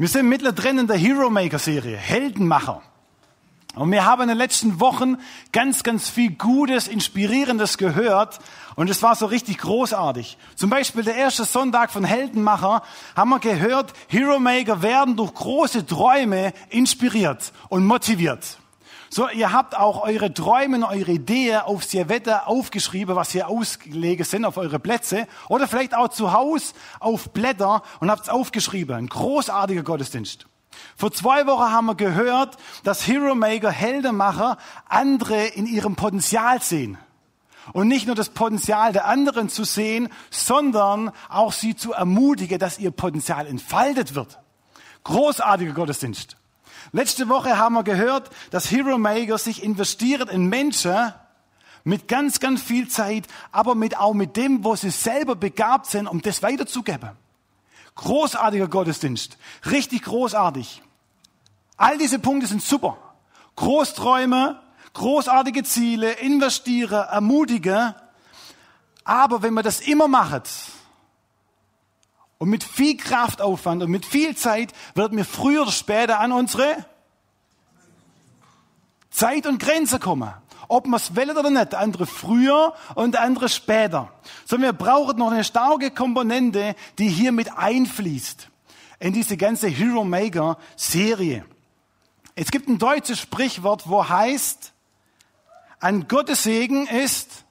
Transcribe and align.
Wir 0.00 0.08
sind 0.08 0.30
mittendrin 0.30 0.78
in 0.78 0.86
der 0.86 0.96
Hero 0.96 1.28
Maker 1.28 1.58
Serie, 1.58 1.94
Heldenmacher. 1.94 2.80
Und 3.74 3.92
wir 3.92 4.06
haben 4.06 4.22
in 4.22 4.28
den 4.28 4.38
letzten 4.38 4.80
Wochen 4.80 5.18
ganz, 5.52 5.82
ganz 5.82 6.08
viel 6.08 6.30
Gutes, 6.30 6.88
Inspirierendes 6.88 7.76
gehört. 7.76 8.38
Und 8.76 8.88
es 8.88 9.02
war 9.02 9.14
so 9.14 9.26
richtig 9.26 9.58
großartig. 9.58 10.38
Zum 10.56 10.70
Beispiel 10.70 11.02
der 11.02 11.16
erste 11.16 11.44
Sonntag 11.44 11.90
von 11.90 12.04
Heldenmacher 12.04 12.82
haben 13.14 13.28
wir 13.28 13.40
gehört, 13.40 13.92
Hero 14.08 14.38
Maker 14.38 14.80
werden 14.80 15.16
durch 15.16 15.34
große 15.34 15.84
Träume 15.84 16.54
inspiriert 16.70 17.52
und 17.68 17.84
motiviert. 17.84 18.59
So, 19.12 19.28
ihr 19.28 19.52
habt 19.52 19.76
auch 19.76 20.02
eure 20.02 20.32
Träume 20.32 20.76
und 20.76 20.84
eure 20.84 21.10
Ideen 21.10 21.62
auf 21.62 21.82
Servette 21.82 22.46
aufgeschrieben, 22.46 23.16
was 23.16 23.32
hier 23.32 23.48
ausgelegt 23.48 24.24
sind 24.26 24.44
auf 24.44 24.56
eure 24.56 24.78
Plätze. 24.78 25.26
Oder 25.48 25.66
vielleicht 25.66 25.96
auch 25.96 26.08
zu 26.08 26.32
Hause 26.32 26.74
auf 27.00 27.30
Blätter 27.30 27.82
und 27.98 28.08
habt 28.08 28.22
es 28.22 28.28
aufgeschrieben. 28.28 28.94
Ein 28.94 29.08
großartiger 29.08 29.82
Gottesdienst. 29.82 30.46
Vor 30.96 31.10
zwei 31.10 31.44
Wochen 31.48 31.72
haben 31.72 31.86
wir 31.86 31.96
gehört, 31.96 32.56
dass 32.84 33.04
Hero 33.04 33.34
Maker, 33.34 33.72
Heldenmacher, 33.72 34.58
andere 34.88 35.44
in 35.44 35.66
ihrem 35.66 35.96
Potenzial 35.96 36.62
sehen. 36.62 36.96
Und 37.72 37.88
nicht 37.88 38.06
nur 38.06 38.14
das 38.14 38.28
Potenzial 38.28 38.92
der 38.92 39.06
anderen 39.06 39.48
zu 39.48 39.64
sehen, 39.64 40.08
sondern 40.30 41.10
auch 41.28 41.52
sie 41.52 41.74
zu 41.74 41.92
ermutigen, 41.92 42.60
dass 42.60 42.78
ihr 42.78 42.92
Potenzial 42.92 43.48
entfaltet 43.48 44.14
wird. 44.14 44.38
Großartiger 45.02 45.72
Gottesdienst. 45.72 46.36
Letzte 46.92 47.28
Woche 47.28 47.56
haben 47.56 47.74
wir 47.74 47.84
gehört, 47.84 48.30
dass 48.50 48.70
Hero 48.70 48.98
Maker 48.98 49.38
sich 49.38 49.62
investiert 49.62 50.30
in 50.30 50.48
Menschen 50.48 51.12
mit 51.84 52.08
ganz, 52.08 52.40
ganz 52.40 52.62
viel 52.62 52.88
Zeit, 52.88 53.26
aber 53.52 53.74
mit, 53.74 53.96
auch 53.96 54.12
mit 54.12 54.36
dem, 54.36 54.64
wo 54.64 54.74
sie 54.76 54.90
selber 54.90 55.36
begabt 55.36 55.86
sind, 55.86 56.06
um 56.06 56.20
das 56.20 56.42
weiterzugeben. 56.42 57.10
Großartiger 57.94 58.68
Gottesdienst. 58.68 59.38
Richtig 59.70 60.02
großartig. 60.02 60.82
All 61.76 61.96
diese 61.98 62.18
Punkte 62.18 62.46
sind 62.46 62.62
super. 62.62 62.98
Großträume, 63.56 64.60
großartige 64.92 65.62
Ziele, 65.62 66.12
investiere, 66.12 67.08
ermutige. 67.10 67.94
Aber 69.04 69.42
wenn 69.42 69.54
man 69.54 69.64
das 69.64 69.80
immer 69.80 70.08
macht, 70.08 70.48
und 72.40 72.48
mit 72.48 72.64
viel 72.64 72.96
Kraftaufwand 72.96 73.82
und 73.82 73.90
mit 73.90 74.06
viel 74.06 74.34
Zeit 74.34 74.72
wird 74.94 75.12
mir 75.12 75.26
früher 75.26 75.62
oder 75.62 75.72
später 75.72 76.20
an 76.20 76.32
unsere 76.32 76.86
Zeit 79.10 79.46
und 79.46 79.60
Grenze 79.60 79.98
kommen. 79.98 80.32
Ob 80.66 80.86
man 80.86 80.98
es 80.98 81.14
will 81.14 81.30
oder 81.30 81.50
nicht. 81.50 81.72
Der 81.72 81.80
andere 81.80 82.06
früher 82.06 82.72
und 82.94 83.12
der 83.12 83.22
andere 83.22 83.50
später. 83.50 84.10
So, 84.46 84.58
wir 84.58 84.72
brauchen 84.72 85.18
noch 85.18 85.30
eine 85.30 85.44
starke 85.44 85.90
Komponente, 85.90 86.76
die 86.98 87.08
hier 87.08 87.30
mit 87.30 87.52
einfließt. 87.58 88.48
In 89.00 89.12
diese 89.12 89.36
ganze 89.36 89.68
Hero 89.68 90.02
Maker 90.04 90.56
Serie. 90.76 91.44
Es 92.36 92.50
gibt 92.50 92.68
ein 92.70 92.78
deutsches 92.78 93.18
Sprichwort, 93.18 93.86
wo 93.86 94.08
heißt, 94.08 94.72
ein 95.78 96.08
Gottes 96.08 96.44
Segen 96.44 96.86
ist 96.86 97.44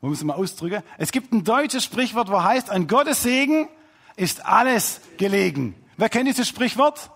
wo 0.00 0.08
muss 0.08 0.22
man 0.24 0.36
ausdrücken? 0.36 0.82
Es 0.98 1.12
gibt 1.12 1.32
ein 1.32 1.44
deutsches 1.44 1.84
Sprichwort, 1.84 2.30
wo 2.30 2.42
heißt, 2.42 2.70
an 2.70 2.86
Gottes 2.86 3.22
Segen 3.22 3.68
ist 4.16 4.44
alles 4.46 5.00
gelegen. 5.18 5.74
Wer 5.96 6.08
kennt 6.08 6.28
dieses 6.28 6.48
Sprichwort? 6.48 7.10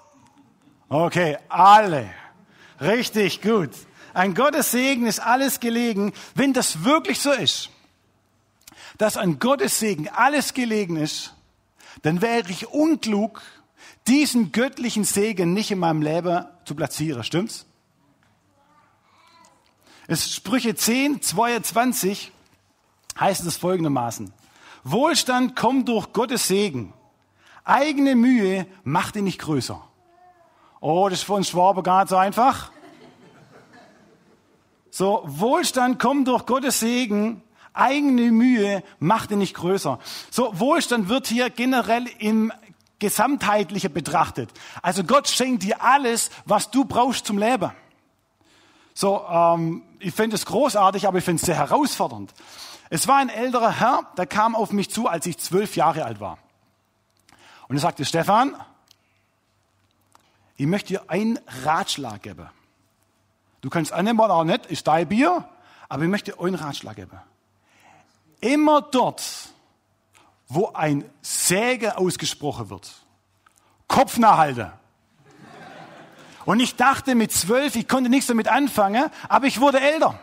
Okay, 0.88 1.38
alle. 1.48 2.10
Richtig 2.80 3.40
gut. 3.40 3.70
An 4.12 4.34
Gottes 4.34 4.70
Segen 4.70 5.06
ist 5.06 5.18
alles 5.18 5.60
gelegen. 5.60 6.12
Wenn 6.34 6.52
das 6.52 6.84
wirklich 6.84 7.20
so 7.20 7.32
ist, 7.32 7.70
dass 8.98 9.16
an 9.16 9.38
Gottes 9.38 9.78
Segen 9.78 10.08
alles 10.08 10.54
gelegen 10.54 10.96
ist, 10.96 11.34
dann 12.02 12.20
wäre 12.20 12.48
ich 12.50 12.68
unklug, 12.68 13.42
diesen 14.06 14.52
göttlichen 14.52 15.04
Segen 15.04 15.54
nicht 15.54 15.70
in 15.70 15.78
meinem 15.78 16.02
Leben 16.02 16.44
zu 16.64 16.74
platzieren. 16.74 17.24
Stimmt's? 17.24 17.66
Es 20.06 20.26
ist 20.26 20.34
Sprüche 20.34 20.74
10, 20.74 21.22
22 21.22 22.30
heißt 23.18 23.44
es 23.46 23.56
folgendermaßen. 23.56 24.32
Wohlstand 24.82 25.56
kommt 25.56 25.88
durch 25.88 26.12
Gottes 26.12 26.48
Segen. 26.48 26.92
Eigene 27.64 28.14
Mühe 28.14 28.66
macht 28.82 29.16
ihn 29.16 29.24
nicht 29.24 29.40
größer. 29.40 29.80
Oh, 30.80 31.08
das 31.08 31.20
ist 31.20 31.24
für 31.24 31.32
uns 31.32 31.48
Schwabe 31.48 31.82
gar 31.82 32.00
nicht 32.00 32.10
so 32.10 32.16
einfach. 32.16 32.70
So, 34.90 35.22
Wohlstand 35.24 35.98
kommt 35.98 36.28
durch 36.28 36.44
Gottes 36.46 36.80
Segen. 36.80 37.42
Eigene 37.72 38.30
Mühe 38.30 38.82
macht 39.00 39.30
ihn 39.30 39.38
nicht 39.38 39.54
größer. 39.54 39.98
So, 40.30 40.60
Wohlstand 40.60 41.08
wird 41.08 41.26
hier 41.26 41.50
generell 41.50 42.06
im 42.18 42.52
gesamtheitliche 42.98 43.90
betrachtet. 43.90 44.50
Also 44.82 45.02
Gott 45.02 45.28
schenkt 45.28 45.62
dir 45.62 45.82
alles, 45.82 46.30
was 46.44 46.70
du 46.70 46.84
brauchst 46.84 47.26
zum 47.26 47.38
Leben. 47.38 47.72
So, 48.94 49.24
ähm, 49.28 49.82
ich 49.98 50.14
finde 50.14 50.36
es 50.36 50.46
großartig, 50.46 51.08
aber 51.08 51.18
ich 51.18 51.24
finde 51.24 51.40
es 51.40 51.46
sehr 51.46 51.56
herausfordernd. 51.56 52.32
Es 52.90 53.08
war 53.08 53.16
ein 53.16 53.28
älterer 53.28 53.80
Herr, 53.80 54.06
der 54.16 54.26
kam 54.26 54.54
auf 54.54 54.72
mich 54.72 54.90
zu, 54.90 55.08
als 55.08 55.26
ich 55.26 55.38
zwölf 55.38 55.76
Jahre 55.76 56.04
alt 56.04 56.20
war. 56.20 56.38
Und 57.68 57.76
er 57.76 57.80
sagte, 57.80 58.04
Stefan, 58.04 58.54
ich 60.56 60.66
möchte 60.66 60.88
dir 60.94 61.10
einen 61.10 61.38
Ratschlag 61.64 62.22
geben. 62.22 62.48
Du 63.60 63.70
kannst 63.70 63.92
annehmen 63.92 64.20
oder 64.20 64.34
auch 64.34 64.44
nicht, 64.44 64.66
ist 64.66 64.86
dein 64.86 65.08
Bier, 65.08 65.48
aber 65.88 66.02
ich 66.02 66.08
möchte 66.08 66.32
dir 66.32 66.40
einen 66.40 66.54
Ratschlag 66.54 66.96
geben. 66.96 67.18
Immer 68.40 68.82
dort, 68.82 69.24
wo 70.48 70.72
ein 70.74 71.10
Säge 71.22 71.96
ausgesprochen 71.96 72.68
wird, 72.68 72.92
Kopf 73.88 74.18
nachhalten. 74.18 74.70
Und 76.44 76.60
ich 76.60 76.76
dachte 76.76 77.14
mit 77.14 77.32
zwölf, 77.32 77.74
ich 77.74 77.88
konnte 77.88 78.10
nichts 78.10 78.26
damit 78.26 78.48
anfangen, 78.48 79.10
aber 79.28 79.46
ich 79.46 79.60
wurde 79.60 79.80
älter. 79.80 80.18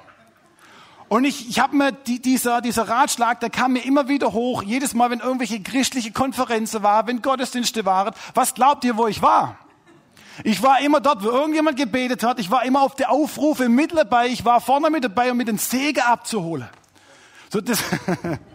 Und 1.11 1.25
ich, 1.25 1.49
ich 1.49 1.59
habe 1.59 1.75
mir 1.75 1.91
die, 1.91 2.21
dieser, 2.21 2.61
dieser 2.61 2.87
Ratschlag, 2.87 3.41
der 3.41 3.49
kam 3.49 3.73
mir 3.73 3.83
immer 3.83 4.07
wieder 4.07 4.31
hoch, 4.31 4.63
jedes 4.63 4.93
Mal, 4.93 5.09
wenn 5.09 5.19
irgendwelche 5.19 5.61
christliche 5.61 6.13
Konferenzen 6.13 6.83
war, 6.83 7.05
wenn 7.05 7.21
Gottesdienste 7.21 7.83
waren. 7.83 8.13
Was 8.33 8.53
glaubt 8.53 8.85
ihr, 8.85 8.95
wo 8.95 9.07
ich 9.07 9.21
war? 9.21 9.57
Ich 10.45 10.63
war 10.63 10.79
immer 10.79 11.01
dort, 11.01 11.21
wo 11.21 11.27
irgendjemand 11.27 11.75
gebetet 11.75 12.23
hat. 12.23 12.39
Ich 12.39 12.49
war 12.49 12.63
immer 12.63 12.81
auf 12.81 12.95
der 12.95 13.11
Aufrufe 13.11 13.67
mit 13.67 13.91
dabei. 13.91 14.27
Ich 14.27 14.45
war 14.45 14.61
vorne 14.61 14.89
mit 14.89 15.03
dabei, 15.03 15.31
um 15.31 15.35
mir 15.35 15.43
den 15.43 15.57
Segen 15.57 15.99
abzuholen. 15.99 16.69
So, 17.49 17.59
das, 17.59 17.83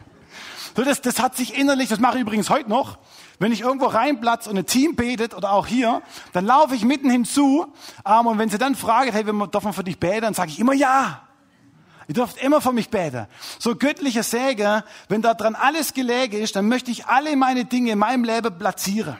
so 0.74 0.82
das, 0.82 1.02
das 1.02 1.20
hat 1.20 1.36
sich 1.36 1.58
innerlich, 1.58 1.90
das 1.90 2.00
mache 2.00 2.16
ich 2.16 2.22
übrigens 2.22 2.48
heute 2.48 2.70
noch, 2.70 2.96
wenn 3.38 3.52
ich 3.52 3.60
irgendwo 3.60 3.84
reinplatz 3.84 4.46
und 4.46 4.56
ein 4.56 4.64
Team 4.64 4.96
betet 4.96 5.34
oder 5.34 5.52
auch 5.52 5.66
hier, 5.66 6.00
dann 6.32 6.46
laufe 6.46 6.74
ich 6.74 6.86
mitten 6.86 7.10
hinzu. 7.10 7.66
Ähm, 8.06 8.26
und 8.26 8.38
wenn 8.38 8.48
sie 8.48 8.56
dann 8.56 8.76
fragen, 8.76 9.12
hey, 9.12 9.24
darf 9.50 9.64
man 9.64 9.74
für 9.74 9.84
dich 9.84 10.00
beten, 10.00 10.22
dann 10.22 10.32
sage 10.32 10.48
ich 10.52 10.58
immer 10.58 10.72
ja. 10.72 11.20
Ihr 12.08 12.14
dürft 12.14 12.40
immer 12.42 12.60
für 12.60 12.72
mich 12.72 12.88
beten. 12.88 13.26
So 13.58 13.74
göttliche 13.74 14.22
Säge, 14.22 14.84
wenn 15.08 15.22
da 15.22 15.34
dran 15.34 15.54
alles 15.54 15.92
gelegen 15.92 16.40
ist, 16.40 16.54
dann 16.54 16.68
möchte 16.68 16.90
ich 16.90 17.06
alle 17.06 17.36
meine 17.36 17.64
Dinge 17.64 17.92
in 17.92 17.98
meinem 17.98 18.24
Leben 18.24 18.56
platzieren. 18.56 19.16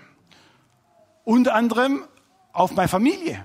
Unter 1.24 1.54
anderem 1.54 2.04
auf 2.52 2.72
meine 2.72 2.88
Familie. 2.88 3.44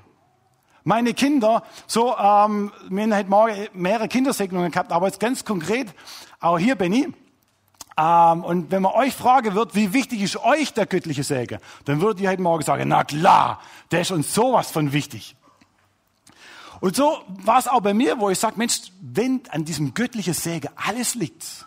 Meine 0.84 1.13
Kinder, 1.13 1.63
so, 1.85 2.16
ähm, 2.18 2.72
wir 2.90 3.03
haben 3.03 3.16
heute 3.16 3.29
Morgen 3.29 3.68
mehrere 3.74 4.07
Kindersegnungen 4.07 4.72
gehabt, 4.72 4.91
aber 4.91 5.07
jetzt 5.07 5.19
ganz 5.19 5.46
konkret, 5.46 5.88
auch 6.40 6.58
hier 6.58 6.75
Benny. 6.75 7.08
Ähm, 7.97 8.44
und 8.44 8.72
wenn 8.72 8.81
man 8.81 8.94
euch 8.94 9.13
fragen 9.13 9.53
wird, 9.53 9.75
wie 9.75 9.94
wichtig 9.94 10.22
ist 10.22 10.38
euch 10.38 10.73
der 10.73 10.88
göttliche 10.88 11.23
Säge, 11.23 11.59
dann 11.85 12.02
würdet 12.02 12.22
ihr 12.22 12.29
heute 12.29 12.41
Morgen 12.41 12.63
sagen, 12.63 12.88
na 12.88 13.03
klar, 13.03 13.59
der 13.91 14.02
ist 14.02 14.12
uns 14.12 14.34
sowas 14.34 14.72
von 14.72 14.91
wichtig. 14.91 15.35
Und 16.81 16.95
so 16.95 17.23
war 17.27 17.59
es 17.59 17.67
auch 17.67 17.79
bei 17.79 17.93
mir, 17.93 18.19
wo 18.19 18.29
ich 18.29 18.39
sage, 18.39 18.55
Mensch, 18.57 18.91
wenn 19.01 19.41
an 19.49 19.63
diesem 19.63 19.93
göttlichen 19.93 20.33
Säge 20.33 20.69
alles 20.75 21.15
liegt, 21.15 21.65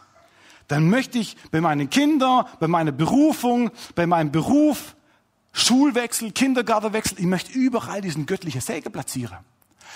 dann 0.68 0.90
möchte 0.90 1.18
ich 1.18 1.36
bei 1.50 1.60
meinen 1.60 1.88
Kindern, 1.88 2.46
bei 2.58 2.68
meiner 2.68 2.92
Berufung, 2.92 3.70
bei 3.94 4.06
meinem 4.06 4.32
Beruf, 4.32 4.96
Schulwechsel, 5.52 6.32
Kindergartenwechsel, 6.32 7.20
ich 7.20 7.26
möchte 7.26 7.52
überall 7.52 8.00
diesen 8.00 8.26
göttlichen 8.26 8.60
Säge 8.60 8.90
platzieren. 8.90 9.38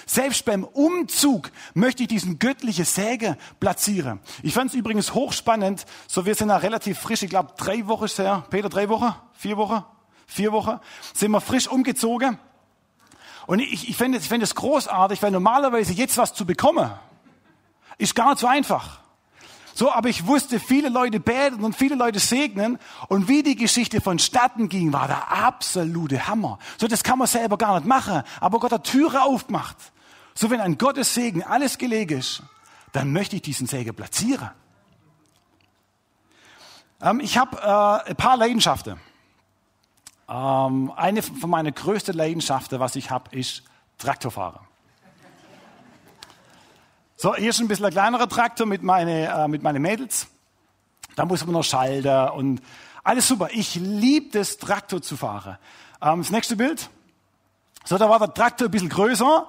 Selbst 0.06 0.44
beim 0.44 0.62
Umzug 0.62 1.50
möchte 1.74 2.04
ich 2.04 2.08
diesen 2.08 2.38
göttlichen 2.38 2.84
Säge 2.84 3.36
platzieren. 3.58 4.20
Ich 4.44 4.54
fand 4.54 4.70
es 4.70 4.76
übrigens 4.76 5.14
hochspannend. 5.14 5.84
So, 6.06 6.24
wir 6.24 6.36
sind 6.36 6.48
ja 6.50 6.56
relativ 6.58 6.98
frisch, 6.98 7.24
ich 7.24 7.30
glaube 7.30 7.54
drei 7.56 7.88
Wochen 7.88 8.06
her. 8.06 8.46
Peter, 8.50 8.68
drei 8.68 8.88
Wochen? 8.88 9.14
Vier 9.32 9.56
Wochen? 9.56 9.84
Vier 10.26 10.52
Wochen? 10.52 10.78
Sind 11.12 11.32
wir 11.32 11.40
frisch 11.40 11.66
umgezogen. 11.66 12.38
Und 13.48 13.60
ich, 13.60 13.88
ich 13.88 13.96
finde 13.96 14.18
ich 14.18 14.28
finde 14.28 14.44
es 14.44 14.54
großartig, 14.54 15.22
weil 15.22 15.30
normalerweise 15.30 15.94
jetzt 15.94 16.18
was 16.18 16.34
zu 16.34 16.44
bekommen, 16.44 16.90
ist 17.96 18.14
gar 18.14 18.28
nicht 18.28 18.40
so 18.40 18.46
einfach. 18.46 19.00
So, 19.72 19.90
aber 19.90 20.10
ich 20.10 20.26
wusste, 20.26 20.60
viele 20.60 20.90
Leute 20.90 21.18
beten 21.18 21.64
und 21.64 21.74
viele 21.74 21.94
Leute 21.94 22.18
segnen. 22.18 22.78
Und 23.08 23.26
wie 23.26 23.42
die 23.42 23.56
Geschichte 23.56 24.02
vonstatten 24.02 24.68
ging, 24.68 24.92
war 24.92 25.06
der 25.06 25.32
absolute 25.32 26.28
Hammer. 26.28 26.58
So, 26.76 26.88
das 26.88 27.02
kann 27.02 27.18
man 27.18 27.26
selber 27.26 27.56
gar 27.56 27.76
nicht 27.76 27.86
machen. 27.86 28.22
Aber 28.38 28.60
Gott 28.60 28.72
hat 28.72 28.84
Türe 28.84 29.22
aufgemacht. 29.22 29.78
So, 30.34 30.50
wenn 30.50 30.60
ein 30.60 30.76
Gottes 30.76 31.14
Segen 31.14 31.42
alles 31.42 31.78
gelegen 31.78 32.18
ist, 32.18 32.42
dann 32.92 33.14
möchte 33.14 33.36
ich 33.36 33.42
diesen 33.42 33.66
Segen 33.66 33.94
platzieren. 33.94 34.50
Ähm, 37.00 37.20
ich 37.20 37.38
habe 37.38 37.56
äh, 37.56 38.10
ein 38.10 38.16
paar 38.16 38.36
Leidenschaften. 38.36 39.00
Ähm, 40.28 40.92
eine 40.94 41.22
von 41.22 41.50
meinen 41.50 41.74
größten 41.74 42.14
Leidenschaften, 42.14 42.80
was 42.80 42.96
ich 42.96 43.10
habe, 43.10 43.34
ist 43.36 43.62
Traktorfahren. 43.96 44.60
So, 47.16 47.34
hier 47.34 47.50
ist 47.50 47.60
ein 47.60 47.68
bisschen 47.68 47.86
ein 47.86 47.92
kleinerer 47.92 48.28
Traktor 48.28 48.66
mit, 48.66 48.82
meine, 48.82 49.26
äh, 49.26 49.48
mit 49.48 49.62
meinen 49.62 49.82
Mädels. 49.82 50.28
Da 51.16 51.24
muss 51.24 51.44
man 51.44 51.54
noch 51.54 51.64
schalten 51.64 52.30
und 52.30 52.62
alles 53.02 53.26
super. 53.26 53.48
Ich 53.52 53.74
liebe 53.74 54.38
das, 54.38 54.58
Traktor 54.58 55.02
zu 55.02 55.16
fahren. 55.16 55.58
Ähm, 56.00 56.20
das 56.20 56.30
nächste 56.30 56.56
Bild. 56.56 56.90
So, 57.84 57.96
da 57.96 58.08
war 58.08 58.18
der 58.18 58.34
Traktor 58.34 58.68
ein 58.68 58.70
bisschen 58.70 58.90
größer. 58.90 59.48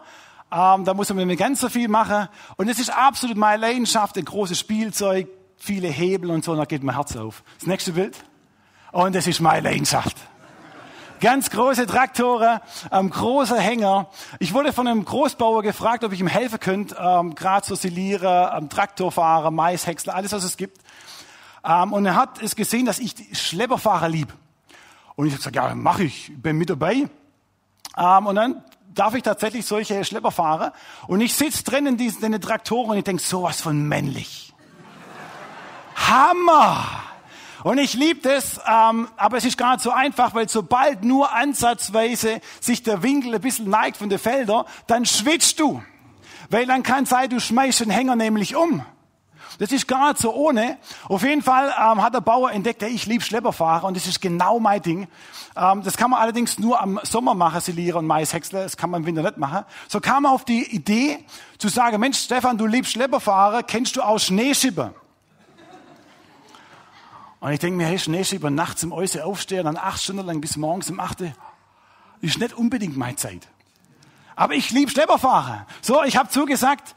Ähm, 0.52 0.86
da 0.86 0.94
muss 0.94 1.14
man 1.14 1.28
nicht 1.28 1.40
ganz 1.40 1.60
so 1.60 1.70
viel 1.70 1.90
machen. 1.90 2.30
Und 2.56 2.70
es 2.70 2.80
ist 2.80 2.90
absolut 2.90 3.38
meine 3.38 3.62
Leidenschaft, 3.62 4.18
ein 4.18 4.26
großes 4.26 4.58
Spielzeug, 4.58 5.28
viele 5.58 5.90
Hebel 5.90 6.32
und 6.32 6.44
so, 6.44 6.54
und 6.54 6.58
da 6.58 6.66
geht 6.66 6.82
mein 6.82 6.96
Herz 6.96 7.16
auf. 7.18 7.44
Das 7.60 7.68
nächste 7.68 7.92
Bild. 7.92 8.18
Und 8.92 9.14
das 9.14 9.28
ist 9.28 9.42
meine 9.42 9.70
Leidenschaft. 9.70 10.16
Ganz 11.20 11.50
große 11.50 11.86
Traktoren, 11.86 12.62
ähm, 12.92 13.10
großer 13.10 13.60
Hänger. 13.60 14.08
Ich 14.40 14.54
wurde 14.54 14.72
von 14.72 14.88
einem 14.88 15.04
Großbauer 15.04 15.64
gefragt, 15.64 16.06
ob 16.06 16.14
ich 16.14 16.22
ihm 16.22 16.28
helfen 16.28 16.60
könnte, 16.60 16.96
ähm, 16.98 17.36
gerade 17.36 17.66
so 17.66 17.76
Siliere, 17.76 18.54
ähm, 18.56 18.70
Traktorfahrer, 18.70 19.52
Maishäcksler, 19.52 20.16
alles 20.16 20.32
was 20.32 20.46
es 20.46 20.56
gibt. 20.56 20.80
Ähm, 21.66 21.92
und 21.92 22.06
er 22.06 22.16
hat 22.16 22.42
es 22.42 22.56
gesehen, 22.56 22.86
dass 22.86 23.00
ich 23.00 23.16
Schlepperfahrer 23.34 24.08
lieb. 24.08 24.34
Und 25.16 25.26
ich 25.26 25.34
habe 25.34 25.40
gesagt, 25.40 25.56
ja, 25.58 25.76
mache 25.76 26.04
ich, 26.04 26.32
bin 26.38 26.58
mit 26.58 26.70
dabei. 26.70 27.10
Ähm, 27.98 28.26
und 28.26 28.36
dann 28.36 28.64
darf 28.94 29.14
ich 29.14 29.24
tatsächlich 29.24 29.66
solche 29.66 30.06
Schlepper 30.06 30.32
fahren. 30.32 30.72
Und 31.08 31.20
ich 31.20 31.34
sitze 31.34 31.64
drin 31.64 31.86
in 31.86 31.98
diesen 31.98 32.24
in 32.24 32.32
den 32.32 32.42
Traktoren 32.42 32.92
und 32.92 32.98
ich 32.98 33.04
denke, 33.04 33.22
sowas 33.22 33.60
von 33.60 33.88
männlich. 33.88 34.54
Hammer! 35.96 37.09
Und 37.64 37.78
ich 37.78 37.94
liebe 37.94 38.22
das, 38.22 38.60
ähm, 38.68 39.10
aber 39.18 39.38
es 39.38 39.46
ist 39.46 39.58
gar 39.58 39.74
nicht 39.74 39.84
so 39.84 39.92
einfach, 39.92 40.34
weil 40.34 40.48
sobald 40.48 41.04
nur 41.04 41.34
ansatzweise 41.34 42.40
sich 42.62 42.84
der 42.84 43.04
Winkel 43.04 43.36
ein 43.36 43.42
bisschen 43.42 43.70
neigt 43.70 43.98
von 43.98 44.10
den 44.10 44.20
Feldern, 44.20 44.66
dann 44.88 45.06
schwitzt 45.06 45.60
du. 45.60 45.82
Weil 46.50 46.66
dann 46.66 46.84
kann 46.84 47.06
sein, 47.06 47.30
du 47.30 47.40
schmeißt 47.40 47.82
den 47.82 47.90
Hänger 47.90 48.16
nämlich 48.16 48.56
um. 48.56 48.84
Das 49.58 49.74
ist 49.74 49.88
gar 49.88 50.10
nicht 50.10 50.22
so 50.22 50.34
ohne. 50.34 50.78
Auf 51.10 51.24
jeden 51.24 51.42
Fall 51.42 51.74
ähm, 51.78 52.02
hat 52.02 52.14
der 52.14 52.22
Bauer 52.22 52.52
entdeckt, 52.52 52.82
hey, 52.82 52.92
ich 52.92 53.06
liebe 53.06 53.24
Schlepperfahrer 53.24 53.86
und 53.86 53.98
das 53.98 54.08
ist 54.08 54.22
genau 54.22 54.60
mein 54.60 54.82
Ding. 54.82 55.08
Ähm, 55.58 55.84
das 55.84 55.98
kann 55.98 56.12
man 56.12 56.22
allerdings 56.22 56.60
nur 56.60 56.82
am 56.82 57.00
Sommer 57.04 57.34
machen, 57.34 57.60
Siliere 57.60 57.98
und 57.98 58.08
Maishäcksler. 58.08 58.64
Das 58.64 58.78
kann 58.78 58.90
man 58.90 59.02
im 59.02 59.08
Winter 59.08 59.22
nicht 59.22 59.38
machen. 59.38 59.66
So 59.90 60.00
kam 60.00 60.26
er 60.26 60.32
auf 60.32 60.46
die 60.46 60.64
Idee 60.74 61.26
zu 61.58 61.68
sagen, 61.68 62.00
Mensch, 62.00 62.20
Stefan, 62.20 62.58
du 62.58 62.68
liebst 62.68 62.94
Schlepperfahrer, 62.94 63.64
kennst 63.64 63.98
du 63.98 64.02
auch 64.02 64.18
Schneeschipper? 64.18 64.94
Und 67.40 67.54
ich 67.54 67.60
denke 67.60 67.78
mir, 67.78 67.86
hey, 67.86 67.98
Schneeschieber 67.98 68.50
nachts 68.50 68.84
im 68.84 68.92
Äußer 68.92 69.26
aufstehen, 69.26 69.66
dann 69.66 69.78
acht 69.78 70.02
Stunden 70.02 70.26
lang 70.26 70.42
bis 70.42 70.58
morgens 70.58 70.90
um 70.90 71.00
acht, 71.00 71.20
ist 72.22 72.40
nicht 72.40 72.54
unbedingt 72.54 72.98
meine 72.98 73.16
Zeit. 73.16 73.48
Aber 74.36 74.54
ich 74.54 74.72
liebe 74.72 74.92
Schlepperfahren. 74.92 75.66
So, 75.82 76.04
ich 76.04 76.18
habe 76.18 76.30
zugesagt. 76.30 76.96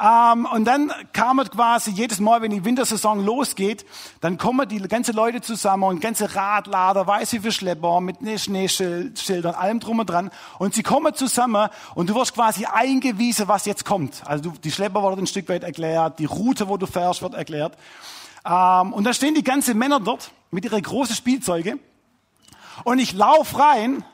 Ähm, 0.00 0.46
und 0.46 0.64
dann 0.64 0.92
kam 1.12 1.40
es 1.40 1.50
quasi 1.50 1.90
jedes 1.90 2.20
Mal, 2.20 2.40
wenn 2.40 2.50
die 2.50 2.64
Wintersaison 2.64 3.22
losgeht, 3.24 3.84
dann 4.20 4.38
kommen 4.38 4.66
die 4.66 4.80
ganzen 4.80 5.14
Leute 5.14 5.42
zusammen 5.42 5.84
und 5.84 6.00
ganze 6.00 6.34
Radlader, 6.34 7.06
weiße 7.06 7.42
für 7.42 7.52
Schlepper 7.52 8.00
mit 8.00 8.16
Schneeschildern, 8.40 9.54
allem 9.54 9.78
drum 9.78 9.98
und 9.98 10.08
dran. 10.08 10.30
Und 10.58 10.74
sie 10.74 10.82
kommen 10.82 11.14
zusammen 11.14 11.68
und 11.94 12.08
du 12.08 12.14
wirst 12.14 12.34
quasi 12.34 12.64
eingewiesen, 12.64 13.46
was 13.46 13.66
jetzt 13.66 13.84
kommt. 13.84 14.22
Also 14.26 14.50
du, 14.50 14.52
die 14.64 14.72
Schlepper 14.72 15.02
wird 15.02 15.18
ein 15.18 15.26
Stück 15.26 15.48
weit 15.50 15.64
erklärt, 15.64 16.18
die 16.18 16.24
Route, 16.24 16.68
wo 16.68 16.78
du 16.78 16.86
fährst, 16.86 17.20
wird 17.20 17.34
erklärt. 17.34 17.76
Ähm, 18.44 18.92
und 18.92 19.04
da 19.04 19.12
stehen 19.12 19.34
die 19.34 19.44
ganzen 19.44 19.76
Männer 19.78 20.00
dort 20.00 20.30
mit 20.50 20.64
ihren 20.64 20.82
großen 20.82 21.14
Spielzeuge. 21.14 21.78
Und 22.84 22.98
ich 22.98 23.12
lauf 23.12 23.58
rein 23.58 24.04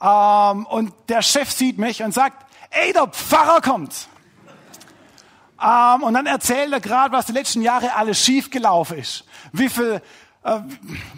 ähm, 0.00 0.66
und 0.66 0.92
der 1.08 1.22
Chef 1.22 1.50
sieht 1.50 1.78
mich 1.78 2.02
und 2.02 2.12
sagt, 2.12 2.46
ey, 2.70 2.92
der 2.92 3.06
Pfarrer 3.06 3.60
kommt. 3.60 4.08
Ähm, 5.62 6.02
und 6.02 6.14
dann 6.14 6.26
erzählt 6.26 6.72
er 6.72 6.80
gerade, 6.80 7.12
was 7.12 7.26
die 7.26 7.32
letzten 7.32 7.62
Jahre 7.62 7.94
alles 7.94 8.24
schief 8.24 8.50
gelaufen 8.50 8.98
ist. 8.98 9.24
Wie 9.52 9.68
viel 9.68 10.00
äh, 10.44 10.60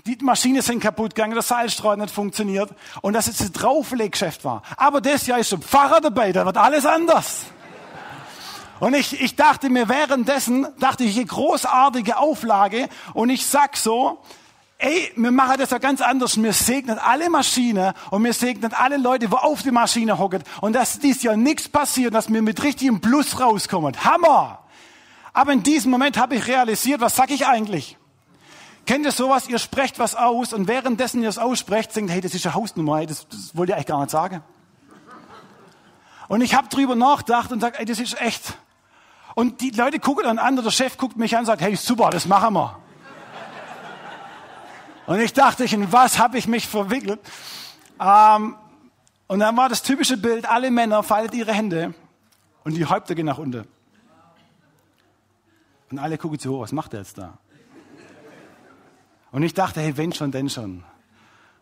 die 0.06 0.16
Maschine 0.22 0.62
sind 0.62 0.80
kaputt 0.80 1.14
gegangen, 1.14 1.34
der 1.34 1.42
Seilstreu 1.42 1.96
nicht 1.96 2.12
funktioniert 2.12 2.70
und 3.02 3.12
dass 3.12 3.28
es 3.28 3.40
ein 3.40 3.52
Draufleggeschäft 3.52 4.44
war. 4.44 4.62
Aber 4.76 5.00
das 5.00 5.26
Jahr 5.26 5.38
ist 5.38 5.52
der 5.52 5.58
Pfarrer 5.58 6.00
dabei, 6.00 6.32
da 6.32 6.46
wird 6.46 6.56
alles 6.56 6.86
anders. 6.86 7.46
Und 8.80 8.94
ich, 8.94 9.20
ich 9.20 9.36
dachte 9.36 9.68
mir 9.68 9.88
währenddessen, 9.88 10.66
dachte 10.78 11.04
ich, 11.04 11.26
großartige 11.26 12.16
Auflage. 12.16 12.88
Und 13.12 13.30
ich 13.30 13.46
sag 13.46 13.76
so, 13.76 14.18
ey, 14.78 15.12
wir 15.16 15.30
machen 15.30 15.58
das 15.58 15.70
ja 15.70 15.78
ganz 15.78 16.00
anders. 16.00 16.42
Wir 16.42 16.52
segnen 16.52 16.98
alle 16.98 17.28
Maschinen 17.30 17.92
und 18.10 18.24
wir 18.24 18.32
segnen 18.32 18.72
alle 18.72 18.96
Leute, 18.96 19.30
wo 19.30 19.36
auf 19.36 19.62
die 19.62 19.70
Maschine 19.70 20.18
hocken. 20.18 20.42
Und 20.62 20.72
dass 20.72 20.98
dies 20.98 21.22
ja 21.22 21.36
nichts 21.36 21.68
passiert, 21.68 22.14
dass 22.14 22.32
wir 22.32 22.42
mit 22.42 22.62
richtigem 22.62 23.00
Plus 23.00 23.38
rauskommen. 23.38 23.94
Hammer! 24.02 24.60
Aber 25.32 25.52
in 25.52 25.62
diesem 25.62 25.90
Moment 25.90 26.18
habe 26.18 26.36
ich 26.36 26.48
realisiert, 26.48 27.00
was 27.00 27.14
sag 27.14 27.30
ich 27.30 27.46
eigentlich? 27.46 27.96
Kennt 28.86 29.04
ihr 29.04 29.12
sowas? 29.12 29.48
Ihr 29.48 29.58
sprecht 29.58 29.98
was 29.98 30.16
aus 30.16 30.52
und 30.52 30.66
währenddessen 30.66 31.22
ihr 31.22 31.28
es 31.28 31.38
aussprecht, 31.38 31.94
denkt, 31.94 32.10
hey, 32.10 32.20
das 32.20 32.34
ist 32.34 32.46
eine 32.46 32.54
Hausnummer, 32.54 33.04
das, 33.06 33.28
das 33.28 33.54
wollt 33.54 33.68
ihr 33.68 33.76
eigentlich 33.76 33.86
gar 33.86 34.00
nicht 34.00 34.10
sagen. 34.10 34.42
Und 36.26 36.40
ich 36.40 36.54
habe 36.54 36.68
drüber 36.68 36.94
nachgedacht 36.94 37.52
und 37.52 37.60
sage, 37.60 37.78
ey, 37.78 37.84
das 37.84 38.00
ist 38.00 38.20
echt, 38.20 38.54
und 39.34 39.60
die 39.60 39.70
Leute 39.70 39.98
gucken 39.98 40.24
dann 40.24 40.38
an, 40.38 40.56
der 40.56 40.70
Chef 40.70 40.96
guckt 40.96 41.16
mich 41.16 41.34
an 41.34 41.40
und 41.40 41.46
sagt, 41.46 41.62
hey, 41.62 41.76
super, 41.76 42.10
das 42.10 42.26
machen 42.26 42.54
wir. 42.54 42.78
Und 45.06 45.20
ich 45.20 45.32
dachte, 45.32 45.64
in 45.64 45.92
was 45.92 46.18
habe 46.18 46.38
ich 46.38 46.46
mich 46.46 46.68
verwickelt? 46.68 47.20
Ähm, 48.00 48.56
und 49.26 49.40
dann 49.40 49.56
war 49.56 49.68
das 49.68 49.82
typische 49.82 50.16
Bild, 50.16 50.46
alle 50.46 50.70
Männer 50.70 51.02
falten 51.02 51.36
ihre 51.36 51.52
Hände 51.52 51.94
und 52.64 52.74
die 52.74 52.86
Häupter 52.86 53.14
gehen 53.14 53.26
nach 53.26 53.38
unten. 53.38 53.66
Und 55.90 55.98
alle 55.98 56.18
gucken 56.18 56.38
zu 56.38 56.52
hoch, 56.52 56.62
was 56.62 56.72
macht 56.72 56.94
er 56.94 57.00
jetzt 57.00 57.18
da? 57.18 57.38
Und 59.32 59.42
ich 59.42 59.54
dachte, 59.54 59.80
hey, 59.80 59.96
wenn 59.96 60.12
schon, 60.12 60.30
denn 60.30 60.48
schon 60.48 60.84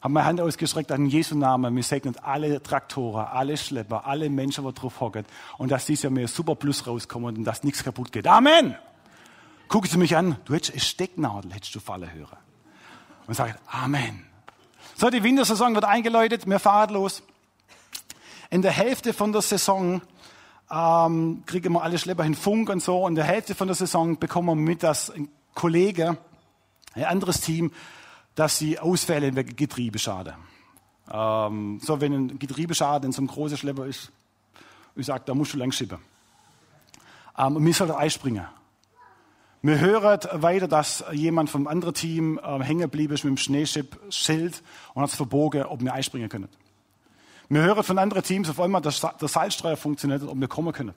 habe 0.00 0.14
meine 0.14 0.26
Hand 0.26 0.40
ausgestreckt 0.40 0.92
an 0.92 1.06
Jesu 1.06 1.36
Namen. 1.36 1.74
Wir 1.74 1.82
segnen 1.82 2.16
alle 2.22 2.62
Traktoren, 2.62 3.26
alle 3.26 3.56
Schlepper, 3.56 4.06
alle 4.06 4.30
Menschen, 4.30 4.64
die 4.64 4.72
drauf 4.72 5.00
hocken. 5.00 5.24
Und 5.58 5.70
dass 5.70 5.86
dies 5.86 6.02
Jahr 6.02 6.12
mir 6.12 6.28
super 6.28 6.54
Plus 6.54 6.86
rauskommt 6.86 7.38
und 7.38 7.44
dass 7.44 7.64
nichts 7.64 7.82
kaputt 7.82 8.12
geht. 8.12 8.26
Amen! 8.26 8.76
Gucken 9.66 9.90
Sie 9.90 9.98
mich 9.98 10.16
an. 10.16 10.36
Du 10.44 10.54
hättest 10.54 10.72
eine 10.72 10.80
Stecknadel, 10.80 11.52
hättest 11.52 11.74
du 11.74 11.80
fallen 11.80 12.10
hören. 12.12 12.38
Und 13.26 13.34
sagt 13.34 13.60
Amen. 13.66 14.24
So, 14.96 15.10
die 15.10 15.22
Wintersaison 15.22 15.74
wird 15.74 15.84
eingeläutet. 15.84 16.46
Wir 16.46 16.58
fahren 16.58 16.94
los. 16.94 17.22
In 18.50 18.62
der 18.62 18.72
Hälfte 18.72 19.12
von 19.12 19.32
der 19.32 19.42
Saison 19.42 20.00
ähm, 20.70 21.42
kriegen 21.44 21.72
wir 21.74 21.82
alle 21.82 21.98
Schlepper 21.98 22.24
hin 22.24 22.34
Funk 22.34 22.70
und 22.70 22.82
so. 22.82 23.06
In 23.06 23.14
der 23.14 23.24
Hälfte 23.24 23.54
von 23.54 23.68
der 23.68 23.74
Saison 23.74 24.18
bekommen 24.18 24.48
wir 24.48 24.54
mit, 24.54 24.82
dass 24.82 25.10
ein 25.10 25.28
Kollege, 25.54 26.16
ein 26.94 27.04
anderes 27.04 27.40
Team, 27.42 27.72
dass 28.38 28.56
sie 28.56 28.78
Ausfälle 28.78 29.34
wegen 29.34 29.56
Getriebeschaden. 29.56 30.34
Ähm, 31.10 31.80
so, 31.82 32.00
wenn 32.00 32.12
ein 32.12 32.38
Getriebeschaden 32.38 33.08
in 33.08 33.12
so 33.12 33.20
einem 33.20 33.26
großen 33.26 33.56
Schlepper 33.56 33.84
ist, 33.84 34.12
ich 34.94 35.06
sage, 35.06 35.24
da 35.26 35.34
musst 35.34 35.54
du 35.54 35.58
lang 35.58 35.72
schippen. 35.72 35.98
Ähm, 37.36 37.56
und 37.56 37.64
mir 37.64 37.74
soll 37.74 37.90
er 37.90 37.98
einspringen. 37.98 38.46
Wir 39.60 39.80
hören 39.80 40.20
weiter, 40.40 40.68
dass 40.68 41.04
jemand 41.10 41.50
vom 41.50 41.66
anderen 41.66 41.94
Team 41.94 42.38
äh, 42.38 42.62
hängen 42.62 42.82
geblieben 42.82 43.14
ist 43.14 43.24
mit 43.24 43.32
dem 43.32 43.38
Schneeschipp-Schild 43.38 44.62
und 44.94 45.02
hat 45.02 45.10
es 45.10 45.16
verbogen, 45.16 45.64
ob 45.64 45.82
wir 45.82 45.92
einspringen 45.92 46.28
können. 46.28 46.48
Wir 47.48 47.62
hören 47.62 47.82
von 47.82 47.98
anderen 47.98 48.22
Teams 48.22 48.48
auf 48.48 48.60
einmal, 48.60 48.82
dass 48.82 49.00
der 49.00 49.28
Salzstreuer 49.28 49.76
funktioniert 49.76 50.22
und 50.22 50.28
ob 50.28 50.38
wir 50.38 50.46
kommen 50.46 50.72
können. 50.72 50.94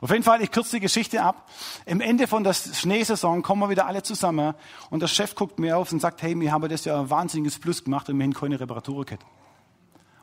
Auf 0.00 0.10
jeden 0.10 0.22
Fall, 0.22 0.42
ich 0.42 0.50
kürze 0.50 0.76
die 0.76 0.80
Geschichte 0.80 1.22
ab. 1.22 1.48
Im 1.86 2.00
Ende 2.00 2.26
von 2.26 2.44
der 2.44 2.52
Schneesaison 2.52 3.42
kommen 3.42 3.62
wir 3.62 3.70
wieder 3.70 3.86
alle 3.86 4.02
zusammen 4.02 4.54
und 4.90 5.00
der 5.00 5.06
Chef 5.06 5.34
guckt 5.34 5.58
mir 5.58 5.78
auf 5.78 5.90
und 5.92 6.00
sagt, 6.00 6.22
hey, 6.22 6.38
wir 6.38 6.52
haben 6.52 6.68
das 6.68 6.84
ja 6.84 7.00
ein 7.00 7.08
wahnsinniges 7.08 7.58
Plus 7.58 7.82
gemacht 7.82 8.08
und 8.08 8.18
wir 8.18 8.24
haben 8.24 8.34
keine 8.34 8.60
Reparaturkette. 8.60 9.24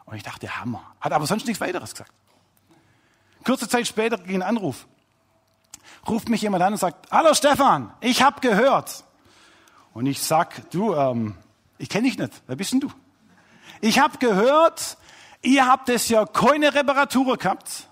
Und 0.06 0.15
ich 0.15 0.24
dachte, 0.24 0.60
Hammer. 0.60 0.84
Hat 1.01 1.12
aber 1.12 1.25
sonst 1.25 1.48
nichts 1.48 1.60
weiteres 1.60 1.92
gesagt. 1.92 2.12
Kurze 3.44 3.68
Zeit 3.68 3.88
später 3.88 4.18
ging 4.18 4.38
ein 4.38 4.42
Anruf. 4.42 4.88
Ruft 6.08 6.30
mich 6.30 6.42
jemand 6.42 6.63
an 6.63 6.74
und 6.74 6.80
sagt, 6.80 7.12
hallo 7.12 7.34
Stefan, 7.34 7.94
ich 8.00 8.22
habe 8.22 8.42
gehört. 8.42 9.03
Und 9.94 10.06
ich 10.06 10.22
sag, 10.22 10.70
du, 10.72 10.94
ähm, 10.94 11.36
ich 11.77 11.89
kenne 11.89 12.08
dich 12.08 12.18
nicht. 12.18 12.42
Wer 12.48 12.56
bist 12.56 12.74
denn 12.74 12.80
du? 12.80 12.92
Ich 13.82 14.00
habe 14.00 14.18
gehört, 14.18 14.98
ihr 15.42 15.65
habt 15.65 15.89
es 15.89 16.10
ja 16.10 16.25
keine 16.25 16.74
Reparatur 16.74 17.38
gehabt 17.38 17.88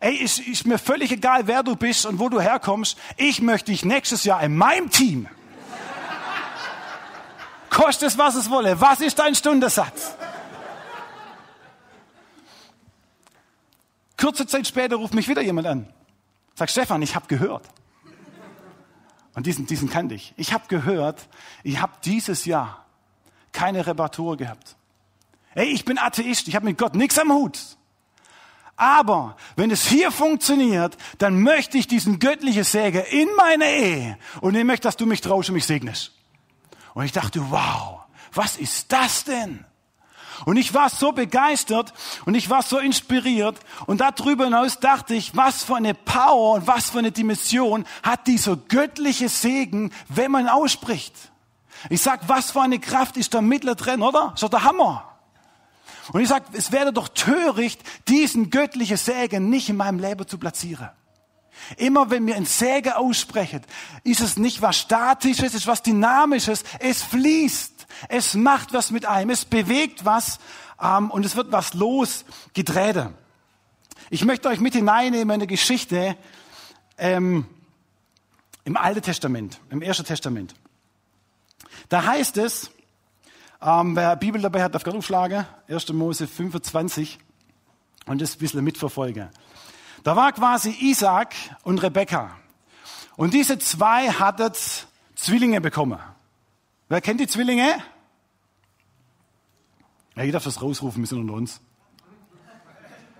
ey, 0.00 0.14
ist, 0.16 0.38
ist 0.38 0.66
mir 0.66 0.78
völlig 0.78 1.12
egal, 1.12 1.46
wer 1.46 1.62
du 1.62 1.76
bist 1.76 2.06
und 2.06 2.18
wo 2.18 2.28
du 2.28 2.40
herkommst. 2.40 2.98
Ich 3.16 3.40
möchte 3.40 3.70
dich 3.72 3.84
nächstes 3.84 4.24
Jahr 4.24 4.42
in 4.42 4.56
meinem 4.56 4.90
Team. 4.90 5.28
Kostet 7.70 8.08
es, 8.08 8.18
was 8.18 8.34
es 8.34 8.48
wolle. 8.50 8.80
Was 8.80 9.00
ist 9.00 9.18
dein 9.18 9.34
Stundensatz? 9.34 10.14
Kurze 14.16 14.46
Zeit 14.46 14.66
später 14.66 14.96
ruft 14.96 15.14
mich 15.14 15.28
wieder 15.28 15.42
jemand 15.42 15.66
an. 15.66 15.92
Sagt, 16.54 16.70
Stefan, 16.70 17.02
ich 17.02 17.14
habe 17.14 17.26
gehört. 17.26 17.68
Und 19.34 19.44
diesen, 19.44 19.66
diesen 19.66 19.90
kannte 19.90 20.14
ich. 20.14 20.32
Ich 20.38 20.54
habe 20.54 20.64
gehört, 20.68 21.28
ich 21.62 21.80
habe 21.80 21.92
dieses 22.04 22.46
Jahr 22.46 22.86
keine 23.52 23.86
Reparatur 23.86 24.38
gehabt. 24.38 24.76
Ey, 25.54 25.66
ich 25.66 25.84
bin 25.84 25.98
Atheist, 25.98 26.48
ich 26.48 26.56
habe 26.56 26.64
mit 26.64 26.78
Gott 26.78 26.94
nichts 26.94 27.18
am 27.18 27.30
Hut. 27.30 27.75
Aber 28.76 29.36
wenn 29.56 29.70
es 29.70 29.86
hier 29.86 30.10
funktioniert, 30.10 30.96
dann 31.18 31.42
möchte 31.42 31.78
ich 31.78 31.86
diesen 31.86 32.18
göttlichen 32.18 32.64
Segen 32.64 33.02
in 33.10 33.28
meine 33.36 33.64
Ehe. 33.64 34.18
Und 34.40 34.54
ich 34.54 34.64
möchte, 34.64 34.86
dass 34.86 34.96
du 34.96 35.06
mich 35.06 35.22
traust 35.22 35.48
und 35.48 35.54
mich 35.54 35.64
segnest. 35.64 36.12
Und 36.92 37.04
ich 37.04 37.12
dachte, 37.12 37.50
wow, 37.50 38.00
was 38.32 38.56
ist 38.56 38.92
das 38.92 39.24
denn? 39.24 39.64
Und 40.44 40.58
ich 40.58 40.74
war 40.74 40.90
so 40.90 41.12
begeistert 41.12 41.94
und 42.26 42.34
ich 42.34 42.50
war 42.50 42.62
so 42.62 42.78
inspiriert. 42.78 43.58
Und 43.86 44.02
darüber 44.02 44.44
hinaus 44.44 44.78
dachte 44.78 45.14
ich, 45.14 45.34
was 45.34 45.64
für 45.64 45.76
eine 45.76 45.94
Power 45.94 46.54
und 46.54 46.66
was 46.66 46.90
für 46.90 46.98
eine 46.98 47.12
Dimension 47.12 47.86
hat 48.02 48.26
dieser 48.26 48.56
göttliche 48.56 49.30
Segen, 49.30 49.92
wenn 50.08 50.30
man 50.30 50.48
ausspricht. 50.48 51.14
Ich 51.88 52.02
sag, 52.02 52.28
was 52.28 52.50
für 52.50 52.60
eine 52.60 52.78
Kraft 52.78 53.16
ist 53.16 53.32
da 53.32 53.40
Mittler 53.40 53.74
drin, 53.74 54.02
oder? 54.02 54.32
Ist 54.34 54.42
doch 54.42 54.50
der 54.50 54.64
Hammer. 54.64 55.15
Und 56.12 56.20
ich 56.20 56.28
sage, 56.28 56.44
es 56.52 56.72
wäre 56.72 56.92
doch 56.92 57.08
töricht, 57.08 57.80
diesen 58.08 58.50
göttlichen 58.50 58.96
Segen 58.96 59.50
nicht 59.50 59.68
in 59.68 59.76
meinem 59.76 59.98
Leben 59.98 60.26
zu 60.26 60.38
platzieren. 60.38 60.90
Immer 61.76 62.10
wenn 62.10 62.26
wir 62.26 62.36
ein 62.36 62.44
Säge 62.44 62.96
aussprechen, 62.96 63.62
ist 64.04 64.20
es 64.20 64.36
nicht 64.36 64.62
was 64.62 64.76
Statisches, 64.76 65.48
es 65.48 65.54
ist 65.54 65.66
was 65.66 65.82
Dynamisches. 65.82 66.64
Es 66.78 67.02
fließt, 67.02 67.86
es 68.08 68.34
macht 68.34 68.72
was 68.72 68.90
mit 68.90 69.06
einem, 69.06 69.30
es 69.30 69.44
bewegt 69.44 70.04
was 70.04 70.38
ähm, 70.80 71.10
und 71.10 71.24
es 71.24 71.34
wird 71.34 71.50
was 71.50 71.74
losgedreht. 71.74 73.08
Ich 74.10 74.24
möchte 74.24 74.48
euch 74.48 74.60
mit 74.60 74.74
hineinnehmen 74.74 75.30
in 75.30 75.30
eine 75.32 75.46
Geschichte 75.46 76.16
ähm, 76.98 77.46
im 78.64 78.76
Alten 78.76 79.02
Testament, 79.02 79.60
im 79.70 79.82
Ersten 79.82 80.04
Testament. 80.04 80.54
Da 81.88 82.04
heißt 82.04 82.36
es, 82.36 82.70
ähm, 83.62 83.96
wer 83.96 84.16
Bibel 84.16 84.40
dabei 84.40 84.62
hat, 84.62 84.74
darf 84.74 84.82
gerade 84.82 84.98
aufschlagen. 84.98 85.46
1. 85.68 85.92
Mose 85.92 86.26
25 86.26 87.18
und 88.06 88.20
das 88.20 88.36
ein 88.36 88.38
bisschen 88.38 88.64
mitverfolgen. 88.64 89.30
Da 90.04 90.14
war 90.14 90.32
quasi 90.32 90.70
Isaac 90.80 91.34
und 91.64 91.82
Rebekka. 91.82 92.30
Und 93.16 93.34
diese 93.34 93.58
zwei 93.58 94.10
hatten 94.10 94.52
Zwillinge 95.14 95.60
bekommen. 95.60 95.98
Wer 96.88 97.00
kennt 97.00 97.20
die 97.20 97.26
Zwillinge? 97.26 97.82
Ja, 100.14 100.22
jeder 100.22 100.34
darf 100.34 100.44
das 100.44 100.62
rausrufen, 100.62 101.02
wir 101.02 101.06
sind 101.06 101.20
unter 101.20 101.34
uns. 101.34 101.60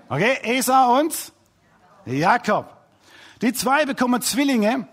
Okay, 0.08 0.38
Esau 0.42 1.00
und 1.00 1.32
Jakob. 2.04 2.72
Die 3.42 3.52
zwei 3.52 3.84
bekommen 3.84 4.22
Zwillinge. 4.22 4.88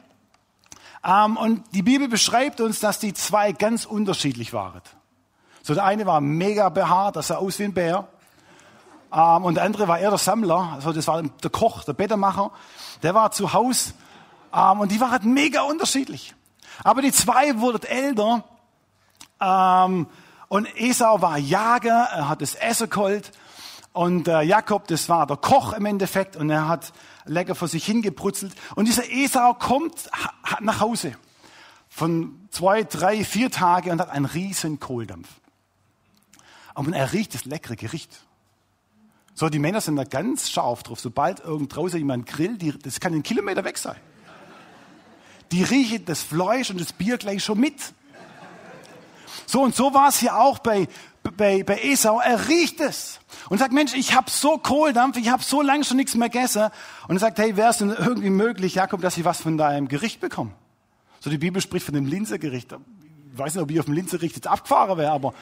Ähm, 1.03 1.37
und 1.37 1.63
die 1.73 1.83
Bibel 1.83 2.07
beschreibt 2.07 2.61
uns, 2.61 2.79
dass 2.79 2.99
die 2.99 3.13
zwei 3.13 3.51
ganz 3.51 3.85
unterschiedlich 3.85 4.53
waren. 4.53 4.81
So 5.65 5.73
der 5.73 5.85
eine 5.85 6.05
war 6.05 6.19
mega 6.19 6.67
behaart, 6.67 7.15
das 7.15 7.27
sah 7.27 7.37
aus 7.37 7.57
wie 7.57 7.63
ein 7.63 7.73
Bär. 7.73 8.05
Ähm, 9.13 9.45
und 9.45 9.55
der 9.55 9.63
andere 9.63 9.87
war 9.87 9.97
eher 9.97 10.09
der 10.09 10.19
Sammler, 10.19 10.73
also 10.73 10.91
das 10.91 11.07
war 11.07 11.23
der 11.23 11.49
Koch, 11.49 11.85
der 11.85 11.93
Bettermacher. 11.93 12.51
Der 13.01 13.15
war 13.15 13.31
zu 13.31 13.53
Hause 13.53 13.93
ähm, 14.53 14.81
und 14.81 14.91
die 14.91 14.99
waren 14.99 15.33
mega 15.33 15.61
unterschiedlich. 15.61 16.35
Aber 16.83 17.01
die 17.01 17.13
zwei 17.13 17.59
wurden 17.59 17.83
älter 17.83 18.43
ähm, 19.39 20.07
und 20.49 20.67
Esau 20.75 21.21
war 21.21 21.37
Jager, 21.37 22.09
er 22.11 22.27
hat 22.27 22.41
das 22.41 22.55
Essen 22.55 22.89
geholt 22.89 23.31
und 23.93 24.27
äh, 24.27 24.41
Jakob, 24.41 24.87
das 24.87 25.07
war 25.07 25.27
der 25.27 25.37
Koch 25.37 25.71
im 25.71 25.85
Endeffekt 25.85 26.35
und 26.35 26.49
er 26.49 26.67
hat 26.67 26.91
lecker 27.23 27.55
vor 27.55 27.69
sich 27.69 27.85
hingebrutzelt. 27.85 28.53
Und 28.75 28.89
dieser 28.89 29.09
Esau 29.09 29.53
kommt 29.53 30.09
nach 30.59 30.81
Hause 30.81 31.13
von 31.87 32.49
zwei, 32.51 32.83
drei, 32.83 33.23
vier 33.23 33.49
Tage 33.49 33.93
und 33.93 34.01
hat 34.01 34.09
einen 34.09 34.25
riesen 34.25 34.81
Kohldampf. 34.81 35.29
Aber 36.73 36.95
er 36.95 37.13
riecht 37.13 37.33
das 37.33 37.45
leckere 37.45 37.75
Gericht. 37.75 38.25
So, 39.35 39.49
die 39.49 39.59
Männer 39.59 39.81
sind 39.81 39.95
da 39.95 40.03
ganz 40.03 40.49
scharf 40.49 40.83
drauf. 40.83 40.99
Sobald 40.99 41.39
irgend 41.39 41.75
draußen 41.75 41.97
jemand 41.97 42.27
grillt, 42.27 42.61
die, 42.61 42.77
das 42.77 42.99
kann 42.99 43.13
ein 43.13 43.23
Kilometer 43.23 43.63
weg 43.63 43.77
sein. 43.77 43.95
Die 45.51 45.63
riechen 45.63 46.05
das 46.05 46.21
Fleisch 46.21 46.69
und 46.69 46.79
das 46.79 46.93
Bier 46.93 47.17
gleich 47.17 47.43
schon 47.43 47.59
mit. 47.59 47.93
So 49.45 49.61
und 49.61 49.75
so 49.75 49.93
war 49.93 50.09
es 50.09 50.19
hier 50.19 50.35
auch 50.37 50.59
bei, 50.59 50.87
bei, 51.37 51.63
bei 51.63 51.79
Esau. 51.83 52.19
Er 52.19 52.47
riecht 52.47 52.79
es 52.79 53.19
und 53.49 53.57
sagt, 53.57 53.73
Mensch, 53.73 53.93
ich 53.93 54.15
habe 54.15 54.29
so 54.29 54.57
Kohldampf, 54.57 55.17
ich 55.17 55.29
habe 55.29 55.43
so 55.43 55.61
lange 55.61 55.83
schon 55.83 55.97
nichts 55.97 56.15
mehr 56.15 56.29
gegessen. 56.29 56.69
Und 57.07 57.17
er 57.17 57.19
sagt, 57.19 57.39
hey, 57.39 57.55
wäre 57.55 57.69
es 57.69 57.77
denn 57.77 57.89
irgendwie 57.89 58.29
möglich, 58.29 58.75
Jakob, 58.75 59.01
dass 59.01 59.17
ich 59.17 59.25
was 59.25 59.41
von 59.41 59.57
deinem 59.57 59.87
Gericht 59.87 60.21
bekomme? 60.21 60.51
So 61.19 61.29
die 61.29 61.37
Bibel 61.37 61.61
spricht 61.61 61.85
von 61.85 61.95
dem 61.95 62.05
Linzergericht. 62.05 62.73
Ich 63.31 63.37
weiß 63.37 63.55
nicht, 63.55 63.63
ob 63.63 63.71
ich 63.71 63.79
auf 63.79 63.85
dem 63.85 63.93
Linzergericht 63.93 64.35
jetzt 64.35 64.47
abgefahren 64.47 64.97
wäre, 64.97 65.11
aber 65.11 65.33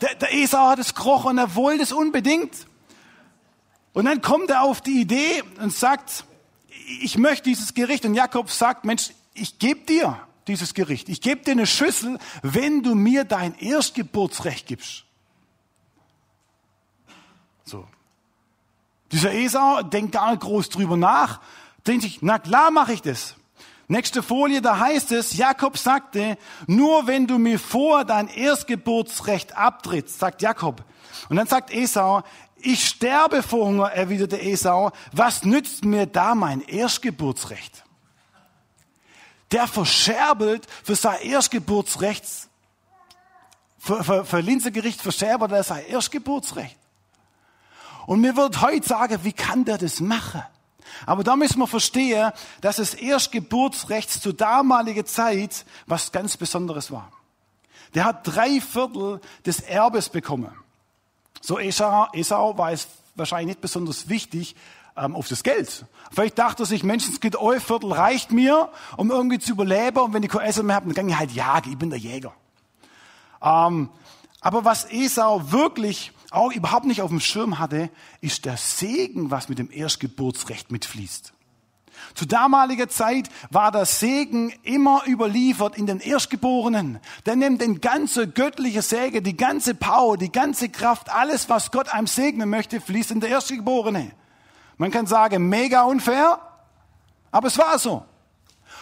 der, 0.00 0.14
der 0.14 0.34
Esau 0.34 0.68
hat 0.68 0.78
es 0.78 0.94
gerochen 0.94 1.30
und 1.30 1.38
er 1.38 1.54
wollte 1.54 1.82
es 1.82 1.92
unbedingt. 1.92 2.66
Und 3.92 4.04
dann 4.04 4.22
kommt 4.22 4.50
er 4.50 4.62
auf 4.62 4.80
die 4.80 5.00
Idee 5.00 5.42
und 5.60 5.72
sagt, 5.72 6.24
ich 7.02 7.18
möchte 7.18 7.44
dieses 7.44 7.74
Gericht. 7.74 8.04
Und 8.04 8.14
Jakob 8.14 8.50
sagt, 8.50 8.84
Mensch, 8.84 9.10
ich 9.34 9.58
gebe 9.58 9.80
dir 9.80 10.18
dieses 10.46 10.74
Gericht. 10.74 11.08
Ich 11.08 11.20
gebe 11.20 11.42
dir 11.42 11.52
eine 11.52 11.66
Schüssel, 11.66 12.18
wenn 12.42 12.82
du 12.82 12.94
mir 12.94 13.24
dein 13.24 13.56
Erstgeburtsrecht 13.58 14.66
gibst. 14.66 15.04
So. 17.64 17.86
Dieser 19.12 19.32
Esau 19.32 19.82
denkt 19.82 20.12
gar 20.12 20.30
nicht 20.30 20.42
groß 20.42 20.68
drüber 20.68 20.96
nach, 20.96 21.40
denkt 21.86 22.02
sich, 22.02 22.18
na 22.22 22.38
klar 22.38 22.70
mache 22.70 22.92
ich 22.92 23.02
das. 23.02 23.36
Nächste 23.90 24.22
Folie, 24.22 24.62
da 24.62 24.78
heißt 24.78 25.10
es, 25.10 25.36
Jakob 25.36 25.76
sagte, 25.76 26.38
nur 26.68 27.08
wenn 27.08 27.26
du 27.26 27.38
mir 27.38 27.58
vor 27.58 28.04
dein 28.04 28.28
Erstgeburtsrecht 28.28 29.56
abtrittst, 29.56 30.20
sagt 30.20 30.42
Jakob. 30.42 30.84
Und 31.28 31.34
dann 31.34 31.48
sagt 31.48 31.72
Esau, 31.72 32.22
ich 32.60 32.86
sterbe 32.86 33.42
vor 33.42 33.66
Hunger, 33.66 33.90
erwiderte 33.90 34.40
Esau, 34.40 34.92
was 35.10 35.44
nützt 35.44 35.84
mir 35.84 36.06
da 36.06 36.36
mein 36.36 36.60
Erstgeburtsrecht? 36.60 37.82
Der 39.50 39.66
verscherbelt 39.66 40.68
für 40.84 40.94
sein 40.94 41.20
Erstgeburtsrecht, 41.22 42.24
für, 43.76 44.04
für, 44.04 44.24
für 44.24 44.38
Linzegericht 44.38 45.02
verscherbelt 45.02 45.50
er 45.50 45.64
sein 45.64 45.84
Erstgeburtsrecht. 45.84 46.76
Und 48.06 48.20
mir 48.20 48.36
wird 48.36 48.60
heute 48.60 48.86
sagen, 48.86 49.18
wie 49.24 49.32
kann 49.32 49.64
der 49.64 49.78
das 49.78 49.98
machen? 49.98 50.44
Aber 51.06 51.24
da 51.24 51.36
müssen 51.36 51.58
wir 51.58 51.66
verstehen, 51.66 52.32
dass 52.60 52.76
das 52.76 52.94
Erstgeburtsrecht 52.94 54.10
zur 54.10 54.32
damaligen 54.32 55.06
Zeit 55.06 55.64
was 55.86 56.12
ganz 56.12 56.36
Besonderes 56.36 56.90
war. 56.90 57.10
Der 57.94 58.04
hat 58.04 58.26
drei 58.26 58.60
Viertel 58.60 59.20
des 59.44 59.60
Erbes 59.60 60.08
bekommen. 60.08 60.52
So 61.40 61.58
Esau, 61.58 62.08
Esau 62.12 62.56
war 62.56 62.72
es 62.72 62.88
wahrscheinlich 63.14 63.48
nicht 63.48 63.60
besonders 63.60 64.08
wichtig 64.08 64.54
ähm, 64.96 65.16
auf 65.16 65.28
das 65.28 65.42
Geld. 65.42 65.84
Vielleicht 66.12 66.38
dachte 66.38 66.62
er 66.64 66.66
sich, 66.66 66.82
Mensch, 66.82 67.08
es 67.08 67.20
geht 67.20 67.38
ein 67.38 67.60
Viertel 67.60 67.92
reicht 67.92 68.32
mir, 68.32 68.70
um 68.96 69.10
irgendwie 69.10 69.38
zu 69.38 69.52
überleben. 69.52 69.98
Und 69.98 70.12
wenn 70.12 70.22
ich 70.22 70.30
kein 70.30 70.42
Essen 70.42 70.66
mehr 70.66 70.76
habe, 70.76 70.86
dann 70.86 70.94
kann 70.94 71.08
ich 71.08 71.16
halt 71.16 71.32
jagen. 71.32 71.72
Ich 71.72 71.78
bin 71.78 71.90
der 71.90 71.98
Jäger. 71.98 72.32
Ähm, 73.42 73.88
aber 74.40 74.64
was 74.64 74.90
Esau 74.90 75.52
wirklich 75.52 76.12
auch 76.30 76.52
überhaupt 76.52 76.86
nicht 76.86 77.02
auf 77.02 77.10
dem 77.10 77.20
Schirm 77.20 77.58
hatte, 77.58 77.90
ist 78.20 78.44
der 78.44 78.56
Segen, 78.56 79.30
was 79.30 79.48
mit 79.48 79.58
dem 79.58 79.70
Erstgeburtsrecht 79.70 80.70
mitfließt. 80.70 81.32
Zu 82.14 82.26
damaliger 82.26 82.88
Zeit 82.88 83.28
war 83.50 83.70
der 83.72 83.84
Segen 83.84 84.50
immer 84.62 85.02
überliefert 85.06 85.76
in 85.76 85.86
den 85.86 86.00
Erstgeborenen. 86.00 86.98
Der 87.26 87.36
nimmt 87.36 87.60
den 87.60 87.80
ganze 87.80 88.28
göttliche 88.28 88.82
Segen, 88.82 89.22
die 89.22 89.36
ganze 89.36 89.74
Power, 89.74 90.16
die 90.16 90.32
ganze 90.32 90.68
Kraft, 90.68 91.10
alles, 91.10 91.48
was 91.48 91.70
Gott 91.70 91.88
einem 91.92 92.06
segnen 92.06 92.48
möchte, 92.48 92.80
fließt 92.80 93.10
in 93.10 93.20
der 93.20 93.30
Erstgeborene. 93.30 94.12
Man 94.78 94.90
kann 94.90 95.06
sagen, 95.06 95.48
mega 95.48 95.82
unfair, 95.82 96.40
aber 97.30 97.48
es 97.48 97.58
war 97.58 97.78
so. 97.78 98.04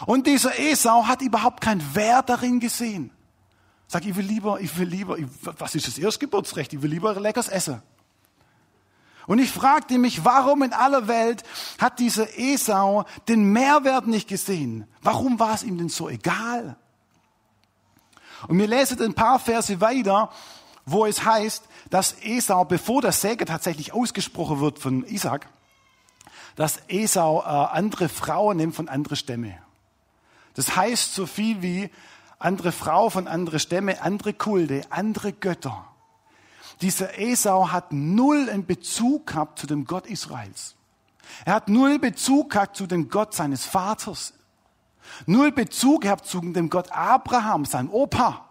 Und 0.06 0.26
dieser 0.26 0.58
Esau 0.58 1.06
hat 1.06 1.22
überhaupt 1.22 1.60
keinen 1.60 1.94
Wert 1.94 2.28
darin 2.28 2.60
gesehen. 2.60 3.10
Sag, 3.90 4.04
ich 4.04 4.14
will 4.14 4.26
lieber, 4.26 4.60
ich 4.60 4.76
will 4.76 4.86
lieber, 4.86 5.18
ich, 5.18 5.26
was 5.42 5.74
ist 5.74 5.86
das 5.86 5.96
Erstgeburtsrecht? 5.96 6.74
Ich 6.74 6.82
will 6.82 6.90
lieber 6.90 7.18
leckeres 7.18 7.48
Essen. 7.48 7.82
Und 9.26 9.38
ich 9.38 9.50
fragte 9.50 9.98
mich, 9.98 10.24
warum 10.24 10.62
in 10.62 10.72
aller 10.72 11.08
Welt 11.08 11.42
hat 11.78 11.98
dieser 11.98 12.38
Esau 12.38 13.04
den 13.28 13.44
Mehrwert 13.52 14.06
nicht 14.06 14.28
gesehen? 14.28 14.86
Warum 15.02 15.38
war 15.40 15.54
es 15.54 15.62
ihm 15.62 15.78
denn 15.78 15.88
so 15.88 16.08
egal? 16.08 16.76
Und 18.46 18.58
wir 18.58 18.66
lesen 18.66 19.02
ein 19.02 19.14
paar 19.14 19.38
Verse 19.38 19.80
weiter, 19.80 20.30
wo 20.84 21.04
es 21.04 21.24
heißt, 21.24 21.64
dass 21.90 22.14
Esau, 22.22 22.64
bevor 22.64 23.02
der 23.02 23.12
Säge 23.12 23.44
tatsächlich 23.44 23.92
ausgesprochen 23.92 24.60
wird 24.60 24.78
von 24.78 25.04
Isaac, 25.04 25.48
dass 26.56 26.80
Esau 26.88 27.40
äh, 27.40 27.44
andere 27.44 28.08
Frauen 28.08 28.58
nimmt 28.58 28.74
von 28.74 28.88
anderen 28.88 29.16
Stämme. 29.16 29.58
Das 30.54 30.74
heißt 30.74 31.14
so 31.14 31.26
viel 31.26 31.62
wie, 31.62 31.90
andere 32.38 32.72
Frau 32.72 33.10
von 33.10 33.26
andere 33.26 33.58
Stämme, 33.58 34.02
andere 34.02 34.32
Kulte, 34.32 34.82
andere 34.90 35.32
Götter. 35.32 35.84
Dieser 36.80 37.18
Esau 37.18 37.72
hat 37.72 37.92
null 37.92 38.48
einen 38.48 38.66
Bezug 38.66 39.26
gehabt 39.26 39.58
zu 39.58 39.66
dem 39.66 39.84
Gott 39.84 40.06
Israels. 40.06 40.76
Er 41.44 41.54
hat 41.54 41.68
null 41.68 41.98
Bezug 41.98 42.50
gehabt 42.50 42.76
zu 42.76 42.86
dem 42.86 43.10
Gott 43.10 43.34
seines 43.34 43.66
Vaters. 43.66 44.34
Null 45.26 45.52
Bezug 45.52 46.02
gehabt 46.02 46.26
zu 46.26 46.40
dem 46.40 46.70
Gott 46.70 46.92
Abraham, 46.92 47.64
seinem 47.64 47.90
Opa. 47.90 48.44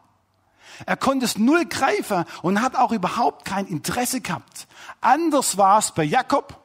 Er 0.86 0.98
konnte 0.98 1.26
es 1.26 1.38
null 1.38 1.66
greifen 1.66 2.26
und 2.42 2.62
hat 2.62 2.76
auch 2.76 2.92
überhaupt 2.92 3.46
kein 3.46 3.66
Interesse 3.68 4.22
gehabt. 4.22 4.68
Anders 5.02 5.58
war 5.58 5.80
es 5.80 5.92
bei 5.92 6.04
Jakob. 6.04 6.62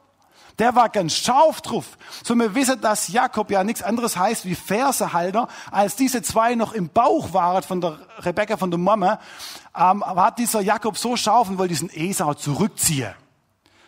Der 0.59 0.75
war 0.75 0.89
ganz 0.89 1.15
scharf 1.15 1.61
drauf. 1.61 1.97
So, 2.23 2.35
wir 2.35 2.53
wissen, 2.53 2.79
dass 2.79 3.07
Jakob 3.07 3.49
ja 3.49 3.63
nichts 3.63 3.81
anderes 3.81 4.17
heißt 4.17 4.45
wie 4.45 4.53
Versehalter. 4.53 5.47
Als 5.71 5.95
diese 5.95 6.21
zwei 6.21 6.53
noch 6.53 6.73
im 6.73 6.89
Bauch 6.89 7.33
waren 7.33 7.63
von 7.63 7.81
der 7.81 7.97
Rebecca, 8.19 8.57
von 8.57 8.69
der 8.69 8.79
Mama, 8.79 9.19
ähm, 9.75 10.05
hat 10.05 10.37
dieser 10.37 10.61
Jakob 10.61 10.97
so 10.97 11.17
scharf 11.17 11.49
und 11.49 11.57
wollte 11.57 11.73
diesen 11.73 11.89
Esau 11.89 12.35
zurückziehen. 12.35 13.15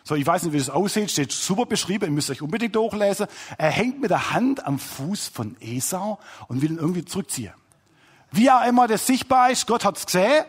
So, 0.02 0.14
ich 0.14 0.26
weiß 0.26 0.44
nicht, 0.44 0.52
wie 0.52 0.58
das 0.58 0.70
aussieht, 0.70 1.10
steht 1.10 1.32
super 1.32 1.66
beschrieben, 1.66 2.04
ihr 2.06 2.10
müsst 2.12 2.30
euch 2.30 2.42
unbedingt 2.42 2.76
durchlesen. 2.76 3.26
Er 3.58 3.70
hängt 3.70 4.00
mit 4.00 4.10
der 4.10 4.32
Hand 4.32 4.64
am 4.64 4.78
Fuß 4.78 5.28
von 5.28 5.56
Esau 5.60 6.18
und 6.48 6.62
will 6.62 6.70
ihn 6.70 6.78
irgendwie 6.78 7.04
zurückziehen. 7.04 7.52
Wie 8.30 8.50
auch 8.50 8.64
immer 8.64 8.86
das 8.88 9.06
sichtbar 9.06 9.50
ist, 9.50 9.66
Gott 9.66 9.84
hat's 9.84 10.06
gesehen, 10.06 10.44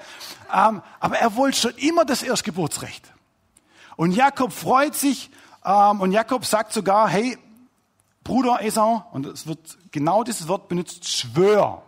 ähm, 0.53 0.81
aber 0.99 1.17
er 1.17 1.35
wollte 1.35 1.57
schon 1.59 1.75
immer 1.77 2.05
das 2.05 2.23
Erstgeburtsrecht. 2.23 3.13
Und 3.95 4.11
Jakob 4.11 4.51
freut 4.51 4.93
sich 4.95 5.31
und 5.71 6.11
Jakob 6.11 6.45
sagt 6.45 6.73
sogar, 6.73 7.09
hey, 7.09 7.37
Bruder 8.23 8.61
Esau, 8.61 9.05
und 9.11 9.25
es 9.25 9.47
wird 9.47 9.77
genau 9.91 10.23
dieses 10.23 10.47
Wort 10.47 10.67
benutzt, 10.67 11.07
schwör. 11.07 11.81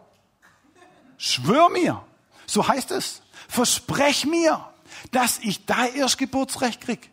Schwör 1.17 1.69
mir. 1.69 2.01
So 2.45 2.67
heißt 2.67 2.91
es. 2.91 3.21
Versprech 3.47 4.25
mir, 4.25 4.63
dass 5.11 5.39
ich 5.39 5.65
dein 5.65 5.93
Erstgeburtsrecht 5.95 6.81
krieg. 6.81 7.09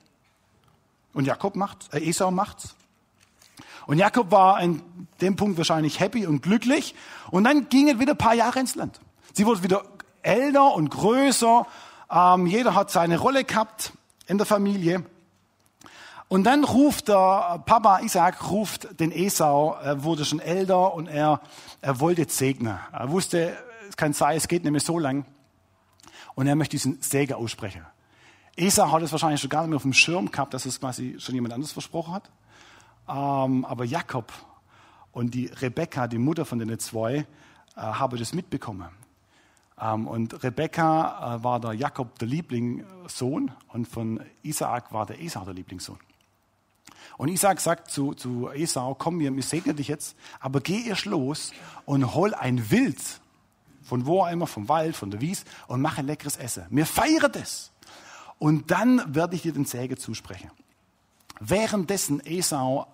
Und 1.12 1.25
Jakob 1.25 1.56
macht, 1.56 1.92
äh, 1.92 2.08
Esau 2.08 2.30
macht's. 2.30 2.76
Und 3.87 3.99
Jakob 3.99 4.30
war 4.30 4.56
an 4.56 4.82
dem 5.20 5.37
Punkt 5.37 5.58
wahrscheinlich 5.58 5.99
happy 5.99 6.26
und 6.26 6.42
glücklich. 6.42 6.94
Und 7.30 7.44
dann 7.44 7.68
gingen 7.68 7.99
wieder 7.99 8.12
ein 8.12 8.18
paar 8.18 8.35
Jahre 8.35 8.61
ins 8.61 8.75
Land. 8.75 9.00
Sie 9.32 9.46
wurde 9.46 9.62
wieder 9.62 9.85
älter 10.23 10.75
und 10.75 10.90
größer. 10.90 11.66
Ähm, 12.11 12.46
jeder 12.46 12.75
hat 12.75 12.90
seine 12.90 13.18
Rolle 13.18 13.44
gehabt 13.44 13.92
in 14.26 14.38
der 14.38 14.46
Familie. 14.46 15.04
Und 16.28 16.45
dann 16.45 16.64
ruft 16.64 17.09
der 17.09 17.62
Papa 17.66 18.00
Isaac 18.00 18.50
ruft 18.50 18.99
den 18.99 19.12
Esau, 19.12 19.75
er 19.75 20.02
wurde 20.02 20.25
schon 20.25 20.40
älter 20.40 20.92
und 20.95 21.06
er, 21.06 21.40
er 21.80 22.00
wollte 22.00 22.26
segnen. 22.28 22.78
Er 22.92 23.11
wusste, 23.11 23.56
es 23.88 23.97
kann 23.97 24.12
sein, 24.12 24.37
es 24.37 24.49
geht 24.49 24.64
mehr 24.64 24.80
so 24.80 24.99
lang. 24.99 25.25
Und 26.35 26.49
er 26.49 26.56
möchte 26.56 26.73
diesen 26.73 27.00
Segen 27.00 27.35
aussprechen. 27.35 27.87
Esau 28.56 28.90
hat 28.90 29.02
es 29.02 29.12
wahrscheinlich 29.12 29.40
schon 29.40 29.50
gar 29.50 29.62
nicht 29.62 29.71
mehr 29.71 29.76
auf 29.76 29.83
dem 29.83 29.92
Schirm 29.92 30.30
gehabt, 30.30 30.52
dass 30.52 30.66
es 30.66 30.80
quasi 30.80 31.16
schon 31.18 31.35
jemand 31.35 31.54
anderes 31.54 31.73
versprochen 31.73 32.14
hat. 32.14 32.30
Ähm, 33.09 33.64
aber 33.64 33.85
Jakob 33.85 34.33
und 35.12 35.33
die 35.33 35.47
Rebekka, 35.47 36.09
die 36.09 36.18
Mutter 36.18 36.45
von 36.45 36.59
den 36.59 36.76
zwei, 36.78 37.14
äh, 37.14 37.25
haben 37.76 38.18
das 38.18 38.35
mitbekommen. 38.35 38.88
Ähm, 39.80 40.09
und 40.09 40.42
Rebekka 40.42 41.37
äh, 41.37 41.45
war 41.45 41.61
der 41.61 41.75
Jakob 41.75 42.18
der 42.18 42.28
Lieblingssohn 42.28 43.52
und 43.68 43.87
von 43.87 44.21
Isaak 44.42 44.92
war 44.92 45.06
der 45.06 45.21
Esau 45.23 45.45
der 45.45 45.54
Lieblingssohn. 45.54 45.99
Und 47.18 47.28
Isaac 47.28 47.61
sagt 47.61 47.90
zu, 47.90 48.14
zu 48.14 48.50
Esau, 48.50 48.94
komm, 48.94 49.18
wir, 49.18 49.42
segnen 49.42 49.76
dich 49.76 49.88
jetzt, 49.88 50.16
aber 50.38 50.61
geh 50.61 50.87
erst 50.87 51.06
los 51.06 51.52
und 51.87 52.14
hol 52.14 52.35
ein 52.35 52.70
Wild, 52.70 53.00
von 53.82 54.06
wo 54.06 54.26
immer, 54.26 54.46
vom 54.46 54.68
Wald, 54.68 54.96
von 54.96 55.11
der 55.11 55.20
Wies, 55.20 55.44
und 55.66 55.80
mach 55.80 55.99
ein 55.99 56.06
leckeres 56.06 56.37
Essen. 56.37 56.66
Wir 56.70 56.87
feiern 56.87 57.32
das 57.32 57.73
und 58.38 58.70
dann 58.70 59.14
werde 59.14 59.35
ich 59.35 59.42
dir 59.42 59.52
den 59.52 59.64
Säge 59.64 59.96
zusprechen. 59.96 60.50
Währenddessen 61.40 62.25
Esau 62.25 62.87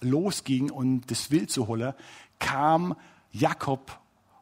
losging, 0.00 0.70
um 0.70 1.00
das 1.06 1.30
Wild 1.30 1.50
zu 1.50 1.66
holen, 1.66 1.94
kam 2.38 2.96
Jakob 3.30 3.98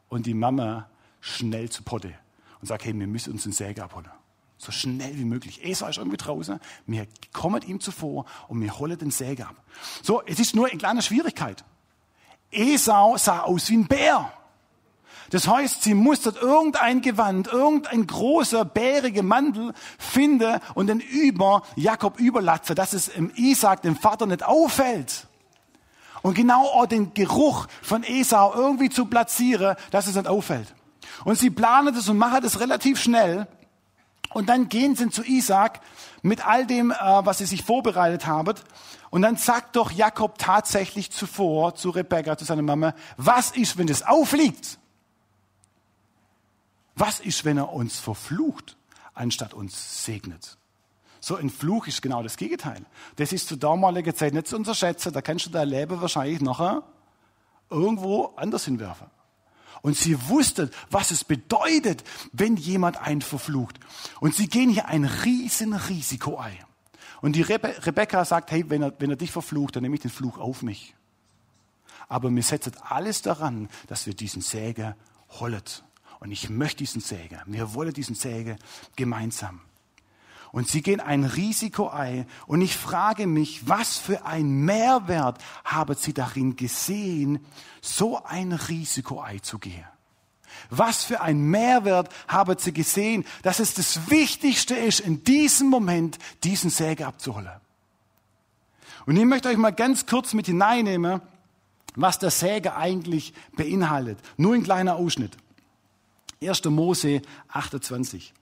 und 0.09 0.25
die 0.25 0.33
Mama 0.33 0.89
schnell 1.21 1.69
zu 1.69 1.83
Potte 1.83 2.13
und 2.59 2.67
sagt, 2.67 2.83
hey, 2.83 2.97
wir 2.97 3.07
müssen 3.07 3.33
uns 3.33 3.43
den 3.43 3.51
Säge 3.53 3.83
abholen. 3.83 4.09
So 4.61 4.71
schnell 4.71 5.17
wie 5.17 5.25
möglich. 5.25 5.65
Esau 5.65 5.87
ist 5.87 5.97
irgendwie 5.97 6.17
draußen, 6.17 6.59
wir 6.85 7.07
kommen 7.33 7.63
ihm 7.63 7.79
zuvor 7.79 8.25
und 8.47 8.61
wir 8.61 8.77
holen 8.77 8.95
den 8.95 9.09
Säge 9.09 9.47
ab. 9.47 9.55
So, 10.03 10.21
es 10.27 10.39
ist 10.39 10.55
nur 10.55 10.67
eine 10.67 10.77
kleine 10.77 11.01
Schwierigkeit. 11.01 11.65
Esau 12.51 13.17
sah 13.17 13.39
aus 13.39 13.71
wie 13.71 13.77
ein 13.77 13.87
Bär. 13.87 14.31
Das 15.31 15.47
heißt, 15.47 15.81
sie 15.81 15.95
muss 15.95 16.21
dort 16.21 16.39
irgendein 16.39 17.01
Gewand, 17.01 17.47
irgendein 17.47 18.05
großer, 18.05 18.63
bäriger 18.63 19.23
Mantel 19.23 19.73
finden 19.97 20.59
und 20.75 20.87
den 20.87 20.99
über 20.99 21.63
Jakob 21.75 22.19
überlatzen, 22.19 22.75
dass 22.75 22.93
es 22.93 23.07
im 23.07 23.31
Isaac, 23.35 23.81
dem 23.81 23.95
Vater, 23.95 24.27
nicht 24.27 24.43
auffällt. 24.43 25.25
Und 26.21 26.35
genau 26.35 26.67
auch 26.67 26.85
den 26.85 27.15
Geruch 27.15 27.65
von 27.81 28.03
Esau 28.03 28.53
irgendwie 28.53 28.91
zu 28.91 29.07
platzieren, 29.07 29.75
dass 29.89 30.05
es 30.05 30.13
nicht 30.13 30.27
auffällt. 30.27 30.75
Und 31.25 31.39
sie 31.39 31.49
planen 31.49 31.95
das 31.95 32.07
und 32.09 32.19
machen 32.19 32.43
das 32.43 32.59
relativ 32.59 33.01
schnell. 33.01 33.47
Und 34.33 34.49
dann 34.49 34.69
gehen 34.69 34.95
sie 34.95 35.09
zu 35.09 35.23
Isaac 35.23 35.81
mit 36.21 36.45
all 36.45 36.65
dem, 36.65 36.91
äh, 36.91 36.95
was 36.95 37.39
sie 37.39 37.45
sich 37.45 37.63
vorbereitet 37.63 38.25
haben. 38.25 38.55
Und 39.09 39.23
dann 39.23 39.35
sagt 39.35 39.75
doch 39.75 39.91
Jakob 39.91 40.37
tatsächlich 40.37 41.11
zuvor 41.11 41.75
zu 41.75 41.89
Rebecca, 41.89 42.37
zu 42.37 42.45
seiner 42.45 42.61
Mama, 42.61 42.93
was 43.17 43.51
ist, 43.51 43.77
wenn 43.77 43.87
das 43.87 44.03
aufliegt? 44.03 44.77
Was 46.95 47.19
ist, 47.19 47.45
wenn 47.45 47.57
er 47.57 47.73
uns 47.73 47.99
verflucht, 47.99 48.77
anstatt 49.13 49.53
uns 49.53 50.05
segnet? 50.05 50.57
So 51.19 51.35
ein 51.35 51.49
Fluch 51.49 51.87
ist 51.87 52.01
genau 52.01 52.23
das 52.23 52.37
Gegenteil. 52.37 52.85
Das 53.17 53.31
ist 53.31 53.47
zu 53.47 53.55
damaliger 53.55 54.15
Zeit 54.15 54.33
nicht 54.33 54.47
zu 54.47 54.55
unterschätzen. 54.55 55.13
Da 55.13 55.21
kannst 55.21 55.45
du 55.45 55.49
dein 55.49 55.67
Leben 55.67 56.01
wahrscheinlich 56.01 56.41
nachher 56.41 56.83
irgendwo 57.69 58.33
anders 58.37 58.65
hinwerfen. 58.65 59.07
Und 59.81 59.97
sie 59.97 60.29
wussten, 60.29 60.69
was 60.89 61.11
es 61.11 61.23
bedeutet, 61.23 62.03
wenn 62.31 62.55
jemand 62.55 63.01
einen 63.01 63.21
verflucht. 63.21 63.79
Und 64.19 64.35
sie 64.35 64.47
gehen 64.47 64.69
hier 64.69 64.87
ein 64.87 65.05
riesen 65.05 65.73
Risiko 65.73 66.37
ein. 66.37 66.57
Und 67.21 67.35
die 67.35 67.41
Rebe 67.41 67.75
Rebecca 67.85 68.25
sagt, 68.25 68.51
hey, 68.51 68.69
wenn 68.69 68.81
er, 68.81 68.93
wenn 68.99 69.09
er 69.09 69.15
dich 69.15 69.31
verflucht, 69.31 69.75
dann 69.75 69.83
nehme 69.83 69.95
ich 69.95 70.01
den 70.01 70.11
Fluch 70.11 70.37
auf 70.37 70.61
mich. 70.61 70.95
Aber 72.07 72.29
mir 72.29 72.43
setzt 72.43 72.71
alles 72.83 73.21
daran, 73.21 73.69
dass 73.87 74.05
wir 74.05 74.13
diesen 74.13 74.41
Säge 74.41 74.95
hollet. 75.29 75.83
Und 76.19 76.31
ich 76.31 76.49
möchte 76.49 76.79
diesen 76.79 77.01
Säge. 77.01 77.41
Wir 77.45 77.73
wollen 77.73 77.93
diesen 77.93 78.15
Säge 78.15 78.57
gemeinsam. 78.95 79.61
Und 80.51 80.67
sie 80.67 80.81
gehen 80.81 80.99
ein 80.99 81.23
Risiko 81.23 81.87
ein. 81.87 82.27
Und 82.45 82.61
ich 82.61 82.75
frage 82.75 83.25
mich, 83.25 83.67
was 83.67 83.97
für 83.97 84.25
ein 84.25 84.51
Mehrwert 84.65 85.41
haben 85.63 85.95
sie 85.95 86.13
darin 86.13 86.55
gesehen, 86.55 87.39
so 87.81 88.23
ein 88.23 88.51
Risiko 88.51 89.21
einzugehen? 89.21 89.85
Was 90.69 91.03
für 91.03 91.21
ein 91.21 91.41
Mehrwert 91.41 92.09
haben 92.27 92.57
sie 92.57 92.73
gesehen, 92.73 93.25
dass 93.43 93.59
es 93.59 93.73
das 93.73 94.09
Wichtigste 94.09 94.75
ist, 94.75 94.99
in 94.99 95.23
diesem 95.23 95.67
Moment 95.67 96.19
diesen 96.43 96.69
Säge 96.69 97.07
abzuholen? 97.07 97.61
Und 99.05 99.17
ich 99.17 99.25
möchte 99.25 99.49
euch 99.49 99.57
mal 99.57 99.71
ganz 99.71 100.05
kurz 100.05 100.33
mit 100.33 100.45
hineinnehmen, 100.45 101.21
was 101.95 102.19
der 102.19 102.31
Säge 102.31 102.75
eigentlich 102.75 103.33
beinhaltet. 103.55 104.19
Nur 104.37 104.53
ein 104.53 104.63
kleiner 104.63 104.95
Ausschnitt. 104.95 105.37
1. 106.41 106.65
Mose 106.65 107.21
28. 107.49 108.33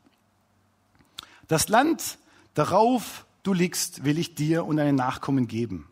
Das 1.49 1.67
Land, 1.67 2.19
darauf 2.53 3.25
du 3.41 3.53
liegst, 3.53 4.05
will 4.05 4.19
ich 4.19 4.35
dir 4.35 4.65
und 4.65 4.77
deinen 4.77 4.95
Nachkommen 4.95 5.47
geben. 5.47 5.89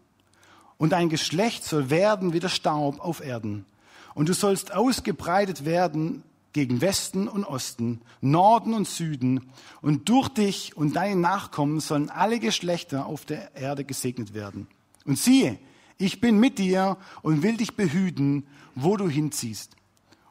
Und 0.78 0.92
dein 0.92 1.10
Geschlecht 1.10 1.64
soll 1.64 1.90
werden 1.90 2.32
wie 2.32 2.40
der 2.40 2.50
Staub 2.50 3.00
auf 3.00 3.22
Erden. 3.22 3.66
Und 4.14 4.30
du 4.30 4.34
sollst 4.34 4.72
ausgebreitet 4.74 5.66
werden 5.66 6.22
gegen 6.54 6.80
Westen 6.80 7.28
und 7.28 7.44
Osten, 7.44 8.02
Norden 8.22 8.76
und 8.76 8.88
Süden. 8.88 9.50
Und 9.82 10.08
durch 10.10 10.30
dich 10.30 10.78
und 10.78 10.96
deine 10.96 11.20
Nachkommen 11.20 11.80
sollen 11.80 12.12
alle 12.12 12.40
Geschlechter 12.40 13.08
auf 13.08 13.26
der 13.26 13.56
Erde 13.56 13.84
gesegnet 13.84 14.36
werden. 14.36 14.68
Und 15.06 15.18
siehe, 15.18 15.58
ich 15.98 16.22
bin 16.22 16.40
mit 16.40 16.60
dir 16.60 16.98
und 17.24 17.42
will 17.42 17.58
dich 17.58 17.76
behüten, 17.76 18.46
wo 18.76 18.96
du 18.96 19.10
hinziehst 19.10 19.72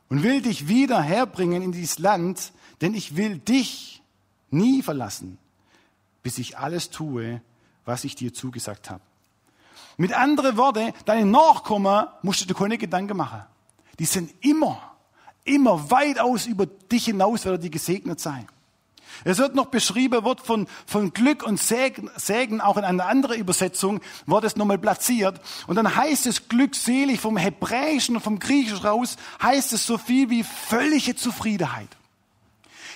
und 0.08 0.22
will 0.22 0.40
dich 0.40 0.68
wieder 0.68 1.02
herbringen 1.02 1.62
in 1.62 1.72
dieses 1.72 1.98
Land, 1.98 2.52
denn 2.80 2.94
ich 2.94 3.16
will 3.16 3.38
dich 3.38 3.95
nie 4.50 4.82
verlassen, 4.82 5.38
bis 6.22 6.38
ich 6.38 6.58
alles 6.58 6.90
tue, 6.90 7.40
was 7.84 8.04
ich 8.04 8.14
dir 8.14 8.32
zugesagt 8.34 8.90
habe. 8.90 9.02
Mit 9.96 10.12
anderen 10.12 10.56
Worten, 10.56 10.92
deine 11.04 11.24
Nachkommen 11.24 12.06
musst 12.22 12.42
du 12.42 12.46
dir 12.46 12.54
keine 12.54 12.78
Gedanken 12.78 13.16
machen. 13.16 13.44
Die 13.98 14.04
sind 14.04 14.32
immer, 14.44 14.96
immer 15.44 15.90
weitaus 15.90 16.46
über 16.46 16.66
dich 16.66 17.06
hinaus, 17.06 17.44
werden 17.44 17.62
die 17.62 17.70
gesegnet 17.70 18.20
sein. 18.20 18.46
Es 19.24 19.38
wird 19.38 19.54
noch 19.54 19.66
beschrieben, 19.66 20.24
wird 20.24 20.40
von, 20.40 20.66
von 20.84 21.12
Glück 21.12 21.42
und 21.42 21.58
Segen, 21.58 22.10
Segen 22.16 22.60
auch 22.60 22.76
in 22.76 22.84
einer 22.84 23.06
anderen 23.06 23.38
Übersetzung, 23.38 24.00
wird 24.26 24.44
es 24.44 24.56
nochmal 24.56 24.78
platziert. 24.78 25.40
Und 25.66 25.76
dann 25.76 25.96
heißt 25.96 26.26
es 26.26 26.48
glückselig 26.48 27.20
vom 27.20 27.38
Hebräischen 27.38 28.16
und 28.16 28.22
vom 28.22 28.38
Griechischen 28.38 28.84
raus, 28.84 29.16
heißt 29.42 29.72
es 29.72 29.86
so 29.86 29.96
viel 29.96 30.28
wie 30.28 30.42
völlige 30.42 31.16
Zufriedenheit. 31.16 31.88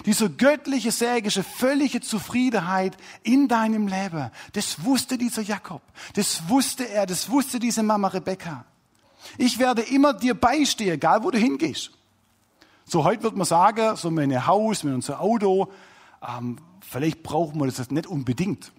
Diese 0.06 0.30
göttliche, 0.30 0.92
sägische, 0.92 1.42
völlige 1.42 2.00
Zufriedenheit 2.00 2.96
in 3.22 3.48
deinem 3.48 3.86
Leben, 3.86 4.30
das 4.52 4.84
wusste 4.84 5.18
dieser 5.18 5.42
Jakob. 5.42 5.82
Das 6.14 6.48
wusste 6.48 6.88
er, 6.88 7.06
das 7.06 7.28
wusste 7.30 7.58
diese 7.58 7.82
Mama 7.82 8.08
Rebecca. 8.08 8.64
Ich 9.36 9.58
werde 9.58 9.82
immer 9.82 10.14
dir 10.14 10.34
beistehen, 10.34 10.94
egal 10.94 11.22
wo 11.22 11.30
du 11.30 11.38
hingehst. 11.38 11.90
So 12.86 13.04
heute 13.04 13.22
wird 13.22 13.36
man 13.36 13.46
sagen, 13.46 13.96
so 13.96 14.10
mit 14.10 14.24
einem 14.24 14.46
Haus, 14.46 14.82
mit 14.82 14.94
unserem 14.94 15.20
Auto, 15.20 15.70
ähm, 16.26 16.56
vielleicht 16.80 17.22
brauchen 17.22 17.60
wir 17.60 17.66
das 17.66 17.90
nicht 17.90 18.06
unbedingt. 18.06 18.72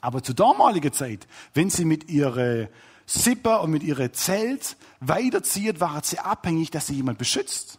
Aber 0.00 0.22
zur 0.22 0.34
damaligen 0.34 0.92
Zeit, 0.92 1.26
wenn 1.54 1.70
sie 1.70 1.84
mit 1.84 2.10
ihrer 2.10 2.68
Sippe 3.06 3.58
und 3.60 3.70
mit 3.70 3.82
ihrer 3.82 4.12
Zelt 4.12 4.76
weiterzieht, 5.00 5.80
waren 5.80 6.02
sie 6.02 6.18
abhängig, 6.18 6.70
dass 6.70 6.86
sie 6.86 6.94
jemand 6.94 7.18
beschützt. 7.18 7.78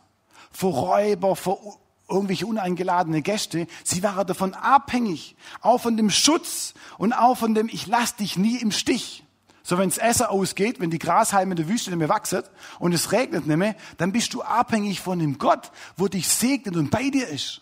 Vor 0.51 0.73
Räuber, 0.73 1.35
vor 1.35 1.79
irgendwelche 2.13 2.45
uneingeladene 2.45 3.21
Gäste. 3.21 3.67
Sie 3.83 4.03
waren 4.03 4.25
davon 4.27 4.53
abhängig. 4.53 5.35
Auch 5.61 5.79
von 5.79 5.97
dem 5.97 6.09
Schutz 6.09 6.73
und 6.97 7.13
auch 7.13 7.37
von 7.37 7.55
dem, 7.55 7.67
ich 7.67 7.87
lass 7.87 8.15
dich 8.15 8.37
nie 8.37 8.57
im 8.57 8.71
Stich. 8.71 9.23
So, 9.63 9.77
wenn 9.77 9.89
das 9.89 9.97
Essen 9.97 10.25
ausgeht, 10.25 10.79
wenn 10.79 10.91
die 10.91 10.99
Grashalme 10.99 11.51
in 11.51 11.57
der 11.57 11.69
Wüste 11.69 11.89
nicht 11.89 11.99
mehr 11.99 12.09
wachsen 12.09 12.43
und 12.79 12.93
es 12.93 13.13
regnet 13.13 13.47
nicht 13.47 13.57
mehr, 13.57 13.75
dann 13.97 14.11
bist 14.11 14.33
du 14.33 14.41
abhängig 14.41 14.99
von 14.99 15.19
dem 15.19 15.37
Gott, 15.37 15.71
wo 15.95 16.07
dich 16.07 16.27
segnet 16.27 16.75
und 16.75 16.91
bei 16.91 17.09
dir 17.09 17.27
ist. 17.27 17.61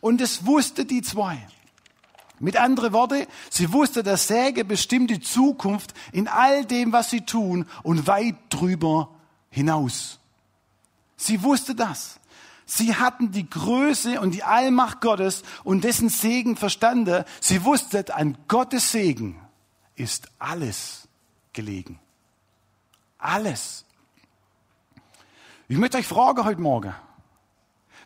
Und 0.00 0.20
das 0.20 0.46
wusste 0.46 0.86
die 0.86 1.02
zwei. 1.02 1.46
Mit 2.38 2.56
anderen 2.56 2.92
Worten, 2.92 3.26
sie 3.50 3.72
wusste, 3.72 4.02
dass 4.02 4.28
Säge 4.28 4.64
bestimmt 4.64 5.10
die 5.10 5.20
Zukunft 5.20 5.94
in 6.12 6.28
all 6.28 6.64
dem, 6.64 6.92
was 6.92 7.10
sie 7.10 7.22
tun 7.22 7.66
und 7.82 8.06
weit 8.06 8.36
drüber 8.50 9.10
hinaus. 9.50 10.18
Sie 11.16 11.42
wusste 11.42 11.74
das. 11.74 12.18
Sie 12.66 12.96
hatten 12.96 13.30
die 13.30 13.48
Größe 13.48 14.20
und 14.20 14.32
die 14.32 14.42
Allmacht 14.42 15.00
Gottes 15.00 15.44
und 15.62 15.84
dessen 15.84 16.08
Segen 16.08 16.56
verstanden. 16.56 17.24
Sie 17.40 17.64
wusste, 17.64 18.04
an 18.14 18.36
Gottes 18.48 18.90
Segen 18.90 19.40
ist 19.94 20.28
alles 20.40 21.06
gelegen. 21.52 22.00
Alles. 23.18 23.84
Ich 25.68 25.78
möchte 25.78 25.98
euch 25.98 26.06
fragen 26.06 26.44
heute 26.44 26.60
Morgen, 26.60 26.92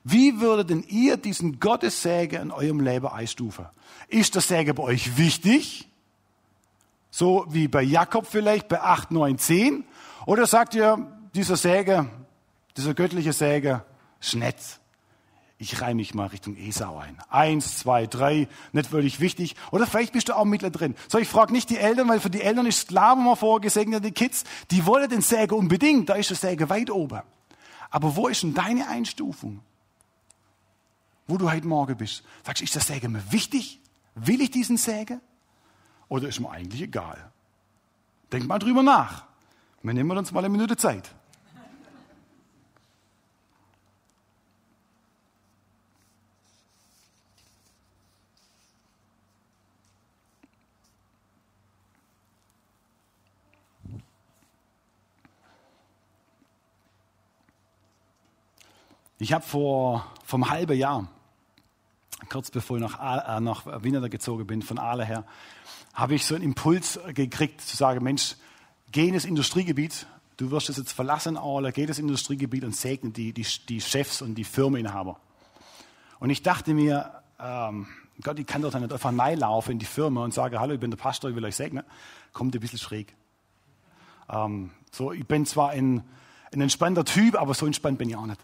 wie 0.05 0.41
würdet 0.41 0.71
denn 0.71 0.83
ihr 0.83 1.17
diesen 1.17 1.59
Gottessäge 1.59 2.37
in 2.37 2.51
eurem 2.51 2.81
Leben 2.81 3.07
einstufen? 3.07 3.67
Ist 4.09 4.35
der 4.35 4.43
Säge 4.43 4.75
bei 4.75 4.83
euch 4.83 5.17
wichtig? 5.17 5.89
So 7.11 7.47
wie 7.49 7.67
bei 7.67 7.83
Jakob 7.83 8.27
vielleicht 8.27 8.69
bei 8.69 8.81
8, 8.81 9.11
9, 9.11 9.39
10? 9.39 9.85
Oder 10.27 10.47
sagt 10.47 10.75
ihr, 10.75 11.07
dieser 11.35 11.57
Säge, 11.57 12.09
dieser 12.77 12.95
göttliche 12.95 13.33
Säge, 13.33 13.85
nett 14.35 14.81
ich 15.61 15.83
reime 15.83 15.97
mich 15.97 16.15
mal 16.15 16.29
Richtung 16.29 16.57
Esau 16.57 16.97
ein. 16.97 17.19
Eins, 17.29 17.77
zwei, 17.77 18.07
drei, 18.07 18.49
nicht 18.73 18.93
wirklich 18.93 19.21
wichtig. 19.21 19.57
Oder 19.71 19.87
vielleicht 19.87 20.15
bist 20.15 20.31
du 20.31 20.37
auch 20.37 20.47
mittendrin. 20.47 20.95
So, 21.07 21.19
ich 21.19 21.29
frage 21.29 21.53
nicht 21.53 21.69
die 21.69 21.77
Eltern, 21.77 22.09
weil 22.09 22.19
für 22.19 22.31
die 22.31 22.41
Eltern 22.41 22.65
ist 22.65 22.89
klar, 22.89 23.15
wenn 23.15 23.25
man 23.25 23.37
vorgesegnete 23.37 24.11
Kids, 24.11 24.45
die 24.71 24.87
wollen 24.87 25.11
den 25.11 25.21
Säge 25.21 25.55
unbedingt, 25.55 26.09
da 26.09 26.15
ist 26.15 26.31
der 26.31 26.39
Säge 26.39 26.71
weit 26.71 26.91
oben. 26.91 27.21
Aber 27.91 28.17
wo 28.17 28.29
ist 28.29 28.43
denn 28.43 28.55
deine 28.55 28.89
Einstufung? 28.89 29.61
Wo 31.27 31.37
du 31.37 31.53
heute 31.53 31.67
Morgen 31.67 31.99
bist. 31.99 32.25
Sagst 32.43 32.63
du, 32.63 32.65
ist 32.65 32.75
der 32.75 32.83
Säge 32.83 33.11
mir 33.11 33.23
wichtig? 33.31 33.81
Will 34.15 34.41
ich 34.41 34.51
diesen 34.51 34.79
Säge? 34.79 35.21
Oder 36.09 36.29
ist 36.29 36.41
mir 36.41 36.51
eigentlich 36.51 36.81
egal? 36.81 37.31
Denk 38.33 38.47
mal 38.47 38.59
drüber 38.59 38.83
nach. 38.83 39.25
Wir 39.83 39.93
nehmen 39.93 40.17
uns 40.17 40.33
mal 40.33 40.41
eine 40.41 40.49
Minute 40.49 40.79
Zeit. 40.79 41.15
Ich 59.23 59.35
habe 59.35 59.45
vor 59.45 60.07
vom 60.25 60.49
halben 60.49 60.79
Jahr, 60.79 61.07
kurz 62.31 62.51
bevor 62.51 62.79
ich 62.79 62.83
nach, 62.83 63.37
äh, 63.37 63.41
nach 63.41 63.67
Wiener 63.85 64.09
gezogen 64.09 64.47
bin, 64.47 64.63
von 64.63 64.79
Aale 64.79 65.05
her, 65.05 65.27
habe 65.93 66.15
ich 66.15 66.25
so 66.25 66.35
einen 66.35 66.43
Impuls 66.43 66.99
gekriegt, 67.13 67.61
zu 67.61 67.77
sagen, 67.77 68.03
Mensch, 68.03 68.37
geh 68.91 69.09
in 69.09 69.13
das 69.13 69.27
Industriegebiet, 69.27 70.07
du 70.39 70.51
wirst 70.51 70.71
es 70.71 70.79
jetzt 70.79 70.93
verlassen, 70.93 71.37
Aale, 71.37 71.71
geh 71.71 71.83
in 71.83 71.89
das 71.89 71.99
Industriegebiet 71.99 72.65
und 72.65 72.75
segne 72.75 73.11
die, 73.11 73.35
die, 73.35 73.47
die 73.69 73.83
Chefs 73.83 74.23
und 74.23 74.37
die 74.37 74.45
Firmeninhaber. 74.45 75.21
Und 76.19 76.31
ich 76.31 76.43
dachte 76.43 76.73
mir, 76.73 77.13
ähm, 77.39 77.89
Gott, 78.23 78.39
ich 78.39 78.47
kann 78.47 78.63
doch 78.63 78.73
nicht 78.73 78.91
einfach 78.91 79.13
reinlaufen 79.19 79.73
in 79.73 79.79
die 79.79 79.85
Firma 79.85 80.25
und 80.25 80.33
sagen, 80.33 80.59
hallo, 80.59 80.73
ich 80.73 80.81
bin 80.81 80.91
der 80.91 80.97
Pastor, 80.97 81.29
ich 81.29 81.37
will 81.37 81.45
euch 81.45 81.57
segnen. 81.57 81.85
Kommt 82.33 82.55
ein 82.55 82.61
bisschen 82.61 82.79
schräg. 82.79 83.15
Ähm, 84.31 84.71
so, 84.91 85.13
ich 85.13 85.27
bin 85.27 85.45
zwar 85.45 85.71
ein, 85.71 86.05
ein 86.55 86.63
entspannter 86.63 87.05
Typ, 87.05 87.39
aber 87.39 87.53
so 87.53 87.67
entspannt 87.67 87.99
bin 87.99 88.09
ich 88.09 88.17
auch 88.17 88.25
nicht. 88.25 88.41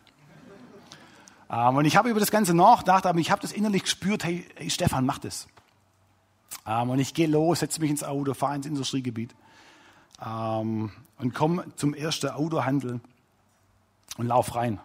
Ähm, 1.51 1.77
und 1.77 1.85
ich 1.85 1.97
habe 1.97 2.09
über 2.09 2.21
das 2.21 2.31
Ganze 2.31 2.55
nachgedacht, 2.55 3.07
aber 3.07 3.19
ich 3.19 3.31
habe 3.31 3.43
das 3.43 3.53
innerlich 3.53 3.83
gespürt, 3.85 4.25
hey, 4.25 4.47
hey 4.57 4.71
Stefan, 4.71 5.07
mach 5.07 5.19
das. 5.19 5.47
Ähm, 6.67 6.91
und 6.91 6.99
ich 6.99 7.15
gehe 7.15 7.27
los, 7.27 7.61
setze 7.61 7.81
mich 7.81 7.91
ins 7.91 8.03
Auto, 8.03 8.35
fahre 8.35 8.57
ins 8.57 8.67
Industriegebiet 8.67 9.35
ähm, 10.25 10.91
und 11.19 11.35
komme 11.35 11.65
zum 11.77 11.95
ersten 11.95 12.31
Autohandel 12.31 13.01
und 14.17 14.27
lauf 14.27 14.55
rein. 14.55 14.81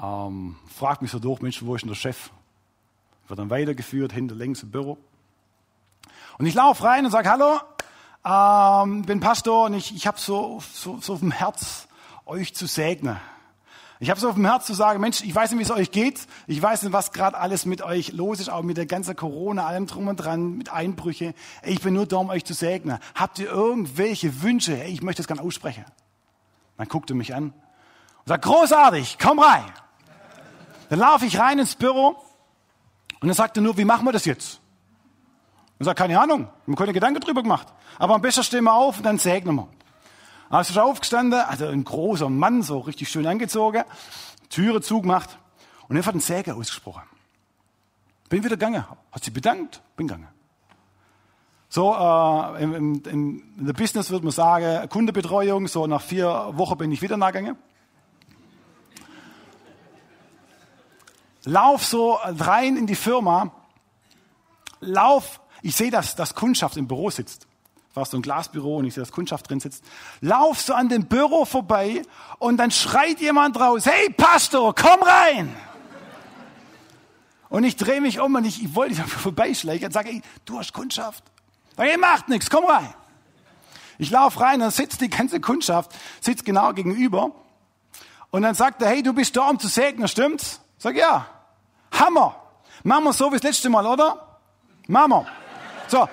Ähm, 0.00 0.56
frag 0.68 1.02
mich 1.02 1.10
so 1.10 1.18
durch, 1.18 1.40
Mensch, 1.40 1.62
wo 1.64 1.74
ist 1.74 1.82
denn 1.82 1.88
der 1.88 1.96
Chef? 1.96 2.30
Wird 3.26 3.38
dann 3.38 3.50
weitergeführt, 3.50 4.12
hinter 4.12 4.34
links 4.34 4.62
im 4.62 4.70
Büro. 4.70 4.98
Und 6.38 6.46
ich 6.46 6.54
laufe 6.54 6.84
rein 6.84 7.04
und 7.04 7.10
sage, 7.10 7.28
hallo, 7.30 7.60
ähm, 8.24 9.02
bin 9.02 9.20
Pastor 9.20 9.66
und 9.66 9.74
ich, 9.74 9.94
ich 9.94 10.06
habe 10.06 10.18
so, 10.18 10.62
so, 10.72 10.98
so 11.00 11.14
auf 11.14 11.20
dem 11.20 11.30
Herz, 11.30 11.88
euch 12.26 12.54
zu 12.54 12.66
segnen. 12.66 13.16
Ich 14.00 14.10
habe 14.10 14.20
so 14.20 14.28
auf 14.28 14.36
dem 14.36 14.44
Herz 14.44 14.66
zu 14.66 14.74
sagen, 14.74 15.00
Mensch, 15.00 15.22
ich 15.22 15.34
weiß 15.34 15.50
nicht, 15.50 15.58
wie 15.58 15.64
es 15.64 15.70
euch 15.70 15.90
geht. 15.90 16.20
Ich 16.46 16.62
weiß 16.62 16.82
nicht, 16.82 16.92
was 16.92 17.12
gerade 17.12 17.36
alles 17.36 17.66
mit 17.66 17.82
euch 17.82 18.12
los 18.12 18.38
ist, 18.38 18.48
auch 18.48 18.62
mit 18.62 18.76
der 18.76 18.86
ganzen 18.86 19.16
Corona, 19.16 19.66
allem 19.66 19.86
drum 19.86 20.06
und 20.06 20.16
dran, 20.16 20.56
mit 20.56 20.72
Einbrüche. 20.72 21.34
Ich 21.64 21.80
bin 21.80 21.94
nur 21.94 22.06
da, 22.06 22.18
um 22.18 22.30
euch 22.30 22.44
zu 22.44 22.54
segnen. 22.54 22.98
Habt 23.16 23.40
ihr 23.40 23.48
irgendwelche 23.48 24.42
Wünsche? 24.42 24.84
Ich 24.84 25.02
möchte 25.02 25.22
es 25.22 25.26
gerne 25.26 25.42
aussprechen. 25.42 25.84
Dann 26.76 26.86
guckt 26.86 27.10
er 27.10 27.16
mich 27.16 27.34
an 27.34 27.46
und 27.46 28.26
sagt, 28.26 28.44
großartig, 28.44 29.18
komm 29.20 29.40
rein. 29.40 29.64
Dann 30.90 31.00
laufe 31.00 31.26
ich 31.26 31.38
rein 31.38 31.58
ins 31.58 31.74
Büro 31.74 32.16
und 33.20 33.28
dann 33.28 33.34
sagt 33.34 33.56
er 33.56 33.62
nur, 33.62 33.76
wie 33.76 33.84
machen 33.84 34.06
wir 34.06 34.12
das 34.12 34.26
jetzt? 34.26 34.60
Und 35.78 35.84
sagt, 35.84 35.98
keine 35.98 36.20
Ahnung, 36.20 36.42
wir 36.66 36.72
haben 36.72 36.76
keine 36.76 36.92
Gedanken 36.92 37.20
drüber 37.20 37.42
gemacht. 37.42 37.66
Aber 37.98 38.14
am 38.14 38.22
besten 38.22 38.44
stehen 38.44 38.64
wir 38.64 38.74
auf 38.74 38.98
und 38.98 39.02
dann 39.02 39.18
segnen 39.18 39.56
wir. 39.56 39.68
Du 40.50 40.64
schon 40.64 40.78
aufgestanden, 40.78 41.40
also 41.40 41.66
ein 41.66 41.84
großer 41.84 42.30
Mann, 42.30 42.62
so 42.62 42.78
richtig 42.78 43.10
schön 43.10 43.26
angezogen, 43.26 43.84
Türe 44.48 44.80
zugemacht 44.80 45.38
und 45.88 45.96
er 45.96 46.06
hat 46.06 46.14
einen 46.14 46.20
Säger 46.20 46.56
ausgesprochen. 46.56 47.02
Bin 48.30 48.42
wieder 48.42 48.56
gegangen, 48.56 48.84
hat 49.12 49.24
sich 49.24 49.32
bedankt, 49.32 49.82
bin 49.96 50.08
gegangen. 50.08 50.28
So, 51.68 51.94
äh, 51.94 52.62
im, 52.62 52.74
im, 52.74 53.02
in 53.04 53.66
der 53.66 53.74
Business 53.74 54.10
würde 54.10 54.24
man 54.24 54.32
sagen, 54.32 54.88
Kundenbetreuung, 54.88 55.68
so 55.68 55.86
nach 55.86 56.00
vier 56.00 56.50
Wochen 56.52 56.78
bin 56.78 56.92
ich 56.92 57.02
wieder 57.02 57.18
nachgegangen. 57.18 57.58
Lauf 61.44 61.84
so 61.84 62.18
rein 62.22 62.76
in 62.76 62.86
die 62.86 62.94
Firma, 62.94 63.52
lauf, 64.80 65.40
ich 65.60 65.76
sehe, 65.76 65.90
dass, 65.90 66.14
dass 66.16 66.34
Kundschaft 66.34 66.78
im 66.78 66.88
Büro 66.88 67.10
sitzt 67.10 67.47
war 67.98 68.06
so 68.06 68.16
ein 68.16 68.22
Glasbüro 68.22 68.78
und 68.78 68.86
ich 68.86 68.94
sehe, 68.94 69.02
dass 69.02 69.12
Kundschaft 69.12 69.48
drin 69.50 69.60
sitzt. 69.60 69.84
Lauf 70.20 70.60
so 70.60 70.74
an 70.74 70.88
dem 70.88 71.06
Büro 71.06 71.44
vorbei 71.44 72.02
und 72.38 72.56
dann 72.56 72.70
schreit 72.70 73.20
jemand 73.20 73.58
raus, 73.58 73.86
hey 73.86 74.10
Pastor, 74.10 74.74
komm 74.74 75.02
rein! 75.02 75.54
Und 77.50 77.64
ich 77.64 77.76
drehe 77.76 78.00
mich 78.00 78.20
um 78.20 78.34
und 78.34 78.44
ich, 78.44 78.62
ich 78.62 78.74
wollte 78.74 78.94
vorbeischleichen 78.94 79.86
und 79.86 79.92
sage, 79.92 80.22
du 80.44 80.58
hast 80.58 80.72
Kundschaft. 80.72 81.24
Sag, 81.76 81.98
macht 81.98 82.28
nichts, 82.28 82.50
komm 82.50 82.64
rein. 82.64 82.92
Ich 83.98 84.10
laufe 84.10 84.40
rein, 84.40 84.60
dann 84.60 84.70
sitzt 84.70 85.00
die 85.00 85.10
ganze 85.10 85.40
Kundschaft, 85.40 85.90
sitzt 86.20 86.44
genau 86.44 86.72
gegenüber. 86.72 87.32
Und 88.30 88.42
dann 88.42 88.54
sagt 88.54 88.82
er, 88.82 88.88
hey, 88.88 89.02
du 89.02 89.12
bist 89.12 89.36
da, 89.36 89.48
um 89.48 89.58
zu 89.58 89.68
segnen, 89.68 90.06
stimmt's? 90.08 90.60
Sag, 90.78 90.96
ja. 90.96 91.26
Hammer. 91.92 92.36
Machen 92.84 93.04
wir 93.04 93.12
so 93.12 93.28
wie 93.30 93.36
das 93.36 93.42
letzte 93.42 93.70
Mal, 93.70 93.86
oder? 93.86 94.38
Machen 94.86 95.10
wir. 95.10 95.26
So, 95.88 96.08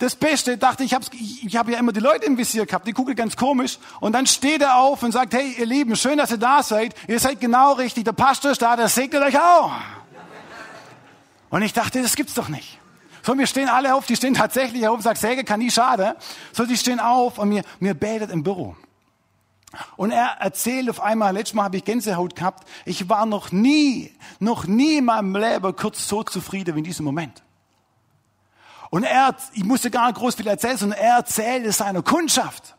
das 0.00 0.16
Beste, 0.16 0.56
dachte 0.56 0.82
ich, 0.82 0.96
ich, 1.12 1.44
ich 1.44 1.56
habe 1.56 1.72
ja 1.72 1.78
immer 1.78 1.92
die 1.92 2.00
Leute 2.00 2.24
im 2.24 2.38
Visier 2.38 2.64
gehabt, 2.64 2.86
die 2.86 2.94
gucken 2.94 3.14
ganz 3.14 3.36
komisch. 3.36 3.78
Und 4.00 4.14
dann 4.14 4.26
steht 4.26 4.62
er 4.62 4.76
auf 4.76 5.02
und 5.02 5.12
sagt, 5.12 5.34
hey, 5.34 5.54
ihr 5.58 5.66
Lieben, 5.66 5.94
schön, 5.94 6.16
dass 6.16 6.30
ihr 6.30 6.38
da 6.38 6.62
seid. 6.62 6.94
Ihr 7.06 7.20
seid 7.20 7.38
genau 7.38 7.74
richtig. 7.74 8.04
Der 8.04 8.12
Pastor 8.12 8.50
ist 8.50 8.62
da, 8.62 8.76
der 8.76 8.88
segnet 8.88 9.22
euch 9.22 9.38
auch. 9.38 9.72
Und 11.50 11.60
ich 11.60 11.74
dachte, 11.74 12.00
das 12.00 12.16
gibt's 12.16 12.32
doch 12.32 12.48
nicht. 12.48 12.78
So, 13.22 13.36
wir 13.36 13.46
stehen 13.46 13.68
alle 13.68 13.94
auf, 13.94 14.06
die 14.06 14.16
stehen 14.16 14.32
tatsächlich 14.32 14.88
auf 14.88 14.96
und 14.96 15.02
sagen, 15.02 15.18
Säge 15.18 15.44
kann 15.44 15.60
nie 15.60 15.70
schade. 15.70 16.16
So, 16.52 16.64
die 16.64 16.78
stehen 16.78 16.98
auf 16.98 17.36
und 17.36 17.50
mir, 17.50 17.62
mir 17.78 17.92
betet 17.92 18.30
im 18.30 18.42
Büro. 18.42 18.76
Und 19.96 20.12
er 20.12 20.38
erzählt 20.40 20.88
auf 20.88 21.00
einmal, 21.00 21.34
letztes 21.34 21.52
Mal 21.54 21.64
habe 21.64 21.76
ich 21.76 21.84
Gänsehaut 21.84 22.34
gehabt, 22.34 22.66
ich 22.86 23.10
war 23.10 23.26
noch 23.26 23.52
nie, 23.52 24.16
noch 24.38 24.66
nie 24.66 24.96
in 24.96 25.04
meinem 25.04 25.36
Leben 25.36 25.76
kurz 25.76 26.08
so 26.08 26.22
zufrieden 26.22 26.74
wie 26.74 26.78
in 26.78 26.84
diesem 26.84 27.04
Moment. 27.04 27.42
Und 28.90 29.04
er, 29.04 29.36
ich 29.52 29.64
musste 29.64 29.90
gar 29.90 30.08
nicht 30.08 30.18
groß 30.18 30.34
viel 30.34 30.48
erzählen, 30.48 30.76
sondern 30.76 30.98
er 30.98 31.16
erzählte 31.16 31.72
seiner 31.72 32.02
Kundschaft, 32.02 32.76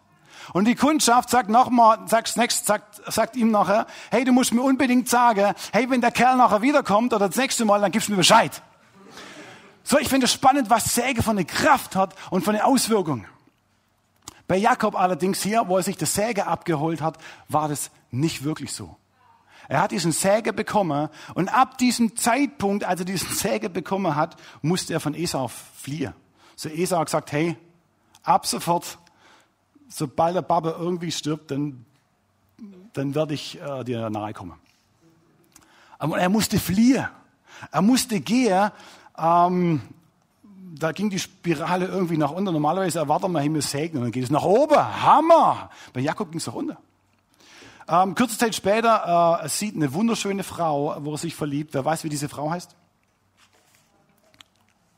Und 0.53 0.65
die 0.65 0.75
Kundschaft 0.75 1.29
sagt 1.29 1.49
nochmal, 1.49 1.99
sagt, 2.07 2.27
sagt, 2.27 3.01
sagt 3.07 3.35
ihm 3.37 3.51
nachher, 3.51 3.87
hey, 4.09 4.25
du 4.25 4.33
musst 4.33 4.53
mir 4.53 4.61
unbedingt 4.61 5.07
sagen, 5.07 5.53
hey, 5.71 5.89
wenn 5.89 6.01
der 6.01 6.11
Kerl 6.11 6.35
nachher 6.35 6.61
wiederkommt 6.61 7.13
oder 7.13 7.29
das 7.29 7.37
nächste 7.37 7.63
Mal, 7.63 7.79
dann 7.79 7.91
gibst 7.91 8.09
du 8.09 8.11
mir 8.11 8.17
Bescheid. 8.17 8.61
So, 9.83 9.97
ich 9.97 10.09
finde 10.09 10.25
es 10.25 10.33
spannend, 10.33 10.69
was 10.69 10.93
Säge 10.93 11.23
von 11.23 11.37
der 11.37 11.45
Kraft 11.45 11.95
hat 11.95 12.15
und 12.29 12.43
von 12.43 12.53
der 12.53 12.67
Auswirkung. 12.67 13.25
Bei 14.47 14.57
Jakob 14.57 14.95
allerdings 14.95 15.41
hier, 15.41 15.63
wo 15.67 15.77
er 15.77 15.83
sich 15.83 15.95
das 15.95 16.13
Säge 16.13 16.45
abgeholt 16.45 17.01
hat, 17.01 17.17
war 17.47 17.69
das 17.69 17.89
nicht 18.11 18.43
wirklich 18.43 18.73
so. 18.73 18.97
Er 19.71 19.79
hat 19.79 19.91
diesen 19.91 20.11
Säge 20.11 20.51
bekommen 20.51 21.07
und 21.33 21.47
ab 21.47 21.77
diesem 21.77 22.17
Zeitpunkt, 22.17 22.83
als 22.83 22.99
er 22.99 23.05
diesen 23.05 23.29
Säge 23.33 23.69
bekommen 23.69 24.17
hat, 24.17 24.35
musste 24.61 24.91
er 24.91 24.99
von 24.99 25.13
Esau 25.13 25.47
fliehen. 25.47 26.13
So 26.57 26.67
Esau 26.67 26.97
hat 26.97 27.05
gesagt, 27.05 27.31
hey, 27.31 27.55
ab 28.21 28.45
sofort, 28.45 28.97
sobald 29.87 30.35
der 30.35 30.41
Baba 30.41 30.75
irgendwie 30.77 31.09
stirbt, 31.09 31.51
dann, 31.51 31.85
dann 32.91 33.15
werde 33.15 33.33
ich 33.33 33.61
äh, 33.61 33.85
dir 33.85 34.09
nahe 34.09 34.33
kommen. 34.33 34.59
Aber 35.99 36.19
er 36.19 36.27
musste 36.27 36.59
fliehen. 36.59 37.07
Er 37.71 37.81
musste 37.81 38.19
gehen. 38.19 38.71
Ähm, 39.17 39.81
da 40.77 40.91
ging 40.91 41.09
die 41.09 41.19
Spirale 41.19 41.85
irgendwie 41.85 42.17
nach 42.17 42.31
unten. 42.31 42.51
Normalerweise 42.51 42.99
erwartet 42.99 43.29
man 43.29 43.41
Himmel 43.41 43.61
Segen 43.61 43.99
und 43.99 44.03
dann 44.03 44.11
geht 44.11 44.25
es 44.25 44.31
nach 44.31 44.43
oben. 44.43 44.75
Hammer! 44.75 45.69
Bei 45.93 46.01
Jakob 46.01 46.29
ging 46.29 46.39
es 46.39 46.47
nach 46.47 46.55
unten. 46.55 46.75
Ähm, 47.91 48.15
kurze 48.15 48.37
Zeit 48.37 48.55
später 48.55 49.41
äh, 49.43 49.49
sieht 49.49 49.75
eine 49.75 49.93
wunderschöne 49.93 50.43
Frau, 50.43 50.95
wo 51.01 51.11
er 51.11 51.17
sich 51.17 51.35
verliebt. 51.35 51.73
Wer 51.73 51.83
weiß, 51.83 52.05
wie 52.05 52.09
diese 52.09 52.29
Frau 52.29 52.49
heißt? 52.49 52.73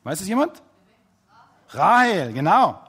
Weiß 0.03 0.21
es 0.21 0.27
jemand? 0.27 0.61
Rahel, 1.69 2.33
genau. 2.33 2.79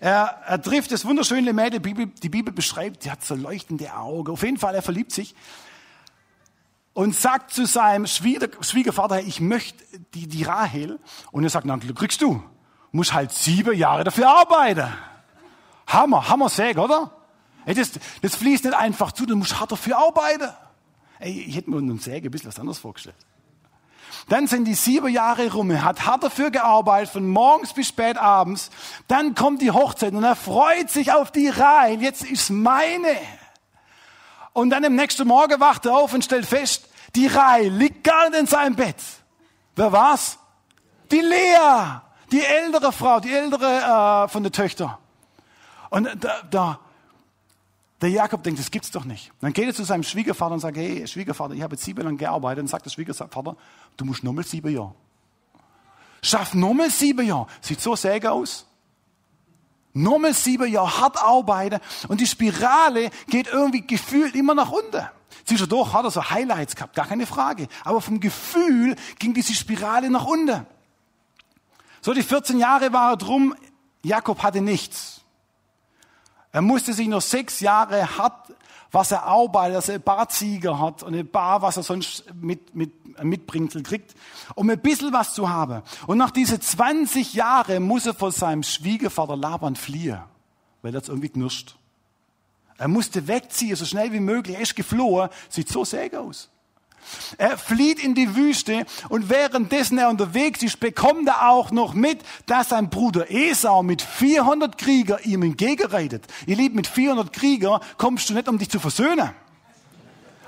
Er, 0.00 0.42
er 0.46 0.60
trifft 0.60 0.90
das 0.90 1.04
wunderschöne 1.04 1.52
Mädel, 1.52 1.78
die 1.78 1.94
Bibel, 1.94 2.06
die 2.06 2.28
Bibel 2.28 2.52
beschreibt, 2.52 3.04
die 3.04 3.10
hat 3.12 3.24
so 3.24 3.36
leuchtende 3.36 3.94
Augen. 3.94 4.32
Auf 4.32 4.42
jeden 4.42 4.58
Fall, 4.58 4.74
er 4.74 4.82
verliebt 4.82 5.12
sich 5.12 5.36
und 6.92 7.14
sagt 7.14 7.52
zu 7.52 7.64
seinem 7.64 8.06
Schwiegervater, 8.08 9.20
ich 9.20 9.40
möchte 9.40 9.84
die, 10.14 10.26
die 10.26 10.42
Rahel. 10.42 10.98
Und 11.30 11.44
er 11.44 11.50
sagt, 11.50 11.66
na, 11.66 11.78
kriegst 11.78 12.20
du. 12.20 12.42
Muss 12.90 13.12
halt 13.12 13.30
sieben 13.30 13.78
Jahre 13.78 14.02
dafür 14.02 14.28
arbeiten. 14.28 14.92
Hammer, 15.86 16.28
Hammer 16.28 16.48
Säge, 16.48 16.80
oder? 16.80 17.21
Ey, 17.64 17.74
das, 17.74 17.92
das 18.20 18.34
fließt 18.36 18.64
nicht 18.64 18.76
einfach 18.76 19.12
zu, 19.12 19.26
du 19.26 19.36
musst 19.36 19.58
hart 19.60 19.72
dafür 19.72 19.98
arbeiten. 19.98 20.48
Ey, 21.18 21.44
ich 21.46 21.56
hätte 21.56 21.70
mir 21.70 21.76
unter 21.76 21.92
einem 21.92 22.00
Säge 22.00 22.28
ein 22.28 22.30
bisschen 22.30 22.48
was 22.48 22.58
anderes 22.58 22.78
vorgestellt. 22.78 23.16
Dann 24.28 24.46
sind 24.46 24.66
die 24.66 24.74
sieben 24.74 25.08
Jahre 25.08 25.52
rum, 25.52 25.70
er 25.70 25.84
hat 25.84 26.06
hart 26.06 26.22
dafür 26.22 26.50
gearbeitet, 26.50 27.12
von 27.12 27.28
morgens 27.28 27.72
bis 27.72 27.88
spät 27.88 28.16
abends. 28.16 28.70
Dann 29.08 29.34
kommt 29.34 29.62
die 29.62 29.70
Hochzeit 29.70 30.12
und 30.12 30.24
er 30.24 30.36
freut 30.36 30.90
sich 30.90 31.12
auf 31.12 31.30
die 31.30 31.48
Reihe. 31.48 31.96
Jetzt 31.96 32.24
ist 32.24 32.50
meine. 32.50 33.16
Und 34.52 34.70
dann 34.70 34.84
im 34.84 34.96
nächsten 34.96 35.26
Morgen 35.26 35.58
wacht 35.60 35.86
er 35.86 35.94
auf 35.94 36.12
und 36.12 36.24
stellt 36.24 36.46
fest, 36.46 36.88
die 37.14 37.26
Reihe 37.26 37.68
liegt 37.68 38.04
gar 38.04 38.30
nicht 38.30 38.40
in 38.40 38.46
seinem 38.46 38.76
Bett. 38.76 38.96
Wer 39.76 39.92
war's? 39.92 40.38
Die 41.10 41.20
Lea, 41.20 42.00
die 42.30 42.42
ältere 42.42 42.92
Frau, 42.92 43.20
die 43.20 43.32
ältere 43.32 44.24
äh, 44.24 44.28
von 44.28 44.42
den 44.42 44.52
Töchtern. 44.52 44.96
Und 45.90 46.08
da, 46.20 46.42
da 46.50 46.78
der 48.02 48.10
Jakob 48.10 48.42
denkt, 48.42 48.58
das 48.58 48.70
gibt's 48.70 48.90
doch 48.90 49.04
nicht. 49.04 49.30
Dann 49.40 49.52
geht 49.52 49.66
er 49.66 49.74
zu 49.74 49.84
seinem 49.84 50.02
Schwiegervater 50.02 50.54
und 50.54 50.60
sagt, 50.60 50.76
hey, 50.76 51.06
Schwiegervater, 51.06 51.54
ich 51.54 51.62
habe 51.62 51.76
jetzt 51.76 51.84
sieben 51.84 52.02
lang 52.02 52.16
gearbeitet. 52.16 52.62
Und 52.62 52.68
sagt 52.68 52.84
der 52.84 52.90
Schwiegervater, 52.90 53.56
du 53.96 54.04
musst 54.04 54.24
nochmal 54.24 54.44
sieben 54.44 54.74
Jahre. 54.74 54.94
Schaff 56.22 56.54
nochmal 56.54 56.90
sieben 56.90 57.26
Jahre. 57.26 57.46
Sieht 57.60 57.80
so 57.80 57.94
säge 57.94 58.30
aus. 58.30 58.66
Nochmal 59.92 60.34
sieben 60.34 60.70
Jahre 60.70 61.00
hart 61.00 61.22
arbeiten 61.22 61.78
und 62.08 62.20
die 62.20 62.26
Spirale 62.26 63.10
geht 63.28 63.46
irgendwie 63.48 63.86
gefühlt 63.86 64.34
immer 64.34 64.54
nach 64.54 64.72
unten. 64.72 65.06
Zwischendurch 65.44 65.92
hat 65.92 66.04
er 66.04 66.10
so 66.10 66.30
Highlights 66.30 66.74
gehabt, 66.76 66.96
gar 66.96 67.06
keine 67.06 67.26
Frage. 67.26 67.68
Aber 67.84 68.00
vom 68.00 68.18
Gefühl 68.18 68.96
ging 69.18 69.34
diese 69.34 69.54
Spirale 69.54 70.08
nach 70.08 70.24
unten. 70.24 70.66
So, 72.00 72.14
die 72.14 72.22
14 72.22 72.58
Jahre 72.58 72.92
war 72.92 73.12
er 73.12 73.16
drum, 73.16 73.54
Jakob 74.02 74.42
hatte 74.42 74.60
nichts. 74.60 75.21
Er 76.52 76.60
musste 76.60 76.92
sich 76.92 77.08
noch 77.08 77.22
sechs 77.22 77.60
Jahre 77.60 78.18
hart, 78.18 78.52
was 78.90 79.10
er 79.10 79.24
arbeitet, 79.24 79.76
dass 79.76 79.88
er 79.88 79.94
ein 79.96 80.02
paar 80.02 80.28
Ziege 80.28 80.78
hat 80.78 81.02
und 81.02 81.14
ein 81.14 81.26
paar, 81.26 81.62
was 81.62 81.78
er 81.78 81.82
sonst 81.82 82.24
mit, 82.34 82.74
mit, 82.74 82.92
mitbringt, 83.24 83.82
kriegt, 83.84 84.14
um 84.54 84.68
ein 84.68 84.78
bisschen 84.78 85.14
was 85.14 85.32
zu 85.32 85.48
haben. 85.48 85.82
Und 86.06 86.18
nach 86.18 86.30
diesen 86.30 86.60
20 86.60 87.32
Jahren 87.32 87.82
muss 87.82 88.04
er 88.04 88.12
von 88.12 88.32
seinem 88.32 88.62
Schwiegervater 88.62 89.34
Laban 89.34 89.76
fliehen, 89.76 90.20
weil 90.82 90.94
er 90.94 91.00
es 91.00 91.08
irgendwie 91.08 91.30
knirscht. 91.30 91.76
Er 92.76 92.88
musste 92.88 93.26
wegziehen, 93.28 93.76
so 93.76 93.86
schnell 93.86 94.12
wie 94.12 94.20
möglich. 94.20 94.56
Er 94.56 94.62
ist 94.62 94.76
geflohen, 94.76 95.30
sieht 95.48 95.68
so 95.68 95.84
säge 95.86 96.20
aus. 96.20 96.50
Er 97.38 97.58
flieht 97.58 98.02
in 98.02 98.14
die 98.14 98.36
Wüste 98.36 98.86
und 99.08 99.28
währenddessen 99.28 99.98
er 99.98 100.08
unterwegs 100.08 100.62
ist, 100.62 100.80
bekommt 100.80 101.28
er 101.28 101.48
auch 101.48 101.70
noch 101.70 101.94
mit, 101.94 102.20
dass 102.46 102.70
sein 102.70 102.90
Bruder 102.90 103.30
Esau 103.30 103.82
mit 103.82 104.02
400 104.02 104.78
Krieger 104.78 105.24
ihm 105.24 105.42
entgegenreitet. 105.42 106.26
Ihr 106.46 106.56
Lieben, 106.56 106.76
mit 106.76 106.86
400 106.86 107.32
Krieger 107.32 107.80
kommst 107.98 108.30
du 108.30 108.34
nicht, 108.34 108.48
um 108.48 108.58
dich 108.58 108.70
zu 108.70 108.80
versöhnen. 108.80 109.30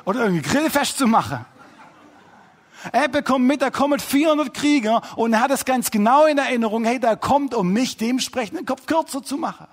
Oder 0.04 0.20
irgendwie 0.20 0.42
Grillfest 0.42 0.98
zu 0.98 1.06
machen. 1.06 1.44
Er 2.92 3.08
bekommt 3.08 3.46
mit, 3.46 3.62
da 3.62 3.70
kommen 3.70 3.98
400 3.98 4.52
Krieger 4.52 5.00
und 5.16 5.32
er 5.32 5.40
hat 5.40 5.50
es 5.50 5.64
ganz 5.64 5.90
genau 5.90 6.26
in 6.26 6.36
Erinnerung, 6.36 6.84
hey, 6.84 7.00
da 7.00 7.16
kommt, 7.16 7.54
um 7.54 7.72
mich 7.72 7.96
dementsprechend 7.96 8.58
den 8.58 8.66
Kopf 8.66 8.84
kürzer 8.86 9.22
zu 9.22 9.38
machen. 9.38 9.66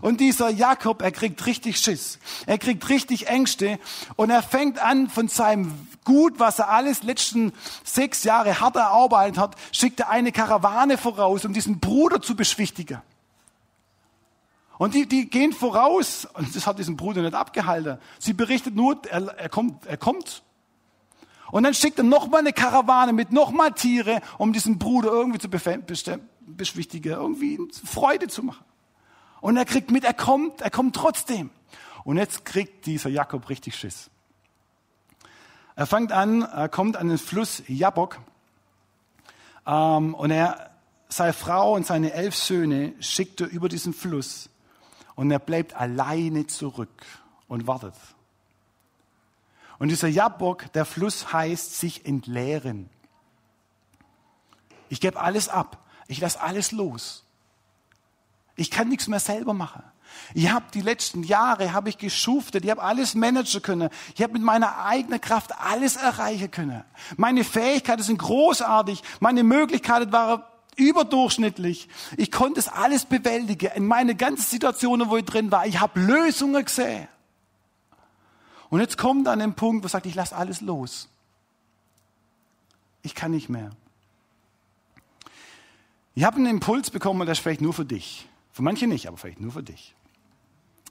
Und 0.00 0.20
dieser 0.20 0.50
Jakob, 0.50 1.02
er 1.02 1.12
kriegt 1.12 1.44
richtig 1.46 1.78
Schiss. 1.78 2.18
Er 2.46 2.58
kriegt 2.58 2.88
richtig 2.88 3.28
Ängste 3.28 3.78
und 4.16 4.30
er 4.30 4.42
fängt 4.42 4.78
an 4.78 5.08
von 5.08 5.28
seinem 5.28 5.88
Gut, 6.04 6.38
was 6.38 6.58
er 6.58 6.70
alles 6.70 7.02
letzten 7.02 7.52
sechs 7.84 8.24
Jahre 8.24 8.60
hart 8.60 8.76
erarbeitet 8.76 9.36
hat, 9.36 9.56
schickt 9.72 10.00
er 10.00 10.08
eine 10.08 10.32
Karawane 10.32 10.96
voraus, 10.96 11.44
um 11.44 11.52
diesen 11.52 11.80
Bruder 11.80 12.22
zu 12.22 12.34
beschwichtigen. 12.34 13.02
Und 14.78 14.94
die, 14.94 15.06
die 15.06 15.28
gehen 15.28 15.52
voraus, 15.52 16.26
und 16.34 16.54
das 16.54 16.66
hat 16.66 16.78
diesen 16.78 16.96
Bruder 16.96 17.20
nicht 17.20 17.34
abgehalten. 17.34 17.98
Sie 18.18 18.32
berichtet 18.32 18.74
nur, 18.74 19.02
er, 19.10 19.26
er 19.36 19.48
kommt, 19.48 19.84
er 19.86 19.96
kommt. 19.96 20.42
Und 21.50 21.64
dann 21.64 21.74
schickt 21.74 21.98
er 21.98 22.04
nochmal 22.04 22.40
eine 22.40 22.52
Karawane 22.52 23.12
mit 23.12 23.32
nochmal 23.32 23.72
Tiere, 23.72 24.20
um 24.38 24.52
diesen 24.52 24.78
Bruder 24.78 25.10
irgendwie 25.10 25.40
zu 25.40 25.48
beschwichtigen, 25.50 27.12
irgendwie 27.12 27.58
Freude 27.84 28.28
zu 28.28 28.42
machen. 28.44 28.64
Und 29.40 29.56
er 29.56 29.64
kriegt 29.64 29.90
mit, 29.90 30.04
er 30.04 30.14
kommt, 30.14 30.60
er 30.60 30.70
kommt 30.70 30.96
trotzdem. 30.96 31.50
Und 32.04 32.16
jetzt 32.16 32.44
kriegt 32.44 32.86
dieser 32.86 33.10
Jakob 33.10 33.48
richtig 33.48 33.76
Schiss. 33.76 34.10
Er 35.76 35.86
fängt 35.86 36.10
an, 36.10 36.42
er 36.42 36.68
kommt 36.68 36.96
an 36.96 37.08
den 37.08 37.18
Fluss 37.18 37.62
Jabok 37.68 38.18
ähm, 39.66 40.14
und 40.14 40.30
er, 40.30 40.70
seine 41.08 41.32
Frau 41.32 41.74
und 41.74 41.86
seine 41.86 42.12
elf 42.12 42.34
Söhne 42.34 42.94
schickt 43.00 43.40
er 43.40 43.48
über 43.48 43.68
diesen 43.68 43.94
Fluss 43.94 44.50
und 45.14 45.30
er 45.30 45.38
bleibt 45.38 45.74
alleine 45.74 46.46
zurück 46.46 47.04
und 47.46 47.66
wartet. 47.66 47.94
Und 49.78 49.88
dieser 49.88 50.08
Jabok, 50.08 50.72
der 50.72 50.84
Fluss 50.84 51.32
heißt 51.32 51.78
sich 51.78 52.04
entleeren. 52.04 52.90
Ich 54.88 55.00
gebe 55.00 55.20
alles 55.20 55.48
ab. 55.48 55.84
Ich 56.08 56.20
lasse 56.20 56.40
alles 56.40 56.72
los. 56.72 57.24
Ich 58.58 58.72
kann 58.72 58.88
nichts 58.88 59.06
mehr 59.06 59.20
selber 59.20 59.54
machen. 59.54 59.84
Ich 60.34 60.50
habe 60.50 60.66
die 60.74 60.80
letzten 60.80 61.22
Jahre 61.22 61.72
habe 61.72 61.90
ich 61.90 61.96
geschuftet, 61.96 62.64
ich 62.64 62.70
habe 62.72 62.82
alles 62.82 63.14
managen 63.14 63.62
können. 63.62 63.88
Ich 64.16 64.22
habe 64.22 64.32
mit 64.32 64.42
meiner 64.42 64.84
eigenen 64.84 65.20
Kraft 65.20 65.52
alles 65.60 65.94
erreichen 65.94 66.50
können. 66.50 66.82
Meine 67.16 67.44
Fähigkeiten 67.44 68.02
sind 68.02 68.18
großartig, 68.18 69.00
meine 69.20 69.44
Möglichkeiten 69.44 70.10
waren 70.10 70.42
überdurchschnittlich. 70.74 71.88
Ich 72.16 72.32
konnte 72.32 72.58
es 72.58 72.66
alles 72.66 73.04
bewältigen 73.04 73.70
in 73.76 73.86
meine 73.86 74.16
ganzen 74.16 74.42
Situationen, 74.42 75.08
wo 75.08 75.16
ich 75.16 75.24
drin 75.24 75.52
war. 75.52 75.64
Ich 75.64 75.78
habe 75.78 76.00
Lösungen 76.00 76.64
gesehen. 76.64 77.06
Und 78.70 78.80
jetzt 78.80 78.98
kommt 78.98 79.28
an 79.28 79.38
den 79.38 79.54
Punkt, 79.54 79.84
wo 79.84 79.88
sagt, 79.88 80.06
ich 80.06 80.16
lasse 80.16 80.34
alles 80.34 80.60
los. 80.62 81.08
Ich 83.02 83.14
kann 83.14 83.30
nicht 83.30 83.48
mehr. 83.48 83.70
Ich 86.16 86.24
habe 86.24 86.38
einen 86.38 86.46
Impuls 86.46 86.90
bekommen, 86.90 87.24
der 87.24 87.34
ist 87.34 87.38
vielleicht 87.38 87.60
nur 87.60 87.72
für 87.72 87.84
dich. 87.84 88.28
Für 88.58 88.64
manche 88.64 88.88
nicht, 88.88 89.06
aber 89.06 89.16
vielleicht 89.16 89.38
nur 89.38 89.52
für 89.52 89.62
dich. 89.62 89.94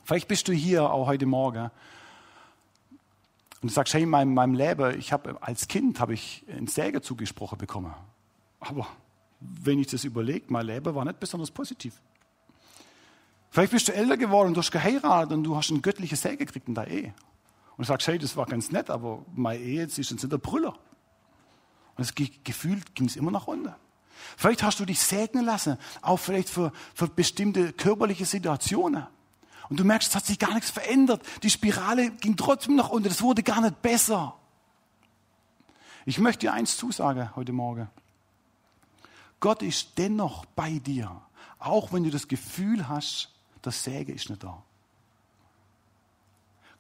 Vielleicht 0.05 0.29
bist 0.29 0.47
du 0.47 0.53
hier 0.53 0.89
auch 0.89 1.05
heute 1.07 1.25
Morgen 1.25 1.69
und 3.61 3.69
sagst, 3.69 3.93
hey, 3.93 4.03
in 4.03 4.09
meinem, 4.09 4.33
meinem 4.33 4.53
Leben, 4.53 4.97
ich 4.97 5.11
habe 5.11 5.37
als 5.43 5.67
Kind 5.67 5.99
habe 5.99 6.13
ich 6.13 6.45
einen 6.49 6.67
Säge 6.67 7.01
zugesprochen 7.01 7.57
bekommen. 7.57 7.93
Aber 8.61 8.87
wenn 9.41 9.79
ich 9.79 9.87
das 9.87 10.05
überlege, 10.05 10.45
mein 10.47 10.65
Leben 10.65 10.95
war 10.95 11.03
nicht 11.03 11.19
besonders 11.19 11.51
positiv. 11.51 12.01
Vielleicht 13.49 13.73
bist 13.73 13.89
du 13.89 13.93
älter 13.93 14.15
geworden 14.15 14.47
und 14.47 14.53
du 14.53 14.59
hast 14.61 14.71
geheiratet 14.71 15.33
und 15.33 15.43
du 15.43 15.57
hast 15.57 15.69
ein 15.69 15.81
göttliches 15.81 16.21
Säge 16.21 16.45
gekriegt 16.45 16.69
in 16.69 16.73
der 16.73 16.87
Ehe. 16.87 17.13
Und 17.75 17.79
du 17.79 17.83
sagst, 17.83 18.07
hey, 18.07 18.17
das 18.17 18.37
war 18.37 18.45
ganz 18.45 18.71
nett, 18.71 18.89
aber 18.89 19.25
meine 19.35 19.59
Ehe 19.59 19.81
jetzt 19.81 19.99
ist 19.99 20.09
jetzt 20.09 20.23
in 20.23 20.29
der 20.29 20.37
Brüller. 20.37 20.71
Und 21.97 21.99
das 21.99 22.15
Gefühl 22.15 22.79
ging 22.95 23.07
es 23.07 23.17
immer 23.17 23.31
nach 23.31 23.47
unten. 23.47 23.75
Vielleicht 24.35 24.63
hast 24.63 24.79
du 24.79 24.85
dich 24.85 24.99
segnen 24.99 25.45
lassen, 25.45 25.77
auch 26.01 26.17
vielleicht 26.17 26.49
für, 26.49 26.71
für 26.93 27.07
bestimmte 27.07 27.73
körperliche 27.73 28.25
Situationen. 28.25 29.05
Und 29.69 29.79
du 29.79 29.83
merkst, 29.83 30.09
es 30.09 30.15
hat 30.15 30.25
sich 30.25 30.39
gar 30.39 30.53
nichts 30.53 30.69
verändert. 30.69 31.21
Die 31.43 31.49
Spirale 31.49 32.11
ging 32.11 32.37
trotzdem 32.37 32.75
nach 32.75 32.89
unten. 32.89 33.09
Das 33.09 33.21
wurde 33.21 33.43
gar 33.43 33.61
nicht 33.61 33.81
besser. 33.81 34.35
Ich 36.05 36.19
möchte 36.19 36.41
dir 36.41 36.53
eins 36.53 36.77
zusagen 36.77 37.35
heute 37.35 37.51
Morgen. 37.51 37.89
Gott 39.39 39.61
ist 39.61 39.97
dennoch 39.97 40.45
bei 40.45 40.79
dir, 40.79 41.21
auch 41.59 41.91
wenn 41.91 42.03
du 42.03 42.09
das 42.09 42.27
Gefühl 42.27 42.87
hast, 42.87 43.33
das 43.61 43.83
Säge 43.83 44.13
ist 44.13 44.29
nicht 44.29 44.43
da. 44.43 44.63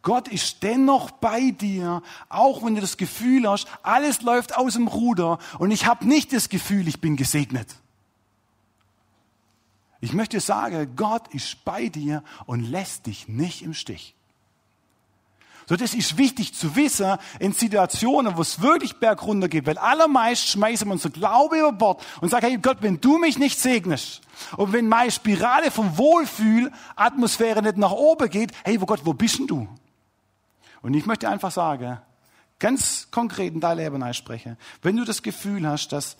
Gott 0.01 0.27
ist 0.27 0.63
dennoch 0.63 1.11
bei 1.11 1.51
dir, 1.51 2.01
auch 2.29 2.63
wenn 2.63 2.75
du 2.75 2.81
das 2.81 2.97
Gefühl 2.97 3.49
hast, 3.49 3.67
alles 3.83 4.21
läuft 4.21 4.55
aus 4.55 4.73
dem 4.73 4.87
Ruder 4.87 5.39
und 5.59 5.71
ich 5.71 5.85
habe 5.85 6.07
nicht 6.07 6.31
das 6.33 6.49
Gefühl, 6.49 6.87
ich 6.87 7.01
bin 7.01 7.17
gesegnet. 7.17 7.75
Ich 9.99 10.13
möchte 10.13 10.39
sagen, 10.39 10.93
Gott 10.95 11.33
ist 11.33 11.65
bei 11.65 11.89
dir 11.89 12.23
und 12.45 12.61
lässt 12.61 13.07
dich 13.07 13.27
nicht 13.27 13.63
im 13.63 13.73
Stich. 13.73 14.13
So, 15.69 15.75
das 15.75 15.93
ist 15.93 16.17
wichtig 16.17 16.53
zu 16.53 16.77
wissen 16.77 17.17
in 17.39 17.51
Situationen, 17.51 18.37
wo 18.37 18.41
es 18.41 18.61
wirklich 18.61 18.99
bergunter 18.99 19.49
geht, 19.49 19.65
weil 19.65 19.77
allermeist 19.77 20.47
schmeißen 20.47 20.87
wir 20.87 20.93
unser 20.93 21.09
Glaube 21.09 21.59
über 21.59 21.73
Bord 21.73 22.01
und 22.21 22.29
sagen, 22.29 22.47
hey 22.47 22.57
Gott, 22.57 22.77
wenn 22.79 23.01
du 23.01 23.17
mich 23.17 23.37
nicht 23.37 23.59
segnest 23.59 24.21
und 24.55 24.71
wenn 24.71 24.87
meine 24.87 25.11
Spirale 25.11 25.69
vom 25.69 25.97
Wohlfühl, 25.97 26.71
Atmosphäre 26.95 27.61
nicht 27.61 27.75
nach 27.75 27.91
oben 27.91 28.29
geht, 28.29 28.53
hey, 28.63 28.79
wo 28.79 28.85
Gott, 28.85 29.01
wo 29.03 29.13
bist 29.13 29.39
denn 29.39 29.47
du? 29.47 29.67
Und 30.87 30.93
ich 30.93 31.05
möchte 31.05 31.27
einfach 31.27 31.51
sagen, 31.51 31.99
ganz 32.59 33.11
konkret 33.11 33.53
in 33.53 33.59
dein 33.59 33.75
Leben 33.75 34.13
sprechen, 34.13 34.55
wenn 34.81 34.95
du 34.95 35.03
das 35.03 35.21
Gefühl 35.21 35.67
hast, 35.67 35.89
dass, 35.89 36.15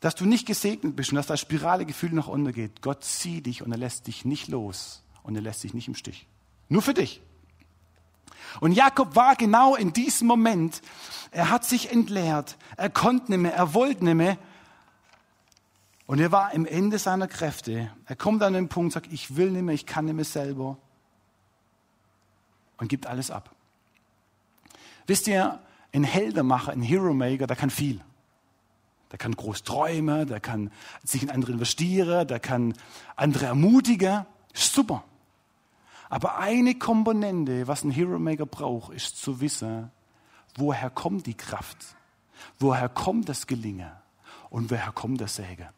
dass 0.00 0.14
du 0.14 0.26
nicht 0.26 0.46
gesegnet 0.46 0.94
bist 0.94 1.10
und 1.10 1.16
dass 1.16 1.26
das 1.26 1.40
Spirale 1.40 1.86
Gefühl 1.86 2.12
nach 2.12 2.28
unten 2.28 2.52
geht, 2.52 2.82
Gott 2.82 3.02
zieht 3.02 3.46
dich 3.46 3.62
und 3.62 3.72
er 3.72 3.78
lässt 3.78 4.06
dich 4.06 4.26
nicht 4.26 4.48
los 4.48 5.02
und 5.22 5.36
er 5.36 5.40
lässt 5.40 5.64
dich 5.64 5.72
nicht 5.72 5.88
im 5.88 5.94
Stich. 5.94 6.26
Nur 6.68 6.82
für 6.82 6.92
dich. 6.92 7.22
Und 8.60 8.72
Jakob 8.72 9.16
war 9.16 9.36
genau 9.36 9.74
in 9.74 9.94
diesem 9.94 10.28
Moment, 10.28 10.82
er 11.30 11.48
hat 11.48 11.64
sich 11.64 11.90
entleert, 11.90 12.58
er 12.76 12.90
konnte 12.90 13.30
nicht 13.30 13.40
mehr, 13.40 13.54
er 13.54 13.72
wollte 13.72 14.04
nicht 14.04 14.16
mehr. 14.16 14.36
Und 16.04 16.18
er 16.18 16.30
war 16.30 16.52
am 16.54 16.66
Ende 16.66 16.98
seiner 16.98 17.26
Kräfte. 17.26 17.90
Er 18.04 18.16
kommt 18.16 18.42
an 18.42 18.52
den 18.52 18.68
Punkt, 18.68 18.92
sagt, 18.92 19.10
ich 19.10 19.36
will 19.36 19.50
nicht 19.50 19.62
mehr, 19.62 19.74
ich 19.74 19.86
kann 19.86 20.04
nicht 20.04 20.14
mehr 20.14 20.26
selber. 20.26 20.76
Und 22.76 22.88
gibt 22.88 23.06
alles 23.06 23.30
ab. 23.30 23.54
Wisst 25.08 25.26
ihr, 25.26 25.58
ein 25.92 26.04
Heldenmacher, 26.04 26.70
ein 26.72 26.82
Hero 26.82 27.14
Maker, 27.14 27.46
der 27.46 27.56
kann 27.56 27.70
viel. 27.70 28.00
Der 29.10 29.18
kann 29.18 29.34
groß 29.34 29.62
träumen, 29.62 30.28
der 30.28 30.38
kann 30.38 30.70
sich 31.02 31.22
in 31.22 31.30
andere 31.30 31.52
investieren, 31.52 32.28
der 32.28 32.38
kann 32.38 32.74
andere 33.16 33.46
ermutigen. 33.46 34.26
Super. 34.52 35.02
Aber 36.10 36.38
eine 36.38 36.74
Komponente, 36.74 37.66
was 37.66 37.84
ein 37.84 37.90
Hero 37.90 38.18
Maker 38.18 38.44
braucht, 38.44 38.92
ist 38.92 39.20
zu 39.20 39.40
wissen, 39.40 39.90
woher 40.56 40.90
kommt 40.90 41.26
die 41.26 41.34
Kraft? 41.34 41.78
Woher 42.58 42.90
kommt 42.90 43.30
das 43.30 43.46
Gelingen? 43.46 43.90
Und 44.50 44.70
woher 44.70 44.92
kommt 44.92 45.22
das 45.22 45.36
Säge? 45.36 45.70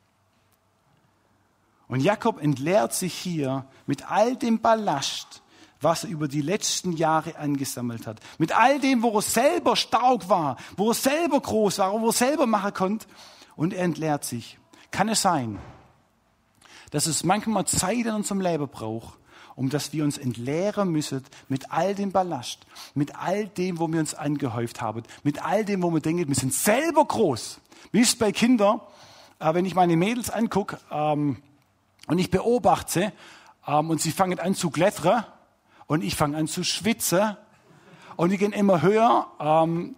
Und 1.87 2.01
Jakob 2.01 2.43
entleert 2.43 2.95
sich 2.95 3.14
hier 3.14 3.64
mit 3.87 4.11
all 4.11 4.35
dem 4.35 4.61
Ballast, 4.61 5.43
was 5.81 6.05
er 6.05 6.11
über 6.11 6.29
die 6.29 6.43
letzten 6.43 6.93
Jahre 6.93 7.37
angesammelt 7.37 8.07
hat. 8.07 8.21
Mit 8.38 8.53
all 8.57 8.81
dem, 8.81 9.03
wo 9.03 9.16
er 9.16 9.23
selber 9.23 9.77
stark 9.77 10.29
war, 10.29 10.57
wo 10.77 10.90
er 10.90 10.95
selber 10.95 11.40
groß 11.40 11.79
war, 11.79 12.01
wo 12.01 12.09
er 12.09 12.12
selber 12.12 12.47
machen 12.47 12.75
konnte. 12.75 13.07
Und 13.57 13.73
er 13.73 13.85
entleert 13.85 14.25
sich. 14.25 14.59
Kann 14.90 15.09
es 15.09 15.23
sein, 15.23 15.59
dass 16.90 17.07
es 17.07 17.25
manchmal 17.25 17.66
Zeit 17.66 18.07
in 18.07 18.14
unserem 18.14 18.40
Leben 18.40 18.69
braucht, 18.69 19.19
um 19.55 19.71
dass 19.71 19.93
wir 19.93 20.05
uns 20.05 20.19
entleeren 20.19 20.90
müssen 20.90 21.25
mit 21.49 21.71
all 21.71 21.95
dem 21.95 22.12
Ballast, 22.12 22.66
mit 22.95 23.14
all 23.16 23.47
dem, 23.47 23.79
wo 23.79 23.88
wir 23.88 24.01
uns 24.01 24.14
angehäuft 24.14 24.81
haben, 24.81 25.03
mit 25.23 25.45
all 25.45 25.64
dem, 25.64 25.83
wo 25.83 25.90
wir 25.90 26.01
denken, 26.01 26.29
wir 26.29 26.35
sind 26.35 26.55
selber 26.55 27.05
groß. 27.05 27.61
Wie 27.93 28.01
ist 28.01 28.09
es 28.09 28.16
bei 28.16 28.33
Kindern, 28.33 28.81
äh, 29.38 29.53
wenn 29.55 29.64
ich 29.64 29.75
meine 29.75 29.97
Mädels 29.97 30.31
angucke 30.31 30.79
ähm, 30.90 31.37
und 32.07 32.19
ich 32.19 32.31
beobachte 32.31 33.12
ähm, 33.66 33.90
und 33.90 34.01
sie 34.01 34.12
fangen 34.12 34.38
an 34.38 34.55
zu 34.55 34.71
klettern 34.71 35.25
und 35.90 36.05
ich 36.05 36.14
fange 36.14 36.37
an 36.37 36.46
zu 36.46 36.62
schwitzen 36.62 37.37
und 38.14 38.31
die 38.31 38.38
gehen 38.38 38.53
immer 38.53 38.81
höher, 38.81 39.26
ähm, 39.40 39.96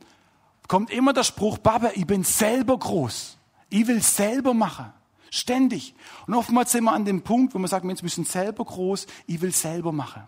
kommt 0.66 0.90
immer 0.90 1.12
der 1.12 1.22
Spruch, 1.22 1.58
Baba, 1.58 1.90
ich 1.94 2.06
bin 2.06 2.24
selber 2.24 2.78
groß. 2.78 3.36
Ich 3.68 3.86
will 3.86 4.00
selber 4.00 4.54
machen. 4.54 4.90
Ständig. 5.28 5.94
Und 6.26 6.32
oftmals 6.32 6.72
sind 6.72 6.84
wir 6.84 6.94
an 6.94 7.04
dem 7.04 7.20
Punkt, 7.20 7.54
wo 7.54 7.58
man 7.58 7.68
sagt, 7.68 7.84
Mensch, 7.84 8.02
wir 8.02 8.08
sind 8.08 8.26
selber 8.26 8.64
groß, 8.64 9.06
ich 9.26 9.38
will 9.42 9.52
selber 9.52 9.92
machen. 9.92 10.22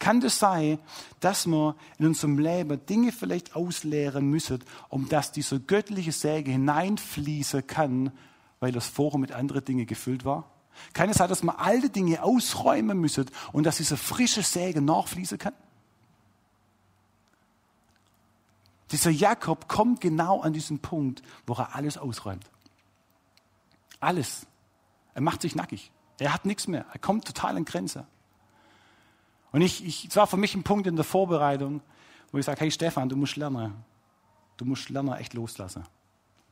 Kann 0.00 0.20
das 0.20 0.40
sein, 0.40 0.80
dass 1.20 1.46
wir 1.46 1.76
in 2.00 2.06
unserem 2.06 2.40
Leben 2.40 2.84
Dinge 2.84 3.12
vielleicht 3.12 3.54
ausleeren 3.54 4.28
müssen, 4.28 4.58
um 4.88 5.08
dass 5.08 5.30
dieser 5.30 5.60
göttliche 5.60 6.10
Säge 6.10 6.50
hineinfließen 6.50 7.64
kann, 7.68 8.10
weil 8.58 8.72
das 8.72 8.88
vorher 8.88 9.20
mit 9.20 9.30
anderen 9.30 9.64
Dingen 9.64 9.86
gefüllt 9.86 10.24
war? 10.24 10.50
Kann 10.92 11.10
es 11.10 11.18
sein, 11.18 11.28
dass 11.28 11.42
wir 11.42 11.58
alte 11.58 11.90
Dinge 11.90 12.22
ausräumen 12.22 12.98
müssen 13.00 13.26
und 13.52 13.64
dass 13.64 13.78
dieser 13.78 13.96
frische 13.96 14.42
Säge 14.42 14.80
nachfließen 14.80 15.38
kann? 15.38 15.54
Dieser 18.90 19.10
Jakob 19.10 19.68
kommt 19.68 20.00
genau 20.00 20.40
an 20.40 20.52
diesen 20.52 20.78
Punkt, 20.78 21.22
wo 21.46 21.54
er 21.54 21.74
alles 21.74 21.98
ausräumt. 21.98 22.48
Alles. 23.98 24.46
Er 25.14 25.22
macht 25.22 25.42
sich 25.42 25.56
nackig. 25.56 25.90
Er 26.18 26.32
hat 26.32 26.46
nichts 26.46 26.68
mehr. 26.68 26.86
Er 26.92 26.98
kommt 26.98 27.24
total 27.26 27.56
an 27.56 27.64
Grenze. 27.64 28.06
Und 29.52 29.62
ich, 29.62 29.84
ich, 29.84 30.06
es 30.08 30.16
war 30.16 30.26
für 30.26 30.36
mich 30.36 30.54
ein 30.54 30.62
Punkt 30.62 30.86
in 30.86 30.96
der 30.96 31.04
Vorbereitung, 31.04 31.80
wo 32.30 32.38
ich 32.38 32.44
sage, 32.44 32.60
hey 32.60 32.70
Stefan, 32.70 33.08
du 33.08 33.16
musst 33.16 33.36
lernen. 33.36 33.74
Du 34.56 34.64
musst 34.64 34.88
lernen, 34.88 35.14
echt 35.14 35.34
loslassen. 35.34 35.84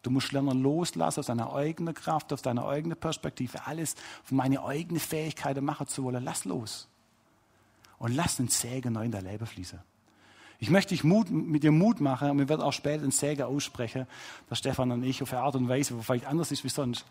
Du 0.05 0.11
musst 0.11 0.33
lernen, 0.33 0.63
loslassen 0.63 1.21
aus 1.21 1.27
deiner 1.27 1.55
eigenen 1.55 1.95
Kraft, 1.95 2.33
aus 2.33 2.43
deiner 2.43 2.69
eigenen 2.69 2.97
Perspektive, 2.97 3.67
alles 3.67 3.97
von 4.23 4.37
meinen 4.37 4.59
eigenen 4.59 5.01
Fähigkeiten 5.01 5.65
machen 5.65 5.89
zu 5.89 6.05
wollen. 6.05 6.23
Lass 6.23 6.45
los. 6.45 6.89
Und 7.99 8.15
lass 8.15 8.37
den 8.37 8.49
Säge 8.49 8.91
neu 8.91 9.07
in 9.07 9.13
dein 9.13 9.25
Leben 9.25 9.47
fließen. 9.47 9.81
Ich 10.59 10.71
möchte 10.71 10.95
dich 10.95 11.05
Mut, 11.05 11.31
mit 11.31 11.63
dir 11.63 11.73
Mut 11.73 12.01
machen 12.01 12.31
und 12.31 12.39
wir 12.39 12.49
werden 12.49 12.61
auch 12.61 12.73
später 12.73 13.03
den 13.03 13.11
Säge 13.11 13.47
aussprechen, 13.47 14.07
der 14.49 14.55
Stefan 14.55 14.93
und 14.93 15.03
ich 15.03 15.23
auf 15.23 15.33
eine 15.33 15.43
Art 15.43 15.57
und 15.57 15.69
Weise, 15.69 15.97
wo 15.97 16.03
vielleicht 16.03 16.27
anders 16.27 16.53
ist 16.53 16.65
wie 16.65 16.69
sonst. 16.69 17.07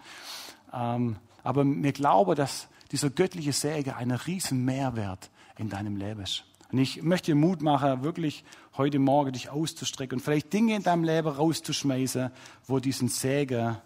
Ähm, 0.71 1.17
aber 1.43 1.63
mir 1.63 1.91
glaube, 1.93 2.35
dass 2.35 2.67
dieser 2.91 3.09
göttliche 3.09 3.53
Säge 3.53 3.95
einen 3.95 4.17
riesen 4.17 4.63
Mehrwert 4.65 5.29
in 5.57 5.69
deinem 5.69 5.97
Leben 5.97 6.21
ist. 6.21 6.45
Und 6.73 6.79
ich 6.79 7.03
möchte 7.03 7.27
dir 7.27 7.35
Mut 7.35 7.61
machen, 7.61 8.03
wirklich 8.03 8.43
heute 8.75 8.97
Morgen 8.97 9.31
dich 9.31 9.51
auszustrecken 9.51 10.17
und 10.17 10.23
vielleicht 10.23 10.51
Dinge 10.51 10.75
in 10.75 10.81
deinem 10.81 11.03
Leben 11.03 11.27
rauszuschmeißen, 11.27 12.31
wo 12.65 12.79
diesen 12.79 13.09
Säge 13.09 13.79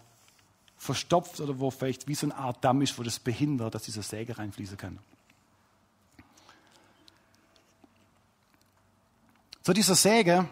verstopft 0.78 1.38
oder 1.40 1.60
wo 1.60 1.70
vielleicht 1.70 2.08
wie 2.08 2.14
so 2.14 2.26
eine 2.26 2.36
Art 2.36 2.64
Damm 2.64 2.80
ist, 2.80 2.98
wo 2.98 3.02
das 3.02 3.18
behindert, 3.18 3.74
dass 3.74 3.82
dieser 3.82 4.02
Säge 4.02 4.38
reinfließen 4.38 4.78
kann. 4.78 4.98
So 9.62 9.74
dieser 9.74 9.94
Säge 9.94 10.48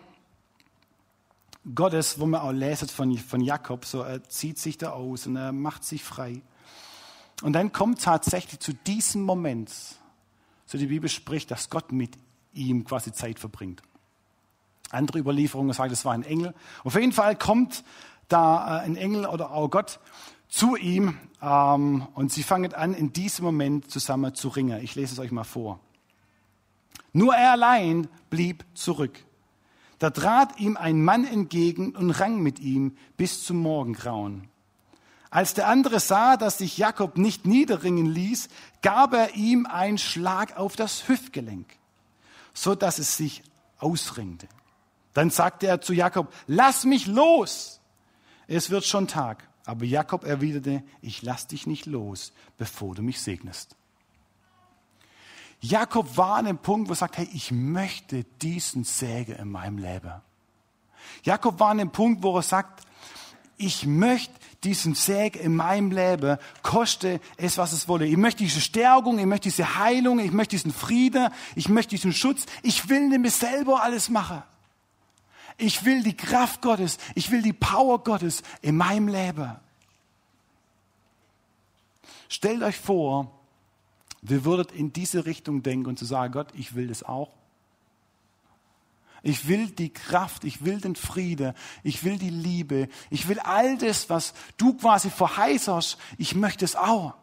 Gottes, 1.75 2.20
wo 2.20 2.27
man 2.27 2.42
auch 2.42 2.53
lesen 2.53 2.88
von, 2.88 3.16
von 3.16 3.40
Jakob, 3.40 3.87
so 3.87 4.03
er 4.03 4.22
zieht 4.25 4.59
sich 4.59 4.77
da 4.77 4.90
aus 4.90 5.27
und 5.27 5.37
er 5.37 5.53
macht 5.53 5.85
sich 5.85 6.05
frei. 6.05 6.42
Und 7.40 7.55
dann 7.55 7.72
kommt 7.72 8.03
tatsächlich 8.03 8.61
zu 8.61 8.75
diesem 8.75 9.22
Moment, 9.22 9.72
so 10.66 10.77
die 10.77 10.87
Bibel 10.87 11.09
spricht, 11.09 11.51
dass 11.51 11.70
Gott 11.70 11.92
mit 11.92 12.18
ihm 12.57 12.85
quasi 12.85 13.12
Zeit 13.12 13.38
verbringt. 13.38 13.83
Andere 14.90 15.19
Überlieferungen 15.19 15.73
sagen, 15.73 15.92
es 15.92 16.05
war 16.05 16.12
ein 16.12 16.23
Engel. 16.23 16.55
Auf 16.85 16.95
jeden 16.95 17.12
Fall 17.12 17.37
kommt 17.37 17.85
da 18.29 18.79
äh, 18.79 18.85
ein 18.85 18.97
Engel 18.97 19.27
oder 19.27 19.53
auch 19.53 19.69
Gott 19.69 20.01
zu 20.49 20.77
ihm 20.77 21.19
ähm, 21.42 22.07
und 22.14 22.33
sie 22.33 22.42
fangen 22.42 22.73
an, 22.75 22.95
in 22.95 23.12
diesem 23.12 23.45
Moment 23.45 23.90
zusammen 23.90 24.35
zu 24.35 24.49
ringen. 24.49 24.83
Ich 24.83 24.95
lese 24.95 25.14
es 25.14 25.19
euch 25.19 25.33
mal 25.33 25.45
vor. 25.45 25.81
Nur 27.13 27.35
er 27.35 27.52
allein 27.52 28.09
blieb 28.31 28.65
zurück. 28.75 29.25
Da 29.98 30.11
trat 30.11 30.61
ihm 30.61 30.77
ein 30.77 31.02
Mann 31.02 31.25
entgegen 31.25 31.96
und 31.96 32.11
rang 32.11 32.42
mit 32.42 32.59
ihm 32.59 32.96
bis 33.17 33.44
zum 33.44 33.57
Morgengrauen. 33.59 34.48
Als 35.31 35.54
der 35.54 35.69
andere 35.69 36.00
sah, 36.00 36.37
dass 36.37 36.59
sich 36.59 36.79
Jakob 36.79 37.19
nicht 37.19 37.46
niederringen 37.46 38.07
ließ, 38.07 38.48
gab 38.83 39.15
er 39.15 39.35
ihm 39.35 39.67
einen 39.67 39.98
Schlag 39.98 40.57
auf 40.57 40.77
das 40.77 41.09
Hüftgelenk, 41.09 41.67
so 42.57 42.75
dass 42.75 42.98
es 42.98 43.17
sich 43.17 43.42
ausringte. 43.79 44.48
Dann 45.13 45.31
sagte 45.31 45.67
er 45.67 45.81
zu 45.81 45.92
Jakob, 45.92 46.33
lass 46.46 46.85
mich 46.85 47.07
los. 47.07 47.81
Es 48.48 48.71
wird 48.71 48.85
schon 48.85 49.07
Tag. 49.07 49.48
Aber 49.65 49.85
Jakob 49.85 50.25
erwiderte, 50.25 50.83
ich 51.02 51.23
lass 51.23 51.48
dich 51.48 51.67
nicht 51.67 51.87
los, 51.87 52.33
bevor 52.57 52.94
du 52.94 53.02
mich 53.02 53.21
segnest. 53.21 53.77
Jakob 55.61 56.17
war 56.17 56.37
an 56.37 56.44
dem 56.44 56.59
Punkt, 56.59 56.88
wo 56.88 56.92
er 56.92 56.96
sagt, 56.96 57.19
hey, 57.19 57.29
ich 57.33 57.50
möchte 57.50 58.25
diesen 58.40 58.85
Säge 58.85 59.35
in 59.35 59.50
meinem 59.50 59.79
Leben. 59.79 60.23
Jakob 61.25 61.59
war 61.59 61.71
an 61.71 61.79
dem 61.79 61.90
Punkt, 61.90 62.23
wo 62.23 62.37
er 62.37 62.42
sagt, 62.42 62.85
ich 63.59 63.87
möchte 63.87 64.33
diesen 64.65 64.94
Segen 64.94 65.38
in 65.38 65.57
meinem 65.57 65.90
Leben, 65.90 66.38
koste 66.63 67.21
es, 67.37 67.57
was 67.59 67.73
es 67.73 67.88
wolle. 67.88 68.07
Ich 68.07 68.17
möchte 68.17 68.42
diese 68.44 68.61
Stärkung, 68.61 69.19
ich 69.19 69.27
möchte 69.27 69.44
diese 69.44 69.77
Heilung, 69.79 70.19
ich 70.19 70.33
möchte 70.33 70.57
diesen 70.57 70.73
Frieden, 70.73 71.29
ich 71.54 71.69
möchte 71.69 71.90
diesen 71.90 72.13
Schutz. 72.13 72.46
Ich 72.63 72.88
will 72.88 73.09
mehr 73.19 73.31
selber 73.31 73.83
alles 73.83 74.09
machen. 74.09 74.42
Ich 75.59 75.85
will 75.85 76.02
die 76.02 76.17
Kraft 76.17 76.61
Gottes, 76.61 76.98
ich 77.15 77.31
will 77.31 77.40
die 77.40 77.54
Power 77.54 78.02
Gottes 78.02 78.42
in 78.61 78.77
meinem 78.77 79.09
Leben. 79.09 79.57
Stellt 82.29 82.63
euch 82.63 82.77
vor, 82.77 83.31
wir 84.21 84.44
würdet 84.44 84.73
in 84.73 84.92
diese 84.92 85.25
Richtung 85.25 85.63
denken 85.63 85.87
und 85.87 85.98
zu 85.98 86.04
sagen, 86.04 86.33
Gott, 86.33 86.48
ich 86.54 86.75
will 86.75 86.88
das 86.88 87.02
auch. 87.02 87.35
Ich 89.27 89.48
will 89.48 89.70
die 89.70 89.92
Kraft, 89.92 90.44
ich 90.44 90.64
will 90.64 90.81
den 90.81 90.94
Friede, 90.94 91.54
ich 91.83 92.04
will 92.04 92.16
die 92.16 92.31
Liebe, 92.31 92.88
ich 93.10 93.27
will 93.27 93.40
all 93.40 93.77
das, 93.77 94.08
was 94.08 94.35
du 94.56 94.74
quasi 94.74 95.10
verheißerst, 95.10 95.98
ich 96.16 96.37
möchte 96.37 96.64
es 96.64 96.77
auch. 96.77 97.14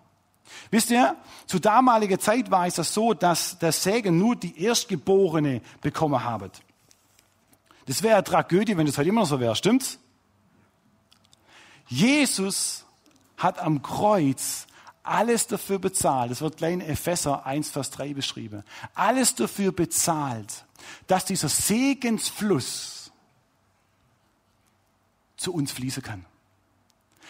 Wisst 0.70 0.92
ihr, 0.92 1.16
zu 1.48 1.60
damaliger 1.60 2.20
Zeit 2.20 2.52
war 2.52 2.68
es 2.68 2.76
das 2.76 2.94
so, 2.94 3.14
dass 3.14 3.58
der 3.58 3.72
Segen 3.72 4.18
nur 4.18 4.36
die 4.36 4.62
Erstgeborene 4.62 5.62
bekommen 5.80 6.22
haben. 6.22 6.52
Das 7.86 8.04
wäre 8.04 8.16
eine 8.16 8.26
Tragödie, 8.26 8.76
wenn 8.76 8.86
das 8.86 8.98
heute 8.98 9.08
immer 9.08 9.22
noch 9.22 9.28
so 9.28 9.40
wäre, 9.40 9.56
stimmt's? 9.56 9.98
Jesus 11.88 12.86
hat 13.38 13.60
am 13.60 13.82
Kreuz 13.82 14.68
alles 15.04 15.48
dafür 15.48 15.80
bezahlt, 15.80 16.32
das 16.32 16.42
wird 16.42 16.58
gleich 16.58 16.74
in 16.74 16.82
Epheser 16.82 17.46
1, 17.46 17.70
Vers 17.70 17.92
3 17.92 18.14
beschrieben, 18.14 18.64
alles 18.96 19.36
dafür 19.36 19.72
bezahlt, 19.72 20.66
dass 21.08 21.26
dieser 21.26 21.50
Segensfluss 21.50 23.12
zu 25.38 25.54
uns 25.54 25.72
fließen 25.72 26.02
kann. 26.02 26.26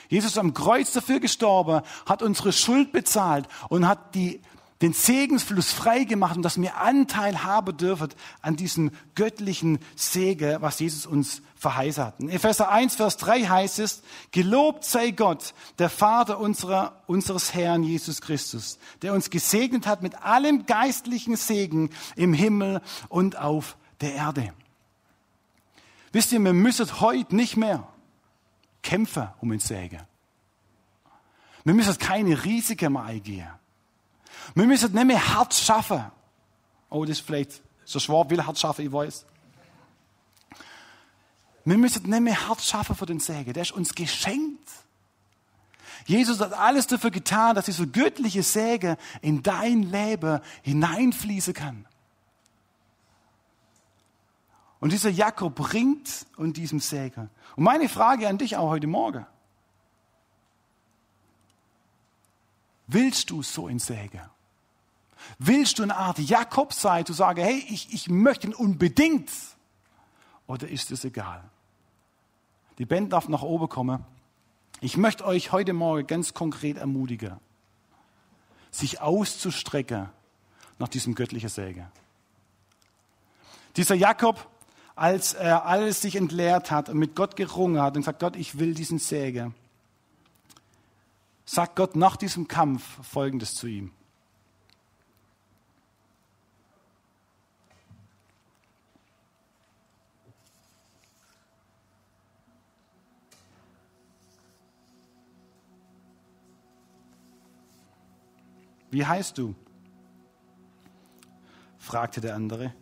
Jesus 0.07 0.31
ist 0.31 0.37
am 0.37 0.53
Kreuz 0.53 0.91
dafür 0.91 1.19
gestorben, 1.19 1.81
hat 2.05 2.21
unsere 2.21 2.53
Schuld 2.53 2.91
bezahlt 2.91 3.47
und 3.69 3.87
hat 3.87 4.13
die 4.13 4.41
den 4.83 4.91
Segensfluss 4.91 5.71
freigemacht 5.71 6.35
und 6.35 6.43
dass 6.43 6.59
wir 6.59 6.75
Anteil 6.75 7.45
haben 7.45 7.77
dürfen 7.77 8.09
an 8.41 8.57
diesem 8.57 8.91
göttlichen 9.15 9.79
Segen, 9.95 10.61
was 10.61 10.79
Jesus 10.79 11.05
uns 11.05 11.41
verheißen 11.55 12.03
hat. 12.03 12.19
In 12.19 12.27
Epheser 12.27 12.69
1, 12.69 12.95
Vers 12.95 13.15
3 13.15 13.43
heißt 13.43 13.79
es, 13.79 14.03
gelobt 14.31 14.83
sei 14.83 15.11
Gott, 15.11 15.53
der 15.79 15.89
Vater 15.89 16.37
unserer, 16.37 17.01
unseres 17.07 17.53
Herrn 17.53 17.83
Jesus 17.83 18.19
Christus, 18.19 18.77
der 19.01 19.13
uns 19.13 19.29
gesegnet 19.29 19.87
hat 19.87 20.03
mit 20.03 20.21
allem 20.21 20.65
geistlichen 20.65 21.37
Segen 21.37 21.89
im 22.17 22.33
Himmel 22.33 22.81
und 23.07 23.37
auf 23.37 23.77
der 24.01 24.13
Erde. 24.15 24.53
Wisst 26.11 26.33
ihr, 26.33 26.39
wir 26.41 26.51
müssen 26.51 26.99
heute 26.99 27.33
nicht 27.37 27.55
mehr 27.55 27.87
kämpfen 28.81 29.29
um 29.39 29.49
den 29.49 29.59
Segen. 29.59 30.01
Wir 31.63 31.73
müssen 31.73 31.97
keine 31.97 32.43
Risiken 32.43 32.91
mehr 32.91 33.03
eingehen. 33.03 33.47
Wir 34.55 34.65
müssen 34.65 34.93
nicht 34.93 35.05
mehr 35.05 35.33
hart 35.33 35.53
schaffen. 35.53 36.03
Oh, 36.89 37.05
das 37.05 37.19
ist 37.19 37.25
vielleicht 37.25 37.61
so 37.85 37.99
schwer, 37.99 38.29
will 38.29 38.45
hart 38.45 38.59
schaffen, 38.59 38.85
ich 38.85 38.91
weiß. 38.91 39.25
Wir 41.65 41.77
müssen 41.77 42.09
nicht 42.09 42.21
mehr 42.21 42.47
hart 42.47 42.61
schaffen 42.61 42.95
für 42.95 43.05
den 43.05 43.19
Segen. 43.19 43.53
Der 43.53 43.63
ist 43.63 43.71
uns 43.71 43.95
geschenkt. 43.95 44.69
Jesus 46.05 46.39
hat 46.39 46.53
alles 46.53 46.87
dafür 46.87 47.11
getan, 47.11 47.55
dass 47.55 47.65
dieser 47.65 47.85
göttliche 47.85 48.43
Segen 48.43 48.97
in 49.21 49.41
dein 49.41 49.83
Leben 49.83 50.39
hineinfließen 50.63 51.53
kann. 51.53 51.85
Und 54.81 54.91
dieser 54.91 55.09
Jakob 55.09 55.55
bringt 55.55 56.25
und 56.35 56.57
diesem 56.57 56.81
Segen. 56.81 57.29
Und 57.55 57.63
meine 57.63 57.87
Frage 57.87 58.27
an 58.27 58.37
dich 58.37 58.57
auch 58.57 58.69
heute 58.69 58.87
Morgen. 58.87 59.25
Willst 62.93 63.31
du 63.31 63.41
so 63.41 63.67
in 63.67 63.79
Segen? 63.79 64.21
Willst 65.39 65.79
du 65.79 65.83
eine 65.83 65.95
Art 65.95 66.19
Jakob 66.19 66.73
sein, 66.73 67.05
zu 67.05 67.13
sagen, 67.13 67.41
hey, 67.41 67.65
ich, 67.69 67.91
ich 67.91 68.07
möchte 68.07 68.47
ihn 68.47 68.53
unbedingt? 68.53 69.31
Oder 70.45 70.67
ist 70.67 70.91
es 70.91 71.03
egal? 71.03 71.43
Die 72.77 72.85
Band 72.85 73.11
darf 73.11 73.27
nach 73.29 73.41
oben 73.41 73.67
kommen. 73.67 74.05
Ich 74.79 74.95
möchte 74.95 75.25
euch 75.25 75.51
heute 75.51 75.73
Morgen 75.73 76.05
ganz 76.05 76.35
konkret 76.35 76.77
ermutigen, 76.77 77.39
sich 78.69 79.01
auszustrecken 79.01 80.09
nach 80.77 80.89
diesem 80.89 81.15
göttlichen 81.15 81.49
Segen. 81.49 81.87
Dieser 83.75 83.95
Jakob, 83.95 84.47
als 84.95 85.33
er 85.33 85.65
alles 85.65 86.01
sich 86.01 86.15
entleert 86.15 86.69
hat 86.69 86.89
und 86.89 86.99
mit 86.99 87.15
Gott 87.15 87.37
gerungen 87.37 87.81
hat 87.81 87.97
und 87.97 88.03
sagt, 88.03 88.19
Gott, 88.19 88.35
ich 88.35 88.59
will 88.59 88.75
diesen 88.75 88.99
Segen, 88.99 89.55
sagt 91.45 91.75
Gott 91.75 91.95
nach 91.95 92.15
diesem 92.15 92.47
Kampf 92.47 92.83
Folgendes 93.05 93.55
zu 93.55 93.67
ihm. 93.67 93.91
Wie 108.93 109.05
heißt 109.05 109.39
du? 109.39 109.55
fragte 111.79 112.21
der 112.21 112.35
andere. 112.35 112.73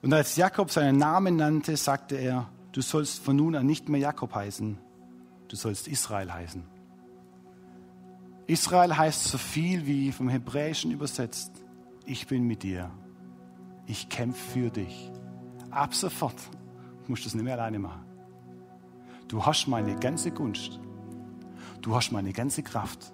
Und 0.00 0.12
als 0.12 0.36
Jakob 0.36 0.70
seinen 0.70 0.96
Namen 0.96 1.36
nannte, 1.36 1.76
sagte 1.76 2.16
er, 2.16 2.48
du 2.72 2.80
sollst 2.80 3.22
von 3.22 3.36
nun 3.36 3.54
an 3.54 3.66
nicht 3.66 3.90
mehr 3.90 4.00
Jakob 4.00 4.34
heißen, 4.34 4.78
du 5.48 5.56
sollst 5.56 5.86
Israel 5.86 6.32
heißen. 6.32 6.77
Israel 8.48 8.96
heißt 8.96 9.24
so 9.24 9.38
viel 9.38 9.86
wie 9.86 10.10
vom 10.10 10.28
Hebräischen 10.28 10.90
übersetzt, 10.90 11.52
ich 12.04 12.26
bin 12.26 12.44
mit 12.44 12.64
dir, 12.64 12.90
ich 13.86 14.08
kämpfe 14.08 14.52
für 14.52 14.70
dich. 14.70 15.12
Ab 15.70 15.94
sofort 15.94 16.34
musst 17.06 17.24
du 17.24 17.28
es 17.28 17.34
nicht 17.34 17.44
mehr 17.44 17.54
alleine 17.54 17.78
machen. 17.78 18.04
Du 19.28 19.46
hast 19.46 19.68
meine 19.68 19.94
ganze 19.94 20.32
Gunst, 20.32 20.80
du 21.82 21.94
hast 21.94 22.10
meine 22.10 22.32
ganze 22.32 22.64
Kraft 22.64 23.12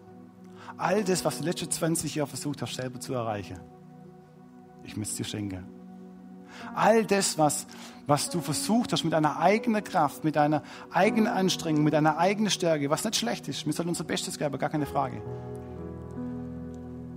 all 0.77 1.05
das, 1.05 1.25
was 1.25 1.37
du 1.37 1.43
die 1.43 1.49
letzten 1.49 1.71
20 1.71 2.15
Jahre 2.15 2.29
versucht 2.29 2.63
hast, 2.63 2.75
selber 2.75 3.01
zu 3.01 3.15
erreichen, 3.15 3.61
ich 4.83 4.97
möchte 4.97 5.13
es 5.13 5.17
dir 5.17 5.25
schenken. 5.25 5.67
All 6.75 7.05
das, 7.05 7.39
was, 7.39 7.67
was 8.07 8.31
du 8.31 8.41
versucht 8.41 8.93
hast 8.93 9.05
mit 9.05 9.13
deiner 9.13 9.39
eigenen 9.39 9.83
Kraft, 9.83 10.25
mit 10.25 10.37
deiner 10.37 10.63
eigenen 10.91 11.27
Anstrengung, 11.27 11.85
mit 11.85 11.95
deiner 11.95 12.19
eigenen 12.19 12.51
Stärke, 12.51 12.91
was 12.91 13.05
nicht 13.05 13.17
schlecht 13.17 13.49
ist, 13.49 13.67
wir 13.67 13.73
sollen 13.73 13.89
unser 13.89 14.05
Bestes 14.05 14.39
geben, 14.39 14.59
gar 14.59 14.71
keine 14.71 14.87
Frage. 14.87 15.23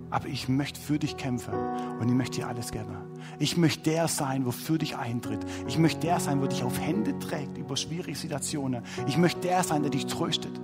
Aber 0.10 0.28
ich 0.28 0.48
möchte 0.48 0.80
für 0.80 1.00
dich 1.00 1.18
kämpfen 1.18 1.54
und 2.00 2.08
ich 2.08 2.14
möchte 2.14 2.38
dir 2.38 2.48
alles 2.48 2.72
geben. 2.72 2.96
Ich 3.40 3.58
möchte 3.58 3.90
der 3.90 4.08
sein, 4.08 4.46
wo 4.46 4.52
für 4.52 4.78
dich 4.78 4.96
eintritt. 4.96 5.46
Ich 5.68 5.78
möchte 5.78 6.00
der 6.00 6.20
sein, 6.22 6.42
wo 6.42 6.48
dich 6.48 6.64
auf 6.64 6.80
Hände 6.80 7.20
trägt 7.20 7.58
über 7.58 7.76
schwierige 7.76 8.18
Situationen. 8.18 8.84
Ich 9.06 9.18
möchte 9.18 9.42
der 9.42 9.64
sein, 9.64 9.82
der 9.82 9.92
dich 9.92 10.06
tröstet. 10.06 10.62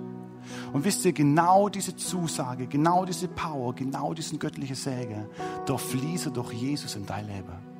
Und 0.72 0.84
wisst 0.84 1.04
ihr, 1.04 1.12
genau 1.12 1.68
diese 1.68 1.94
Zusage, 1.96 2.66
genau 2.66 3.04
diese 3.04 3.28
Power, 3.28 3.74
genau 3.74 4.14
diesen 4.14 4.38
göttlichen 4.38 4.76
Segen, 4.76 5.26
da 5.66 5.76
fließe 5.76 6.30
durch 6.30 6.52
Jesus 6.52 6.96
in 6.96 7.06
dein 7.06 7.26
Leben. 7.26 7.73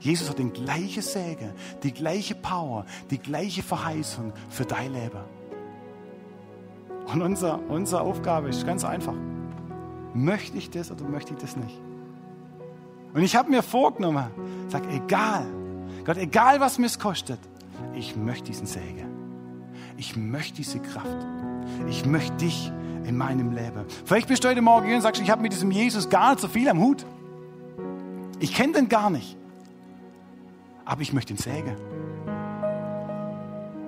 Jesus 0.00 0.28
hat 0.28 0.38
den 0.38 0.52
gleichen 0.52 1.02
Segen, 1.02 1.52
die 1.82 1.92
gleiche 1.92 2.34
Power, 2.34 2.84
die 3.10 3.18
gleiche 3.18 3.62
Verheißung 3.62 4.32
für 4.48 4.64
dein 4.64 4.92
Leben. 4.92 5.20
Und 7.12 7.22
unser, 7.22 7.60
unsere 7.68 8.00
Aufgabe 8.00 8.48
ist 8.48 8.66
ganz 8.66 8.84
einfach. 8.84 9.14
Möchte 10.14 10.58
ich 10.58 10.70
das 10.70 10.90
oder 10.90 11.04
möchte 11.04 11.34
ich 11.34 11.40
das 11.40 11.56
nicht? 11.56 11.80
Und 13.14 13.22
ich 13.22 13.36
habe 13.36 13.50
mir 13.50 13.62
vorgenommen, 13.62 14.26
sag, 14.68 14.82
egal, 14.92 15.46
Gott, 16.04 16.16
egal 16.16 16.60
was 16.60 16.78
mir 16.78 16.86
es 16.86 16.98
kostet, 16.98 17.38
ich 17.94 18.16
möchte 18.16 18.44
diesen 18.46 18.66
Segen. 18.66 19.06
Ich 19.96 20.16
möchte 20.16 20.56
diese 20.56 20.80
Kraft. 20.80 21.26
Ich 21.88 22.04
möchte 22.04 22.36
dich 22.36 22.70
in 23.04 23.16
meinem 23.16 23.52
Leben. 23.52 23.84
Vielleicht 24.04 24.28
bist 24.28 24.44
du 24.44 24.48
heute 24.48 24.62
Morgen 24.62 24.86
hier 24.86 24.96
und 24.96 25.02
sagst, 25.02 25.22
ich 25.22 25.30
habe 25.30 25.42
mit 25.42 25.52
diesem 25.52 25.70
Jesus 25.70 26.10
gar 26.10 26.30
nicht 26.30 26.40
so 26.40 26.48
viel 26.48 26.68
am 26.68 26.80
Hut. 26.80 27.06
Ich 28.38 28.54
kenne 28.54 28.74
den 28.74 28.88
gar 28.88 29.10
nicht. 29.10 29.35
Aber 30.86 31.02
ich 31.02 31.12
möchte 31.12 31.34
ihn 31.34 31.38
sägen. 31.38 31.76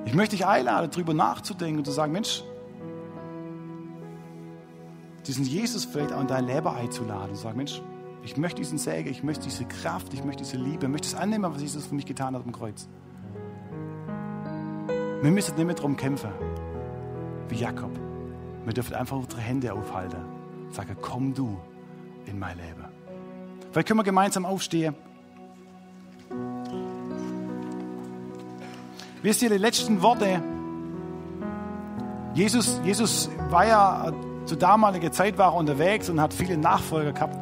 Ich 0.05 0.15
möchte 0.15 0.37
dich 0.37 0.47
einladen, 0.47 0.91
darüber 0.91 1.15
nachzudenken 1.15 1.79
und 1.79 1.85
zu 1.85 1.93
sagen, 1.93 2.13
Mensch, 2.13 2.43
diesen 5.27 5.45
Jesus 5.45 5.85
vielleicht 5.85 6.13
auch 6.13 6.21
in 6.21 6.27
dein 6.27 6.47
Leben 6.47 6.67
einzuladen 6.67 7.31
und 7.31 7.37
sagen, 7.37 7.57
Mensch, 7.57 7.81
ich 8.23 8.37
möchte 8.37 8.61
diesen 8.61 8.79
Säge, 8.79 9.11
ich 9.11 9.23
möchte 9.23 9.45
diese 9.45 9.65
Kraft, 9.65 10.13
ich 10.13 10.25
möchte 10.25 10.43
diese 10.43 10.57
Liebe, 10.57 10.87
ich 10.87 10.93
möchte 10.93 11.09
es 11.09 11.15
annehmen, 11.15 11.51
was 11.53 11.63
Jesus 11.63 11.87
für 11.87 11.95
mich 11.95 12.07
getan 12.07 12.35
hat 12.35 12.45
am 12.45 12.53
Kreuz. 12.53 12.89
Wir 15.23 15.31
müssen 15.31 15.55
nicht 15.57 15.67
mehr 15.67 15.75
darum 15.75 15.97
kämpfen 15.97 16.31
wie 17.49 17.57
Jakob. 17.57 17.91
Wir 18.65 18.73
dürfen 18.73 18.95
einfach 18.95 19.17
unsere 19.17 19.41
Hände 19.41 19.73
aufhalten. 19.73 20.25
Sage, 20.71 20.97
komm 21.01 21.33
du 21.33 21.59
in 22.27 22.39
mein 22.39 22.57
Leben. 22.59 22.85
Vielleicht 23.71 23.89
können 23.89 24.01
wir 24.01 24.05
gemeinsam 24.05 24.45
aufstehen. 24.45 24.95
Wisst 29.29 29.43
ihr, 29.43 29.51
die 29.51 29.59
letzten 29.59 30.01
Worte 30.01 30.43
Jesus, 32.33 32.81
Jesus 32.83 33.29
war 33.51 33.67
ja 33.67 34.11
zu 34.47 34.57
damaliger 34.57 35.13
Zeit 35.13 35.37
war 35.37 35.53
er 35.53 35.55
unterwegs 35.57 36.09
und 36.09 36.19
hat 36.19 36.33
viele 36.33 36.57
Nachfolger 36.57 37.13
gehabt. 37.13 37.37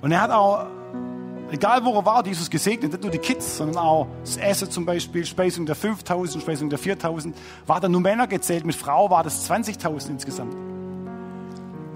Und 0.00 0.12
er 0.12 0.20
hat 0.20 0.30
auch, 0.30 0.66
egal 1.50 1.84
wo 1.84 1.94
er 1.94 2.06
war, 2.06 2.24
Jesus 2.24 2.48
gesegnet, 2.48 2.92
nicht 2.92 3.02
nur 3.02 3.10
die 3.10 3.18
Kids, 3.18 3.56
sondern 3.56 3.78
auch 3.78 4.06
das 4.20 4.36
Essen 4.36 4.70
zum 4.70 4.86
Beispiel, 4.86 5.26
Speisung 5.26 5.66
der 5.66 5.74
5000, 5.74 6.40
Speisung 6.40 6.70
der 6.70 6.78
4000. 6.78 7.36
War 7.66 7.80
da 7.80 7.88
nur 7.88 8.00
Männer 8.00 8.28
gezählt, 8.28 8.64
mit 8.64 8.76
Frau 8.76 9.10
war 9.10 9.24
das 9.24 9.50
20.000 9.50 10.08
insgesamt. 10.08 10.54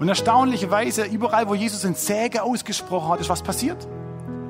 Und 0.01 0.09
erstaunlicherweise, 0.09 1.05
überall, 1.05 1.47
wo 1.47 1.55
Jesus 1.55 1.85
ein 1.85 1.95
Säge 1.95 2.43
ausgesprochen 2.43 3.07
hat, 3.07 3.21
ist 3.21 3.29
was 3.29 3.41
passiert. 3.41 3.87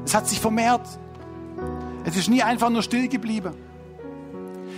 Es 0.03 0.15
hat 0.15 0.27
sich 0.27 0.39
vermehrt. 0.39 0.81
Es 2.05 2.17
ist 2.17 2.27
nie 2.27 2.41
einfach 2.41 2.71
nur 2.71 2.81
still 2.81 3.07
geblieben. 3.07 3.66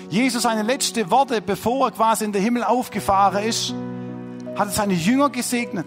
Jesus 0.09 0.41
seine 0.41 0.63
letzten 0.63 1.11
Worte, 1.11 1.39
bevor 1.39 1.87
er 1.87 1.91
quasi 1.91 2.25
in 2.25 2.31
den 2.31 2.41
Himmel 2.41 2.63
aufgefahren 2.63 3.43
ist, 3.43 3.75
hat 4.55 4.67
er 4.67 4.73
seine 4.73 4.93
Jünger 4.93 5.29
gesegnet. 5.29 5.85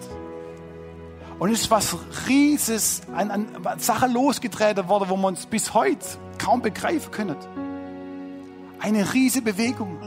Und 1.41 1.51
es 1.51 1.63
ist 1.63 1.71
was 1.73 1.97
Rieses, 2.29 3.03
an, 3.15 3.31
an 3.31 3.79
Sache 3.81 4.07
losgetreten 4.07 4.89
worden, 4.89 5.09
wo 5.09 5.17
man 5.17 5.35
es 5.35 5.47
bis 5.47 5.75
heute 5.75 6.07
kaum 6.39 6.63
begreifen 6.63 7.11
können. 7.11 7.37
Eine 8.79 9.13
riesige 9.13 9.53
Bewegung. 9.53 9.99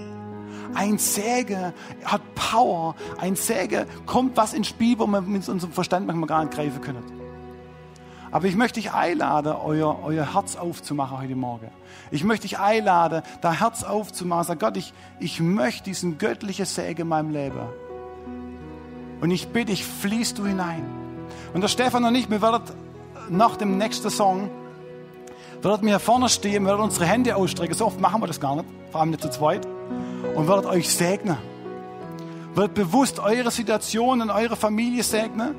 Ein 0.73 0.97
Säge 0.97 1.73
hat 2.05 2.21
Power. 2.35 2.95
Ein 3.17 3.35
Säge 3.35 3.85
kommt 4.05 4.37
was 4.37 4.53
ins 4.53 4.67
Spiel, 4.67 4.97
wo 4.97 5.07
man 5.07 5.29
mit 5.29 5.47
unserem 5.49 5.73
Verstand 5.73 6.07
manchmal 6.07 6.27
gar 6.27 6.43
nicht 6.45 6.53
greifen 6.53 6.79
können. 6.79 7.03
Aber 8.35 8.47
ich 8.47 8.57
möchte 8.57 8.81
dich 8.81 8.91
einladen, 8.91 9.55
euer, 9.63 9.97
euer 10.03 10.33
Herz 10.33 10.57
aufzumachen 10.57 11.19
heute 11.19 11.37
Morgen. 11.37 11.69
Ich 12.11 12.25
möchte 12.25 12.45
dich 12.45 12.59
einladen, 12.59 13.21
da 13.39 13.53
Herz 13.53 13.85
aufzumachen. 13.85 14.43
Sag 14.43 14.59
Gott, 14.59 14.75
ich, 14.75 14.91
ich 15.21 15.39
möchte 15.39 15.85
diesen 15.85 16.17
göttlichen 16.17 16.65
Säge 16.65 17.03
in 17.03 17.07
meinem 17.07 17.29
Leben. 17.29 17.61
Und 19.21 19.31
ich 19.31 19.47
bitte 19.47 19.67
dich, 19.67 19.85
fließt 19.85 20.37
du 20.37 20.45
hinein. 20.45 20.85
Und 21.53 21.61
der 21.61 21.69
Stefan 21.69 22.03
und 22.03 22.13
ich, 22.13 22.29
wir 22.29 22.41
werden 22.41 22.63
nach 23.29 23.55
dem 23.55 23.77
nächsten 23.77 24.09
Song, 24.09 24.49
werdet 25.61 25.83
mir 25.83 25.97
vorne 25.99 26.27
stehen, 26.27 26.63
wir 26.63 26.71
werden 26.71 26.81
unsere 26.81 27.05
Hände 27.05 27.37
ausstrecken. 27.37 27.73
So 27.73 27.85
oft 27.85 28.01
machen 28.01 28.21
wir 28.21 28.27
das 28.27 28.41
gar 28.41 28.57
nicht, 28.57 28.67
vor 28.91 28.99
allem 28.99 29.11
nicht 29.11 29.21
zu 29.21 29.29
zweit. 29.29 29.65
Und 30.35 30.49
werdet 30.49 30.65
euch 30.65 30.89
segnen. 30.89 31.37
Wird 32.53 32.73
bewusst 32.73 33.17
eure 33.17 33.51
Situation 33.51 34.21
und 34.21 34.29
eure 34.29 34.57
Familie 34.57 35.03
segnen 35.03 35.55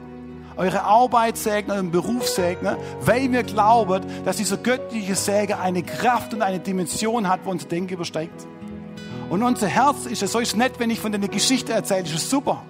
eure 0.57 0.83
Arbeit 0.83 1.37
segnen, 1.37 1.73
euren 1.73 1.91
Beruf 1.91 2.27
segnen, 2.27 2.77
weil 3.01 3.31
wir 3.33 3.43
glauben, 3.43 4.05
dass 4.25 4.37
dieser 4.37 4.57
göttliche 4.57 5.15
Säge 5.15 5.59
eine 5.59 5.83
Kraft 5.83 6.35
und 6.35 6.43
eine 6.43 6.61
Dimension 6.61 7.29
hat, 7.29 7.41
wo 7.45 7.51
unser 7.51 7.69
Denken 7.69 7.95
übersteigt. 7.95 8.47
Und 9.29 9.43
unser 9.43 9.67
Herz 9.67 10.07
ist 10.07 10.23
es 10.23 10.33
so 10.33 10.39
ist 10.39 10.57
nett, 10.57 10.79
wenn 10.79 10.91
ich 10.91 11.01
von 11.01 11.13
deiner 11.13 11.29
Geschichte 11.29 11.73
erzähle, 11.73 12.03
ist 12.03 12.15
es 12.15 12.31
super. 12.31 12.63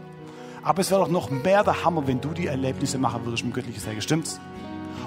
Aber 0.62 0.80
es 0.80 0.90
wäre 0.90 1.00
doch 1.00 1.08
noch 1.08 1.30
mehr 1.30 1.62
der 1.62 1.84
Hammer, 1.84 2.06
wenn 2.06 2.20
du 2.20 2.30
die 2.30 2.46
Erlebnisse 2.46 2.98
machen 2.98 3.24
würdest 3.24 3.44
mit 3.44 3.54
göttlichen 3.54 3.80
Säge. 3.80 4.02
Stimmt's? 4.02 4.40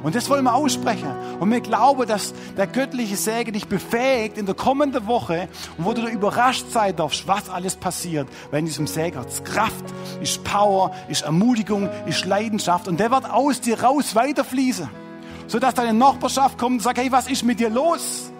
Und 0.03 0.15
das 0.15 0.29
wollen 0.29 0.43
wir 0.43 0.55
aussprechen. 0.55 1.11
Und 1.39 1.51
wir 1.51 1.61
glauben, 1.61 2.07
dass 2.07 2.33
der 2.57 2.67
göttliche 2.67 3.15
Segen 3.15 3.53
dich 3.53 3.67
befähigt 3.67 4.37
in 4.37 4.45
der 4.45 4.55
kommenden 4.55 5.07
Woche 5.07 5.49
wo 5.77 5.93
du 5.93 6.07
überrascht 6.07 6.65
sein 6.71 6.95
darfst, 6.95 7.27
was 7.27 7.49
alles 7.49 7.75
passiert, 7.75 8.27
weil 8.51 8.59
in 8.59 8.65
diesem 8.65 8.87
Segen 8.87 9.23
ist 9.25 9.45
Kraft, 9.45 9.85
ist 10.21 10.43
Power, 10.43 10.91
ist 11.07 11.23
Ermutigung, 11.23 11.89
ist 12.05 12.25
Leidenschaft 12.25 12.87
und 12.87 12.99
der 12.99 13.11
wird 13.11 13.29
aus 13.29 13.61
dir 13.61 13.81
raus 13.81 14.15
weiterfließen. 14.15 14.89
Sodass 15.47 15.73
deine 15.73 15.93
Nachbarschaft 15.93 16.57
kommt 16.57 16.73
und 16.73 16.79
sagt, 16.81 16.99
hey, 16.99 17.11
was 17.11 17.27
ist 17.27 17.43
mit 17.43 17.59
dir 17.59 17.69
los? 17.69 18.31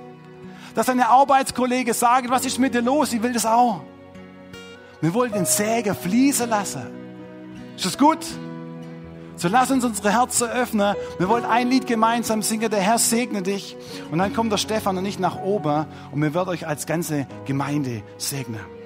Dass 0.75 0.85
deine 0.85 1.09
Arbeitskollege 1.09 1.93
sagt, 1.93 2.29
was 2.29 2.45
ist 2.45 2.59
mit 2.59 2.73
dir 2.73 2.81
los? 2.81 3.11
Ich 3.13 3.23
will 3.23 3.33
das 3.33 3.45
auch. 3.45 3.81
Wir 5.01 5.13
wollen 5.13 5.31
den 5.31 5.45
Segen 5.45 5.95
fließen 5.95 6.49
lassen. 6.49 6.83
Ist 7.75 7.85
das 7.85 7.97
gut? 7.97 8.19
So 9.39 9.47
lass 9.47 9.71
uns 9.71 9.85
unsere 9.85 10.11
Herzen 10.11 10.49
öffnen. 10.49 10.95
Wir 11.17 11.29
wollen 11.29 11.45
ein 11.45 11.69
Lied 11.69 11.87
gemeinsam 11.87 12.41
singen. 12.41 12.69
Der 12.69 12.81
Herr 12.81 12.97
segne 12.97 13.41
dich. 13.41 13.77
Und 14.11 14.19
dann 14.19 14.33
kommt 14.33 14.51
der 14.51 14.57
Stefan 14.57 14.97
und 14.97 15.05
ich 15.05 15.17
nach 15.17 15.39
oben 15.39 15.85
und 16.11 16.21
wir 16.21 16.33
werden 16.33 16.49
euch 16.49 16.67
als 16.67 16.85
ganze 16.85 17.25
Gemeinde 17.45 18.03
segnen. 18.17 18.78